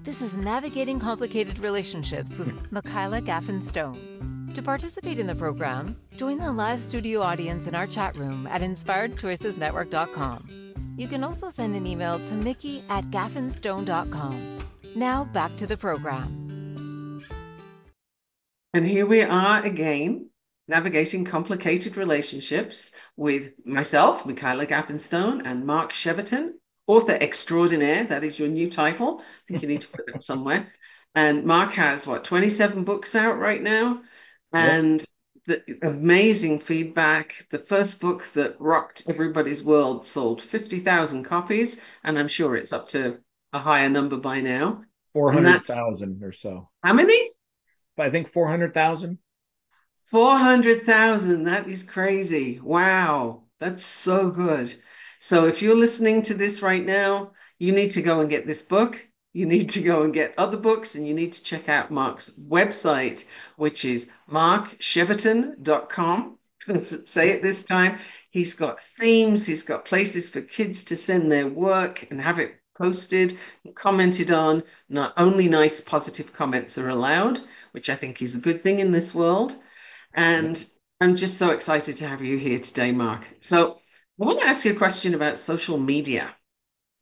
This 0.02 0.22
is 0.22 0.36
Navigating 0.36 0.98
Complicated 0.98 1.60
Relationships 1.60 2.36
with 2.36 2.72
Michaela 2.72 3.22
Gaffen 3.22 3.62
Stone. 3.62 4.50
To 4.54 4.62
participate 4.62 5.20
in 5.20 5.28
the 5.28 5.36
program, 5.36 5.96
join 6.16 6.38
the 6.38 6.50
live 6.50 6.82
studio 6.82 7.22
audience 7.22 7.68
in 7.68 7.76
our 7.76 7.86
chat 7.86 8.16
room 8.16 8.48
at 8.48 8.60
InspiredChoicesNetwork.com. 8.60 10.94
You 10.96 11.06
can 11.06 11.22
also 11.22 11.48
send 11.48 11.76
an 11.76 11.86
email 11.86 12.18
to 12.26 12.34
Mickey 12.34 12.82
at 12.88 13.04
gaffenstone.com. 13.12 14.58
Now 14.94 15.24
back 15.24 15.56
to 15.58 15.66
the 15.66 15.76
program. 15.76 17.24
And 18.74 18.86
here 18.86 19.06
we 19.06 19.22
are 19.22 19.64
again, 19.64 20.30
navigating 20.66 21.24
complicated 21.24 21.96
relationships 21.96 22.92
with 23.16 23.52
myself, 23.64 24.26
Michaela 24.26 24.66
Gaffen 24.66 25.00
Stone, 25.00 25.46
and 25.46 25.66
Mark 25.66 25.92
Cheverton, 25.92 26.54
author 26.86 27.12
extraordinaire. 27.12 28.04
That 28.04 28.24
is 28.24 28.38
your 28.38 28.48
new 28.48 28.70
title. 28.70 29.20
I 29.20 29.24
think 29.46 29.62
you 29.62 29.68
need 29.68 29.80
to 29.82 29.88
put 29.88 30.08
it 30.14 30.22
somewhere. 30.22 30.72
And 31.14 31.44
Mark 31.44 31.72
has 31.72 32.06
what 32.06 32.24
27 32.24 32.84
books 32.84 33.14
out 33.14 33.38
right 33.38 33.62
now, 33.62 34.02
and 34.52 35.04
the 35.46 35.62
amazing 35.82 36.60
feedback. 36.60 37.46
The 37.50 37.58
first 37.58 38.00
book 38.00 38.26
that 38.34 38.60
rocked 38.60 39.04
everybody's 39.08 39.62
world 39.62 40.04
sold 40.04 40.42
50,000 40.42 41.24
copies, 41.24 41.80
and 42.04 42.18
I'm 42.18 42.28
sure 42.28 42.54
it's 42.54 42.72
up 42.72 42.88
to 42.88 43.18
a 43.52 43.58
higher 43.58 43.88
number 43.88 44.16
by 44.16 44.40
now. 44.40 44.82
Four 45.12 45.30
And 45.30 45.38
hundred 45.38 45.60
that's- 45.60 45.76
thousand 45.76 46.22
or 46.22 46.32
so. 46.32 46.68
How 46.82 46.92
many? 46.92 47.30
I 47.98 48.10
think 48.10 48.28
four 48.28 48.48
hundred 48.48 48.74
thousand. 48.74 49.18
400,000. 50.10 51.44
That 51.44 51.68
is 51.68 51.82
crazy. 51.82 52.58
Wow. 52.60 53.42
That's 53.60 53.84
so 53.84 54.30
good. 54.30 54.74
So 55.20 55.48
if 55.48 55.60
you're 55.60 55.76
listening 55.76 56.22
to 56.22 56.32
this 56.34 56.62
right 56.62 56.82
now, 56.82 57.32
you 57.58 57.72
need 57.72 57.90
to 57.90 58.00
go 58.00 58.20
and 58.20 58.30
get 58.30 58.46
this 58.46 58.62
book. 58.62 59.06
You 59.34 59.44
need 59.44 59.68
to 59.70 59.82
go 59.82 60.04
and 60.04 60.14
get 60.14 60.32
other 60.38 60.56
books 60.56 60.94
and 60.94 61.06
you 61.06 61.12
need 61.12 61.34
to 61.34 61.42
check 61.42 61.68
out 61.68 61.90
Mark's 61.90 62.30
website, 62.30 63.26
which 63.56 63.84
is 63.84 64.08
markcheverton.com. 64.30 66.38
Say 67.04 67.30
it 67.30 67.42
this 67.42 67.64
time. 67.64 67.98
He's 68.30 68.54
got 68.54 68.80
themes, 68.80 69.46
he's 69.46 69.62
got 69.62 69.84
places 69.84 70.30
for 70.30 70.40
kids 70.40 70.84
to 70.84 70.96
send 70.96 71.30
their 71.30 71.46
work 71.48 72.06
and 72.10 72.20
have 72.20 72.38
it 72.38 72.54
posted 72.78 73.36
commented 73.74 74.30
on. 74.30 74.62
Not 74.88 75.14
only 75.16 75.48
nice, 75.48 75.80
positive 75.80 76.32
comments 76.32 76.78
are 76.78 76.88
allowed, 76.88 77.40
which 77.72 77.90
I 77.90 77.96
think 77.96 78.22
is 78.22 78.36
a 78.36 78.40
good 78.40 78.62
thing 78.62 78.78
in 78.78 78.92
this 78.92 79.14
world. 79.14 79.54
And 80.14 80.64
I'm 81.00 81.16
just 81.16 81.38
so 81.38 81.50
excited 81.50 81.98
to 81.98 82.08
have 82.08 82.22
you 82.22 82.38
here 82.38 82.58
today, 82.58 82.92
Mark. 82.92 83.26
So 83.40 83.80
I 84.20 84.24
want 84.24 84.40
to 84.40 84.46
ask 84.46 84.64
you 84.64 84.72
a 84.72 84.76
question 84.76 85.14
about 85.14 85.38
social 85.38 85.78
media. 85.78 86.34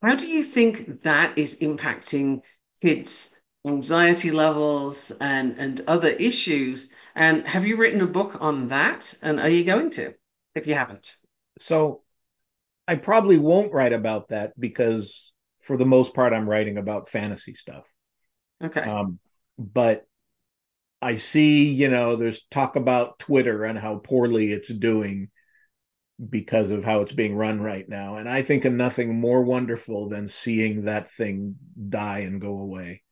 How 0.02 0.16
do 0.16 0.28
you 0.28 0.42
think 0.42 1.02
that 1.02 1.38
is 1.38 1.60
impacting 1.60 2.42
kids' 2.82 3.34
anxiety 3.66 4.30
levels 4.30 5.12
and, 5.20 5.56
and 5.58 5.80
other 5.86 6.10
issues? 6.10 6.92
And 7.14 7.46
have 7.46 7.66
you 7.66 7.76
written 7.76 8.02
a 8.02 8.06
book 8.06 8.36
on 8.40 8.68
that? 8.68 9.14
And 9.22 9.40
are 9.40 9.48
you 9.48 9.64
going 9.64 9.90
to, 9.90 10.14
if 10.54 10.66
you 10.66 10.74
haven't? 10.74 11.16
So 11.58 12.02
I 12.86 12.96
probably 12.96 13.38
won't 13.38 13.72
write 13.72 13.94
about 13.94 14.28
that 14.28 14.58
because 14.60 15.32
for 15.66 15.76
the 15.76 15.86
most 15.86 16.14
part 16.14 16.32
I'm 16.32 16.48
writing 16.48 16.78
about 16.78 17.08
fantasy 17.10 17.54
stuff. 17.54 17.84
Okay. 18.62 18.90
Um, 18.90 19.18
but 19.58 20.06
I 21.02 21.16
see, 21.16 21.68
you 21.68 21.88
know, 21.88 22.16
there's 22.16 22.44
talk 22.50 22.76
about 22.76 23.18
Twitter 23.18 23.64
and 23.64 23.78
how 23.78 23.98
poorly 23.98 24.52
it's 24.52 24.68
doing 24.72 25.30
because 26.30 26.70
of 26.70 26.84
how 26.84 27.00
it's 27.02 27.12
being 27.12 27.36
run 27.36 27.60
right 27.60 27.88
now. 27.88 28.16
And 28.16 28.28
I 28.28 28.42
think 28.42 28.64
of 28.64 28.72
nothing 28.72 29.18
more 29.20 29.42
wonderful 29.42 30.08
than 30.08 30.28
seeing 30.28 30.84
that 30.84 31.10
thing 31.10 31.56
die 31.88 32.20
and 32.20 32.40
go 32.40 32.58
away. 32.58 33.02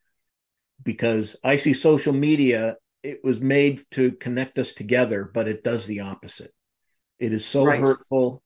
Because 0.82 1.36
I 1.44 1.57
see 1.57 1.72
social 1.74 2.12
media, 2.12 2.76
it 3.02 3.22
was 3.24 3.40
made 3.40 3.82
to 3.92 4.12
connect 4.12 4.59
us 4.59 4.72
together, 4.74 5.30
but 5.32 5.48
it 5.48 5.64
does 5.64 5.86
the 5.86 6.00
opposite. 6.00 6.52
It 7.18 7.32
is 7.32 7.46
so 7.46 7.72
Right. 7.72 7.74
hurtful 7.74 8.42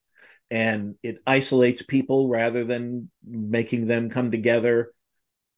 and 0.51 0.97
it 1.03 1.19
isolates 1.27 1.83
people 1.83 2.29
rather 2.29 2.65
than 2.65 3.11
making 3.25 3.87
them 3.87 4.11
come 4.11 4.31
together. 4.31 4.93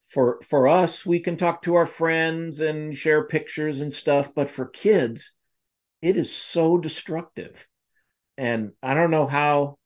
For 0.09 0.41
for 0.41 0.67
us 0.67 1.05
we 1.05 1.19
can 1.19 1.37
talk 1.37 1.61
to 1.63 1.75
our 1.75 1.85
friends 1.85 2.59
and 2.59 2.97
share 2.97 3.25
pictures 3.25 3.79
and 3.81 3.93
stuff 3.93 4.33
but 4.35 4.49
for 4.49 4.65
kids 4.65 5.31
it 6.01 6.17
is 6.17 6.33
so 6.33 6.77
destructive. 6.77 7.65
And 8.37 8.71
i 8.83 8.93
don't 8.93 9.11
know 9.11 9.27
how 9.27 9.77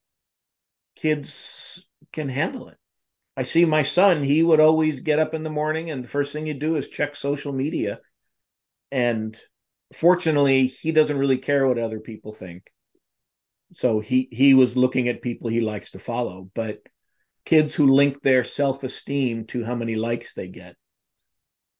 kids 0.96 1.86
can 2.12 2.28
handle 2.28 2.68
it. 2.68 2.78
I 3.36 3.44
see 3.44 3.64
my 3.64 3.82
son 3.82 4.24
he 4.24 4.42
would 4.42 4.60
always 4.60 5.00
get 5.00 5.18
up 5.18 5.34
in 5.34 5.42
the 5.42 5.50
morning 5.50 5.90
and 5.90 6.02
the 6.02 6.08
first 6.08 6.32
thing 6.32 6.46
he'd 6.46 6.58
do 6.58 6.76
is 6.76 6.88
check 6.88 7.14
social 7.14 7.52
media. 7.52 8.00
And 8.90 9.38
fortunately 9.92 10.66
he 10.66 10.90
doesn't 10.90 11.18
really 11.18 11.38
care 11.38 11.66
what 11.66 11.78
other 11.78 12.00
people 12.00 12.32
think 12.32 12.72
so 13.72 14.00
he 14.00 14.28
he 14.32 14.54
was 14.54 14.76
looking 14.76 15.08
at 15.08 15.22
people 15.22 15.48
he 15.48 15.60
likes 15.60 15.90
to 15.92 15.98
follow 15.98 16.50
but 16.54 16.80
kids 17.44 17.74
who 17.74 17.92
link 17.94 18.22
their 18.22 18.44
self-esteem 18.44 19.46
to 19.46 19.64
how 19.64 19.74
many 19.74 19.96
likes 19.96 20.34
they 20.34 20.48
get 20.48 20.76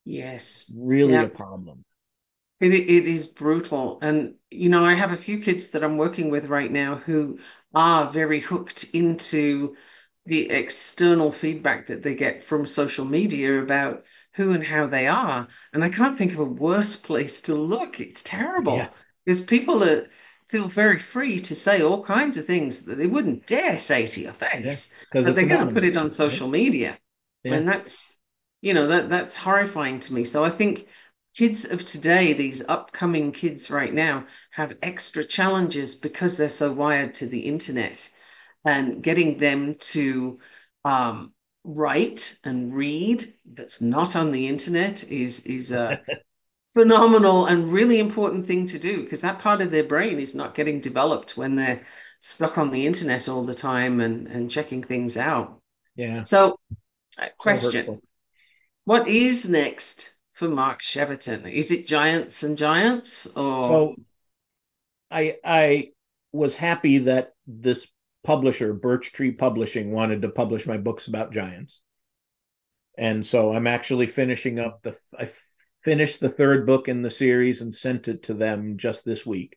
Yes. 0.06 0.72
really 0.72 1.02
Yeah. 1.02 1.24
a 1.24 1.28
problem 1.28 1.84
It, 2.60 2.72
it 2.72 3.06
is 3.06 3.26
brutal. 3.26 3.98
And, 4.00 4.34
you 4.50 4.68
know, 4.70 4.84
I 4.84 4.94
have 4.94 5.12
a 5.12 5.16
few 5.16 5.40
kids 5.40 5.70
that 5.70 5.84
I'm 5.84 5.98
working 5.98 6.30
with 6.30 6.46
right 6.46 6.70
now 6.70 6.96
who 6.96 7.38
are 7.74 8.08
very 8.08 8.40
hooked 8.40 8.84
into 8.94 9.76
the 10.24 10.50
external 10.50 11.30
feedback 11.30 11.86
that 11.86 12.02
they 12.02 12.14
get 12.14 12.42
from 12.42 12.64
social 12.66 13.04
media 13.04 13.60
about 13.62 14.04
who 14.34 14.52
and 14.52 14.64
how 14.64 14.86
they 14.86 15.06
are. 15.06 15.48
And 15.72 15.84
I 15.84 15.90
can't 15.90 16.16
think 16.16 16.32
of 16.32 16.38
a 16.40 16.44
worse 16.44 16.96
place 17.08 17.42
to 17.42 17.54
look. 17.54 18.00
It's 18.00 18.22
terrible 18.22 18.82
Yeah. 18.82 18.90
because 19.24 19.40
people 19.42 19.84
are, 19.84 20.08
feel 20.48 20.68
very 20.68 20.98
free 20.98 21.40
to 21.40 21.54
say 21.54 21.82
all 21.82 22.04
kinds 22.04 22.36
of 22.36 22.46
things 22.46 22.82
that 22.82 22.96
they 22.96 23.06
wouldn't 23.06 23.46
dare 23.46 23.78
say 23.78 24.06
to 24.06 24.20
your 24.20 24.32
face, 24.32 24.90
because 25.10 25.24
but 25.24 25.34
they're 25.34 25.46
going 25.46 25.66
to 25.66 25.74
put 25.74 25.84
it 25.84 25.96
on 25.96 26.04
right? 26.04 26.14
social 26.14 26.48
media. 26.48 26.98
Yeah. 27.44 27.54
And 27.54 27.68
that's, 27.68 28.16
you 28.60 28.74
know, 28.74 28.88
that 28.88 29.10
that's 29.10 29.36
horrifying 29.36 30.00
to 30.00 30.14
me. 30.14 30.24
So 30.24 30.44
I 30.44 30.50
think 30.50 30.86
kids 31.36 31.64
of 31.64 31.84
today, 31.84 32.32
these 32.32 32.62
upcoming 32.66 33.32
kids 33.32 33.70
right 33.70 33.92
now, 33.92 34.26
have 34.52 34.76
extra 34.82 35.24
challenges 35.24 35.94
because 35.94 36.36
they're 36.36 36.48
so 36.48 36.72
wired 36.72 37.14
to 37.14 37.26
the 37.26 37.40
internet 37.40 38.08
and 38.64 39.02
getting 39.02 39.38
them 39.38 39.76
to 39.76 40.38
um, 40.84 41.32
write 41.64 42.38
and 42.44 42.74
read 42.74 43.24
that's 43.44 43.80
not 43.80 44.14
on 44.14 44.30
the 44.30 44.46
internet 44.46 45.04
is 45.10 45.40
is 45.40 45.72
a 45.72 46.00
phenomenal 46.76 47.46
and 47.46 47.72
really 47.72 47.98
important 47.98 48.46
thing 48.46 48.66
to 48.66 48.78
do 48.78 49.02
because 49.02 49.22
that 49.22 49.38
part 49.38 49.62
of 49.62 49.70
their 49.70 49.82
brain 49.82 50.18
is 50.18 50.34
not 50.34 50.54
getting 50.54 50.78
developed 50.78 51.34
when 51.34 51.56
they're 51.56 51.80
stuck 52.20 52.58
on 52.58 52.70
the 52.70 52.86
internet 52.86 53.30
all 53.30 53.44
the 53.44 53.54
time 53.54 54.00
and, 54.00 54.26
and 54.26 54.50
checking 54.50 54.82
things 54.82 55.16
out. 55.16 55.58
yeah 55.96 56.22
So, 56.24 56.58
uh, 57.18 57.28
question. 57.38 58.02
What 58.84 59.08
is 59.08 59.48
next 59.48 60.14
for 60.34 60.48
Mark 60.48 60.82
Cheverton? 60.82 61.50
Is 61.50 61.70
it 61.70 61.86
Giants 61.86 62.42
and 62.42 62.58
Giants 62.58 63.26
or 63.26 63.64
So 63.64 63.96
I 65.10 65.38
I 65.42 65.92
was 66.32 66.54
happy 66.54 66.98
that 66.98 67.32
this 67.46 67.86
publisher, 68.22 68.74
Birch 68.74 69.12
Tree 69.12 69.30
Publishing, 69.30 69.92
wanted 69.92 70.22
to 70.22 70.28
publish 70.28 70.66
my 70.66 70.76
books 70.76 71.06
about 71.06 71.32
giants. 71.32 71.80
And 72.98 73.26
so 73.26 73.52
I'm 73.54 73.66
actually 73.66 74.08
finishing 74.08 74.58
up 74.58 74.82
the 74.82 74.94
I 75.18 75.30
finished 75.86 76.18
the 76.18 76.28
third 76.28 76.66
book 76.66 76.88
in 76.88 77.00
the 77.00 77.10
series 77.10 77.60
and 77.60 77.72
sent 77.72 78.08
it 78.08 78.24
to 78.24 78.34
them 78.34 78.76
just 78.76 79.04
this 79.04 79.24
week. 79.24 79.56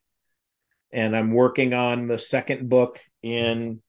And 0.94 1.18
I'm 1.18 1.34
working 1.34 1.74
on 1.74 2.06
the 2.06 2.20
second 2.20 2.70
book 2.70 3.00
in 3.24 3.82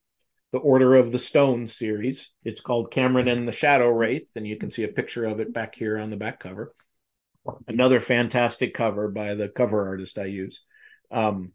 the 0.51 0.59
Order 0.59 0.95
of 0.95 1.13
the 1.13 1.19
Stone 1.19 1.69
series. 1.69 2.31
It's 2.43 2.63
called 2.63 2.93
Cameron 2.93 3.29
and 3.29 3.47
the 3.47 3.53
Shadow 3.53 3.91
Wraith, 3.91 4.31
and 4.37 4.47
you 4.47 4.57
can 4.57 4.71
see 4.71 4.85
a 4.85 4.89
picture 4.89 5.27
of 5.27 5.41
it 5.41 5.53
back 5.53 5.75
here 5.75 5.99
on 5.99 6.09
the 6.09 6.17
back 6.17 6.41
cover. 6.41 6.75
Another 7.69 8.01
fantastic 8.01 8.73
cover 8.73 9.09
by 9.09 9.35
the 9.35 9.51
cover 9.51 9.87
artist 9.89 10.17
I 10.17 10.25
use. 10.25 10.63
Um, 11.11 11.53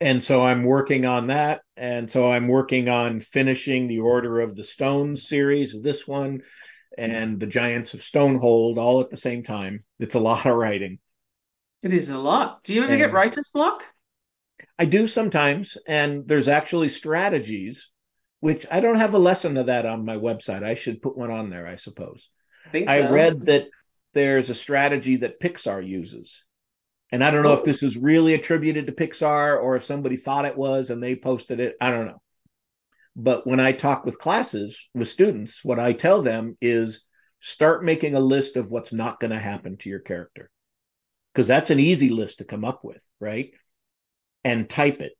and 0.00 0.22
so 0.22 0.42
I'm 0.42 0.62
working 0.62 1.06
on 1.06 1.26
that. 1.26 1.62
And 1.76 2.08
so 2.08 2.30
I'm 2.30 2.46
working 2.46 2.88
on 2.88 3.18
finishing 3.18 3.88
the 3.88 3.98
Order 3.98 4.42
of 4.42 4.54
the 4.54 4.62
Stone 4.62 5.16
series, 5.16 5.82
this 5.82 6.06
one, 6.06 6.42
and 6.96 7.38
the 7.38 7.46
Giants 7.46 7.94
of 7.94 8.00
Stonehold 8.00 8.78
all 8.78 9.00
at 9.00 9.10
the 9.10 9.16
same 9.16 9.42
time. 9.42 9.84
It's 9.98 10.14
a 10.14 10.20
lot 10.20 10.46
of 10.46 10.56
writing. 10.56 10.98
it 11.82 11.92
is 11.92 12.08
a 12.10 12.18
lot? 12.18 12.64
Do 12.64 12.74
you 12.74 12.82
ever 12.82 12.92
And- 12.92 12.98
get 13.00 13.12
writer's 13.12 13.50
block? 13.50 13.84
I 14.78 14.84
do 14.86 15.06
sometimes, 15.06 15.76
and 15.86 16.26
there's 16.26 16.48
actually 16.48 16.88
strategies, 16.88 17.88
which 18.40 18.66
I 18.70 18.80
don't 18.80 18.96
have 18.96 19.14
a 19.14 19.18
lesson 19.18 19.56
of 19.56 19.66
that 19.66 19.86
on 19.86 20.04
my 20.04 20.16
website. 20.16 20.64
I 20.64 20.74
should 20.74 21.00
put 21.02 21.16
one 21.16 21.30
on 21.30 21.50
there, 21.50 21.66
I 21.66 21.76
suppose. 21.76 22.28
I 22.66 22.70
think 22.70 22.90
I 22.90 23.08
read 23.10 23.46
that 23.46 23.68
there's 24.14 24.50
a 24.50 24.54
strategy 24.54 25.16
that 25.18 25.40
Pixar 25.40 25.86
uses. 25.86 26.42
And 27.12 27.22
I 27.24 27.30
don't 27.30 27.42
know 27.44 27.52
Oh. 27.52 27.58
if 27.58 27.64
this 27.64 27.82
is 27.84 27.96
really 27.96 28.34
attributed 28.34 28.86
to 28.86 28.92
Pixar 28.92 29.62
or 29.62 29.76
if 29.76 29.84
somebody 29.84 30.16
thought 30.16 30.44
it 30.44 30.56
was 30.56 30.90
and 30.90 31.00
they 31.02 31.14
posted 31.16 31.60
it. 31.60 31.76
I 31.80 31.90
don't 31.92 32.06
know. 32.06 32.20
But 33.20 33.44
when 33.48 33.58
I 33.58 33.72
talk 33.72 34.06
with 34.06 34.20
classes, 34.20 34.88
with 34.94 35.08
students, 35.08 35.64
what 35.64 35.80
I 35.80 35.92
tell 35.92 36.22
them 36.22 36.56
is 36.60 37.04
start 37.40 37.84
making 37.84 38.14
a 38.14 38.20
list 38.20 38.56
of 38.56 38.70
what's 38.70 38.92
not 38.92 39.18
going 39.18 39.32
to 39.32 39.40
happen 39.40 39.76
to 39.78 39.88
your 39.88 39.98
character. 39.98 40.48
Because 41.34 41.48
that's 41.48 41.70
an 41.70 41.80
easy 41.80 42.10
list 42.10 42.38
to 42.38 42.44
come 42.44 42.64
up 42.64 42.84
with, 42.84 43.04
right? 43.18 43.50
And 44.44 44.70
type 44.70 45.00
it. 45.00 45.14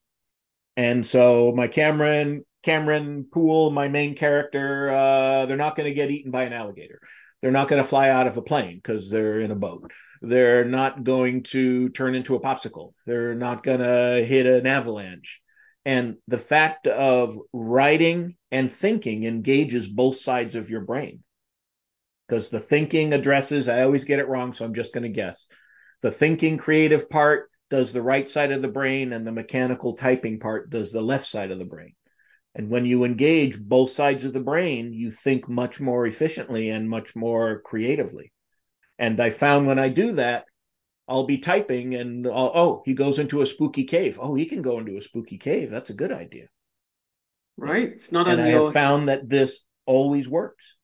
And 0.76 1.05
so 1.05 1.53
my 1.57 1.66
Cameron, 1.66 2.44
Cameron 2.62 3.26
Poole, 3.32 3.72
my 3.72 3.88
main 3.88 4.14
character, 4.14 4.90
uh, 4.90 5.46
they're 5.46 5.57
not 5.57 5.74
going 5.74 5.88
to 5.88 5.94
get 5.94 6.12
eaten 6.12 6.30
by 6.30 6.44
an 6.44 6.53
alligator. 6.53 7.01
They're 7.42 7.51
not 7.51 7.66
going 7.66 7.82
to 7.82 7.88
fly 7.88 8.11
out 8.11 8.28
of 8.28 8.36
a 8.36 8.42
plane 8.42 8.76
because 8.76 9.11
they're 9.11 9.40
in 9.40 9.51
a 9.51 9.57
boat. 9.57 9.90
They're 10.22 10.64
not 10.64 11.03
going 11.03 11.42
to 11.44 11.88
turn 11.88 12.14
into 12.14 12.36
a 12.36 12.40
popsicle. 12.40 12.92
They're 13.07 13.34
not 13.34 13.64
going 13.64 13.80
to 13.80 14.24
hit 14.24 14.46
an 14.46 14.68
avalanche. 14.68 15.40
And 15.84 16.16
the 16.26 16.38
fact 16.38 16.86
of 16.86 17.38
writing 17.52 18.36
and 18.50 18.70
thinking 18.70 19.24
engages 19.24 19.88
both 19.88 20.18
sides 20.18 20.54
of 20.54 20.70
your 20.70 20.82
brain. 20.82 21.22
Because 22.26 22.48
the 22.48 22.60
thinking 22.60 23.14
addresses, 23.14 23.68
I 23.68 23.82
always 23.82 24.04
get 24.04 24.18
it 24.18 24.28
wrong, 24.28 24.52
so 24.52 24.64
I'm 24.64 24.74
just 24.74 24.92
going 24.92 25.04
to 25.04 25.08
guess. 25.08 25.46
The 26.02 26.10
thinking 26.10 26.58
creative 26.58 27.08
part 27.08 27.50
does 27.70 27.92
the 27.92 28.02
right 28.02 28.28
side 28.28 28.52
of 28.52 28.60
the 28.60 28.68
brain, 28.68 29.12
and 29.12 29.26
the 29.26 29.32
mechanical 29.32 29.94
typing 29.94 30.38
part 30.38 30.68
does 30.68 30.92
the 30.92 31.00
left 31.00 31.26
side 31.26 31.50
of 31.50 31.58
the 31.58 31.64
brain. 31.64 31.94
And 32.54 32.70
when 32.70 32.84
you 32.84 33.04
engage 33.04 33.58
both 33.58 33.90
sides 33.90 34.24
of 34.24 34.32
the 34.32 34.40
brain, 34.40 34.92
you 34.92 35.10
think 35.10 35.48
much 35.48 35.80
more 35.80 36.06
efficiently 36.06 36.70
and 36.70 36.90
much 36.90 37.14
more 37.14 37.60
creatively. 37.60 38.32
And 38.98 39.20
I 39.20 39.30
found 39.30 39.66
when 39.66 39.78
I 39.78 39.88
do 39.88 40.12
that, 40.12 40.44
I'll 41.09 41.24
be 41.24 41.38
typing 41.38 41.94
and 41.94 42.26
I'll, 42.26 42.52
oh, 42.54 42.82
he 42.86 42.94
goes 42.94 43.18
into 43.18 43.42
a 43.42 43.46
spooky 43.46 43.84
cave. 43.84 44.18
Oh, 44.20 44.34
he 44.34 44.46
can 44.46 44.62
go 44.62 44.78
into 44.78 44.96
a 44.96 45.02
spooky 45.02 45.38
cave. 45.38 45.70
That's 45.70 45.90
a 45.90 45.94
good 45.94 46.12
idea. 46.12 46.48
Right. 47.59 47.88
It's 47.90 48.11
not 48.12 48.26
And 48.26 48.40
on 48.40 48.40
I 48.40 48.46
your 48.46 48.72
have 48.72 48.72
found 48.72 49.09
that 49.09 49.28
this 49.28 49.64
always 49.84 50.28
works. 50.28 50.76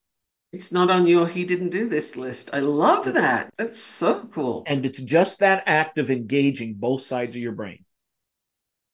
it's 0.54 0.72
not 0.72 0.90
on 0.90 1.06
your 1.06 1.26
he 1.28 1.44
didn't 1.44 1.68
do 1.68 1.86
this 1.88 2.16
list. 2.16 2.48
I 2.54 2.60
love 2.60 3.12
that. 3.12 3.52
That's 3.58 3.78
so 3.78 4.26
cool. 4.32 4.66
And 4.66 4.84
it's 4.84 5.00
just 5.00 5.38
that 5.38 5.62
act 5.64 5.96
of 5.96 6.10
engaging 6.10 6.74
both 6.74 7.00
sides 7.00 7.34
of 7.34 7.40
your 7.40 7.52
brain. 7.52 7.86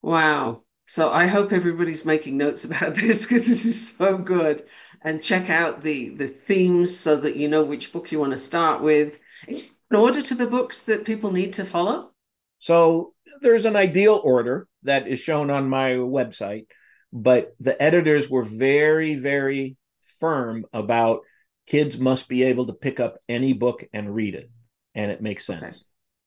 Wow. 0.03 0.65
So 0.87 1.11
I 1.11 1.27
hope 1.27 1.53
everybody's 1.53 2.05
making 2.05 2.37
notes 2.37 2.65
about 2.67 2.95
this 2.95 3.23
because 3.27 3.47
this 3.47 3.65
is 3.65 3.97
so 3.97 4.19
good. 4.19 4.67
And 5.03 5.23
check 5.23 5.49
out 5.49 5.81
the 5.83 6.11
the 6.11 6.29
themes 6.29 6.99
so 6.99 7.17
that 7.17 7.37
you 7.37 7.49
know 7.49 7.65
which 7.65 7.93
book 7.93 8.13
you 8.13 8.19
want 8.21 8.33
to 8.33 8.37
start 8.37 8.83
with. 8.83 9.19
There 9.47 9.80
an 9.91 9.97
order 9.97 10.23
to 10.23 10.35
the 10.35 10.47
books 10.47 10.83
that 10.83 11.05
people 11.05 11.33
need 11.33 11.55
to 11.55 11.65
follow? 11.65 12.13
So 12.59 13.15
there's 13.41 13.65
an 13.65 13.77
ideal 13.77 14.21
order 14.23 14.69
that 14.83 15.09
is 15.09 15.19
shown 15.19 15.51
on 15.51 15.69
my 15.69 15.93
website, 15.93 16.67
but 17.13 17.55
the 17.59 17.81
editors 17.83 18.29
were 18.29 18.45
very, 18.45 19.17
very 19.17 19.77
firm 20.19 20.67
about 20.73 21.21
kids 21.67 21.99
must 21.99 22.29
be 22.29 22.45
able 22.45 22.67
to 22.67 22.73
pick 22.73 23.01
up 23.01 23.19
any 23.29 23.53
book 23.53 23.85
and 23.93 24.15
read 24.15 24.35
it, 24.35 24.51
and 24.95 25.11
it 25.11 25.23
makes 25.23 25.47
sense. 25.47 25.63
Okay. 25.63 25.77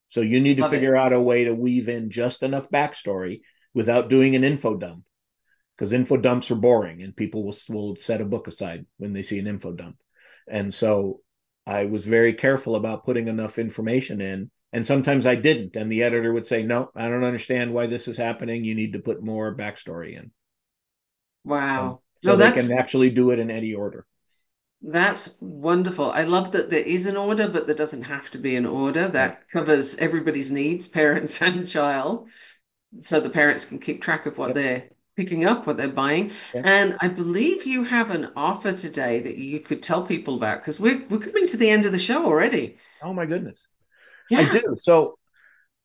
So 0.07 0.21
you 0.21 0.41
need 0.41 0.57
to 0.57 0.63
Love 0.63 0.73
it. 0.73 0.77
figure 0.77 0.95
out 0.95 1.13
a 1.13 1.21
way 1.21 1.45
to 1.45 1.55
weave 1.55 1.89
in 1.89 2.09
just 2.09 2.43
enough 2.43 2.69
backstory 2.69 3.41
without 3.73 4.09
doing 4.09 4.35
an 4.35 4.43
info 4.43 4.75
dump, 4.75 5.03
because 5.75 5.93
info 5.93 6.17
dumps 6.17 6.51
are 6.51 6.55
boring, 6.55 7.01
and 7.01 7.15
people 7.15 7.43
will 7.43 7.55
will 7.69 7.95
set 7.95 8.21
a 8.21 8.25
book 8.25 8.47
aside 8.47 8.85
when 8.97 9.13
they 9.13 9.23
see 9.23 9.39
an 9.39 9.47
info 9.47 9.71
dump. 9.71 9.97
And 10.47 10.73
so 10.73 11.21
I 11.67 11.85
was 11.85 12.05
very 12.05 12.33
careful 12.33 12.75
about 12.75 13.03
putting 13.03 13.27
enough 13.27 13.59
information 13.59 14.21
in 14.21 14.49
and 14.71 14.87
sometimes 14.87 15.25
I 15.25 15.35
didn't. 15.35 15.75
And 15.75 15.91
the 15.91 16.03
editor 16.03 16.31
would 16.31 16.47
say, 16.47 16.63
No, 16.63 16.89
I 16.95 17.09
don't 17.09 17.23
understand 17.25 17.73
why 17.73 17.87
this 17.87 18.07
is 18.07 18.17
happening. 18.17 18.63
You 18.63 18.75
need 18.75 18.93
to 18.93 18.99
put 18.99 19.21
more 19.21 19.53
backstory 19.55 20.17
in. 20.17 20.31
Wow. 21.45 22.01
So 22.21 22.35
No, 22.35 22.35
they 22.35 22.49
can 22.49 22.71
actually 22.71 23.11
do 23.11 23.29
it 23.29 23.37
in 23.37 23.51
any 23.51 23.73
order. 23.75 24.07
that's 24.81 25.29
wonderful. 25.39 26.11
I 26.11 26.23
love 26.23 26.51
that 26.51 26.69
there 26.69 26.83
is 26.83 27.05
an 27.05 27.15
order, 27.15 27.47
but 27.47 27.65
there 27.67 27.75
doesn't 27.75 28.03
have 28.03 28.29
to 28.31 28.37
be 28.37 28.55
an 28.55 28.65
order. 28.65 29.07
That 29.07 29.49
covers 29.49 29.95
everybody's 29.97 30.51
needs, 30.51 30.87
parents 30.99 31.41
and 31.41 31.67
child, 31.67 32.27
so 33.03 33.19
the 33.21 33.31
parents 33.31 33.65
can 33.65 33.79
keep 33.79 34.01
track 34.01 34.27
of 34.27 34.37
what 34.39 34.53
Yep. 34.53 34.55
they're 34.55 34.89
picking 35.15 35.45
up, 35.45 35.67
what 35.67 35.77
they're 35.77 35.87
buying. 35.87 36.31
Yep. 36.53 36.65
And 36.65 36.97
I 36.99 37.07
believe 37.07 37.65
you 37.65 37.83
have 37.83 38.09
an 38.09 38.31
offer 38.35 38.73
today 38.73 39.21
that 39.21 39.37
you 39.37 39.59
could 39.59 39.83
tell 39.83 40.05
people 40.05 40.35
about 40.35 40.59
because 40.59 40.79
we're 40.79 41.05
we're 41.09 41.19
coming 41.19 41.47
to 41.47 41.57
the 41.57 41.69
end 41.69 41.85
of 41.85 41.91
the 41.91 41.99
show 41.99 42.25
already. 42.25 42.77
Oh 43.01 43.13
my 43.13 43.25
goodness. 43.25 43.65
Yeah. 44.29 44.39
I 44.39 44.51
do. 44.51 44.75
So 44.79 45.17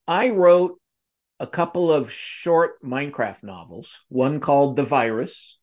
I 0.06 0.30
wrote 0.30 0.78
a 1.40 1.46
couple 1.46 1.92
of 1.92 2.10
short 2.10 2.82
Minecraft 2.82 3.44
novels, 3.44 3.98
one 4.08 4.40
called 4.40 4.76
The 4.76 4.84
Virus, 4.84 5.58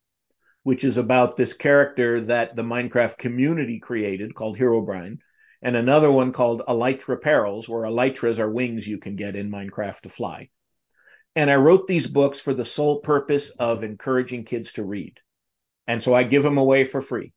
which 0.64 0.84
is 0.84 0.98
about 0.98 1.36
this 1.36 1.54
character 1.54 2.22
that 2.22 2.56
the 2.56 2.64
Minecraft 2.64 3.18
community 3.18 3.80
created 3.80 4.36
called 4.36 4.58
Herobrine, 4.58 5.18
and 5.62 5.76
another 5.76 6.12
one 6.12 6.32
called 6.32 6.64
Elytra 6.68 7.22
Perils, 7.22 7.68
where 7.68 7.86
elytras 7.86 8.40
are 8.40 8.50
wings 8.50 8.88
you 8.88 8.98
can 8.98 9.16
get 9.16 9.36
in 9.36 9.52
Minecraft 9.52 10.02
to 10.02 10.10
fly. 10.10 10.50
And 11.36 11.52
I 11.52 11.56
wrote 11.56 11.88
these 11.88 12.08
books 12.08 12.40
for 12.40 12.54
the 12.54 12.66
sole 12.66 13.00
purpose 13.00 13.50
of 13.50 13.84
encouraging 13.84 14.46
kids 14.46 14.74
to 14.74 14.84
read. 14.84 15.20
And 15.88 16.02
so 16.02 16.14
I 16.14 16.24
give 16.24 16.44
them 16.44 16.58
away 16.58 16.86
for 16.86 17.02
free. 17.02 17.34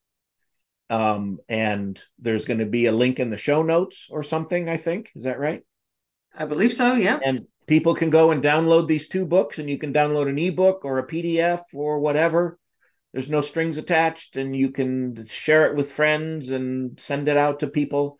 Um, 0.89 1.39
and 1.49 2.03
there's 2.19 2.45
going 2.45 2.61
to 2.61 2.67
be 2.67 2.87
a 2.87 2.93
link 2.93 3.19
in 3.19 3.31
the 3.31 3.37
show 3.37 3.63
notes 3.63 4.07
or 4.09 4.23
something, 4.23 4.69
I 4.69 4.77
think. 4.77 5.11
Is 5.15 5.25
that 5.25 5.39
right? 5.39 5.63
I 6.35 6.47
believe 6.47 6.73
so, 6.73 6.95
yeah. 6.95 7.19
and 7.23 7.47
people 7.69 7.95
can 7.95 8.11
go 8.11 8.33
and 8.33 8.43
download 8.43 8.89
these 8.89 9.09
two 9.09 9.27
books 9.27 9.59
and 9.59 9.71
you 9.71 9.79
can 9.79 9.93
download 9.93 10.29
an 10.29 10.39
ebook 10.39 10.85
or 10.85 10.99
a 10.99 11.07
pdf 11.07 11.61
or 11.73 12.01
whatever 12.01 12.59
there's 13.13 13.29
no 13.29 13.43
strings 13.43 13.79
attached 13.79 14.37
and 14.37 14.57
you 14.57 14.71
can 14.71 15.27
share 15.27 15.67
it 15.67 15.77
with 15.77 15.93
friends 15.93 16.51
and 16.51 16.99
send 16.99 17.29
it 17.29 17.37
out 17.37 17.61
to 17.61 17.69
people 17.69 18.19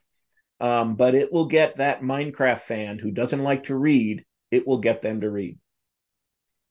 um, 0.61 0.95
but 0.97 1.15
it 1.15 1.33
will 1.33 1.47
get 1.47 1.77
that 1.77 2.03
minecraft 2.03 2.61
fan 2.61 2.99
who 2.99 3.11
doesn't 3.11 3.43
like 3.43 3.65
to 3.65 3.75
read 3.75 4.25
it 4.51 4.67
will 4.67 4.79
get 4.79 5.03
them 5.03 5.23
to 5.23 5.31
read 5.31 5.59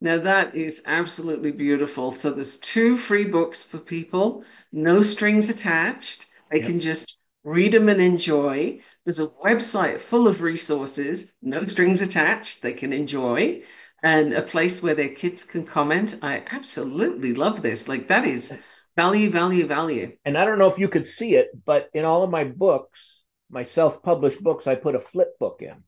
Now 0.01 0.17
that 0.19 0.55
is 0.55 0.83
absolutely 0.85 1.51
beautiful. 1.51 2.11
So 2.11 2.31
there's 2.31 2.59
two 2.59 2.97
free 2.97 3.25
books 3.25 3.63
for 3.63 3.77
people, 3.79 4.43
no 4.71 5.01
strings 5.03 5.49
attached. 5.49 6.25
They 6.51 6.59
Yep. 6.59 6.65
can 6.67 6.79
just 6.79 7.15
read 7.43 7.71
them 7.73 7.89
and 7.89 8.01
enjoy. 8.01 8.81
There's 9.05 9.19
a 9.19 9.27
website 9.27 9.99
full 9.99 10.27
of 10.27 10.41
resources, 10.41 11.31
no 11.41 11.65
strings 11.67 12.01
attached, 12.01 12.61
they 12.61 12.73
can 12.73 12.93
enjoy, 12.93 13.63
and 14.03 14.33
a 14.33 14.41
place 14.41 14.81
where 14.83 14.95
their 14.95 15.09
kids 15.09 15.43
can 15.43 15.65
comment. 15.65 16.19
I 16.21 16.43
absolutely 16.51 17.33
love 17.33 17.61
this. 17.61 17.87
Like 17.87 18.07
that 18.09 18.25
is 18.25 18.53
value, 18.95 19.29
value, 19.29 19.65
value. 19.67 20.17
and 20.25 20.37
i 20.37 20.43
don't 20.45 20.57
know 20.59 20.71
if 20.71 20.79
you 20.79 20.89
could 20.89 21.05
see 21.07 21.35
it 21.35 21.49
but 21.65 21.89
in 21.93 22.03
all 22.03 22.23
of 22.23 22.29
my 22.31 22.43
books 22.43 23.23
my 23.49 23.63
self-published 23.63 24.41
books 24.41 24.65
i 24.67 24.75
put 24.75 24.95
a 24.95 24.99
flip 24.99 25.37
book 25.39 25.61
in 25.61 25.83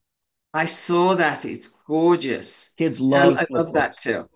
I 0.54 0.66
saw 0.66 1.16
that. 1.16 1.46
It's 1.46 1.68
gorgeous. 1.88 2.70
kids 2.78 3.00
oh, 3.02 3.14
I, 3.14 3.26
love 3.26 3.38
I 3.38 3.46
flip 3.46 3.66
love 3.66 3.74
that 3.74 3.98
too. 3.98 4.28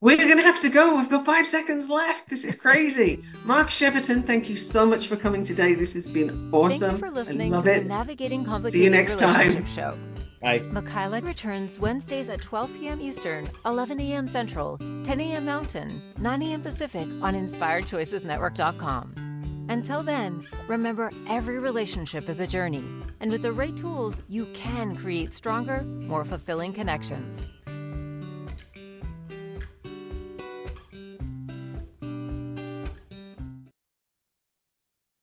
We're 0.00 0.16
going 0.16 0.38
to 0.38 0.42
have 0.42 0.60
to 0.62 0.68
go. 0.68 0.96
We've 0.96 1.08
got 1.08 1.24
five 1.24 1.46
seconds 1.46 1.88
left. 1.88 2.28
This 2.28 2.44
is 2.44 2.56
crazy. 2.56 3.22
Mark 3.44 3.68
Cheverton, 3.68 4.26
thank 4.26 4.48
you 4.48 4.56
so 4.56 4.84
much 4.84 5.06
for 5.06 5.14
coming 5.14 5.44
today. 5.44 5.74
This 5.74 5.94
has 5.94 6.08
been 6.08 6.50
awesome. 6.52 6.80
Thank 6.80 6.92
you 6.92 6.98
for 6.98 7.10
listening 7.10 7.52
I 7.52 7.56
love 7.56 7.64
to 7.64 7.72
it. 7.76 7.82
the 7.84 7.88
Navigating 7.88 8.44
Complicated 8.44 8.80
See 8.80 8.84
you 8.84 8.90
next 8.90 9.20
time. 9.20 9.38
Relationship 9.38 9.68
Show. 9.68 9.96
Bye. 10.40 10.58
Michaela 10.58 11.20
returns 11.20 11.78
Wednesdays 11.78 12.28
at 12.28 12.42
12 12.42 12.74
p.m. 12.74 13.00
Eastern, 13.00 13.48
11 13.64 14.00
a.m. 14.00 14.26
Central, 14.26 14.76
10 15.04 15.20
a.m. 15.20 15.44
Mountain, 15.44 16.02
9 16.18 16.42
a.m. 16.42 16.62
Pacific 16.62 17.06
on 17.20 17.34
InspiredChoicesNetwork.com. 17.34 19.31
Until 19.68 20.02
then, 20.02 20.46
remember 20.68 21.10
every 21.28 21.58
relationship 21.58 22.28
is 22.28 22.40
a 22.40 22.46
journey, 22.46 22.84
and 23.20 23.30
with 23.30 23.42
the 23.42 23.52
right 23.52 23.76
tools, 23.76 24.22
you 24.28 24.46
can 24.54 24.96
create 24.96 25.32
stronger, 25.32 25.82
more 25.82 26.24
fulfilling 26.24 26.72
connections. 26.72 27.46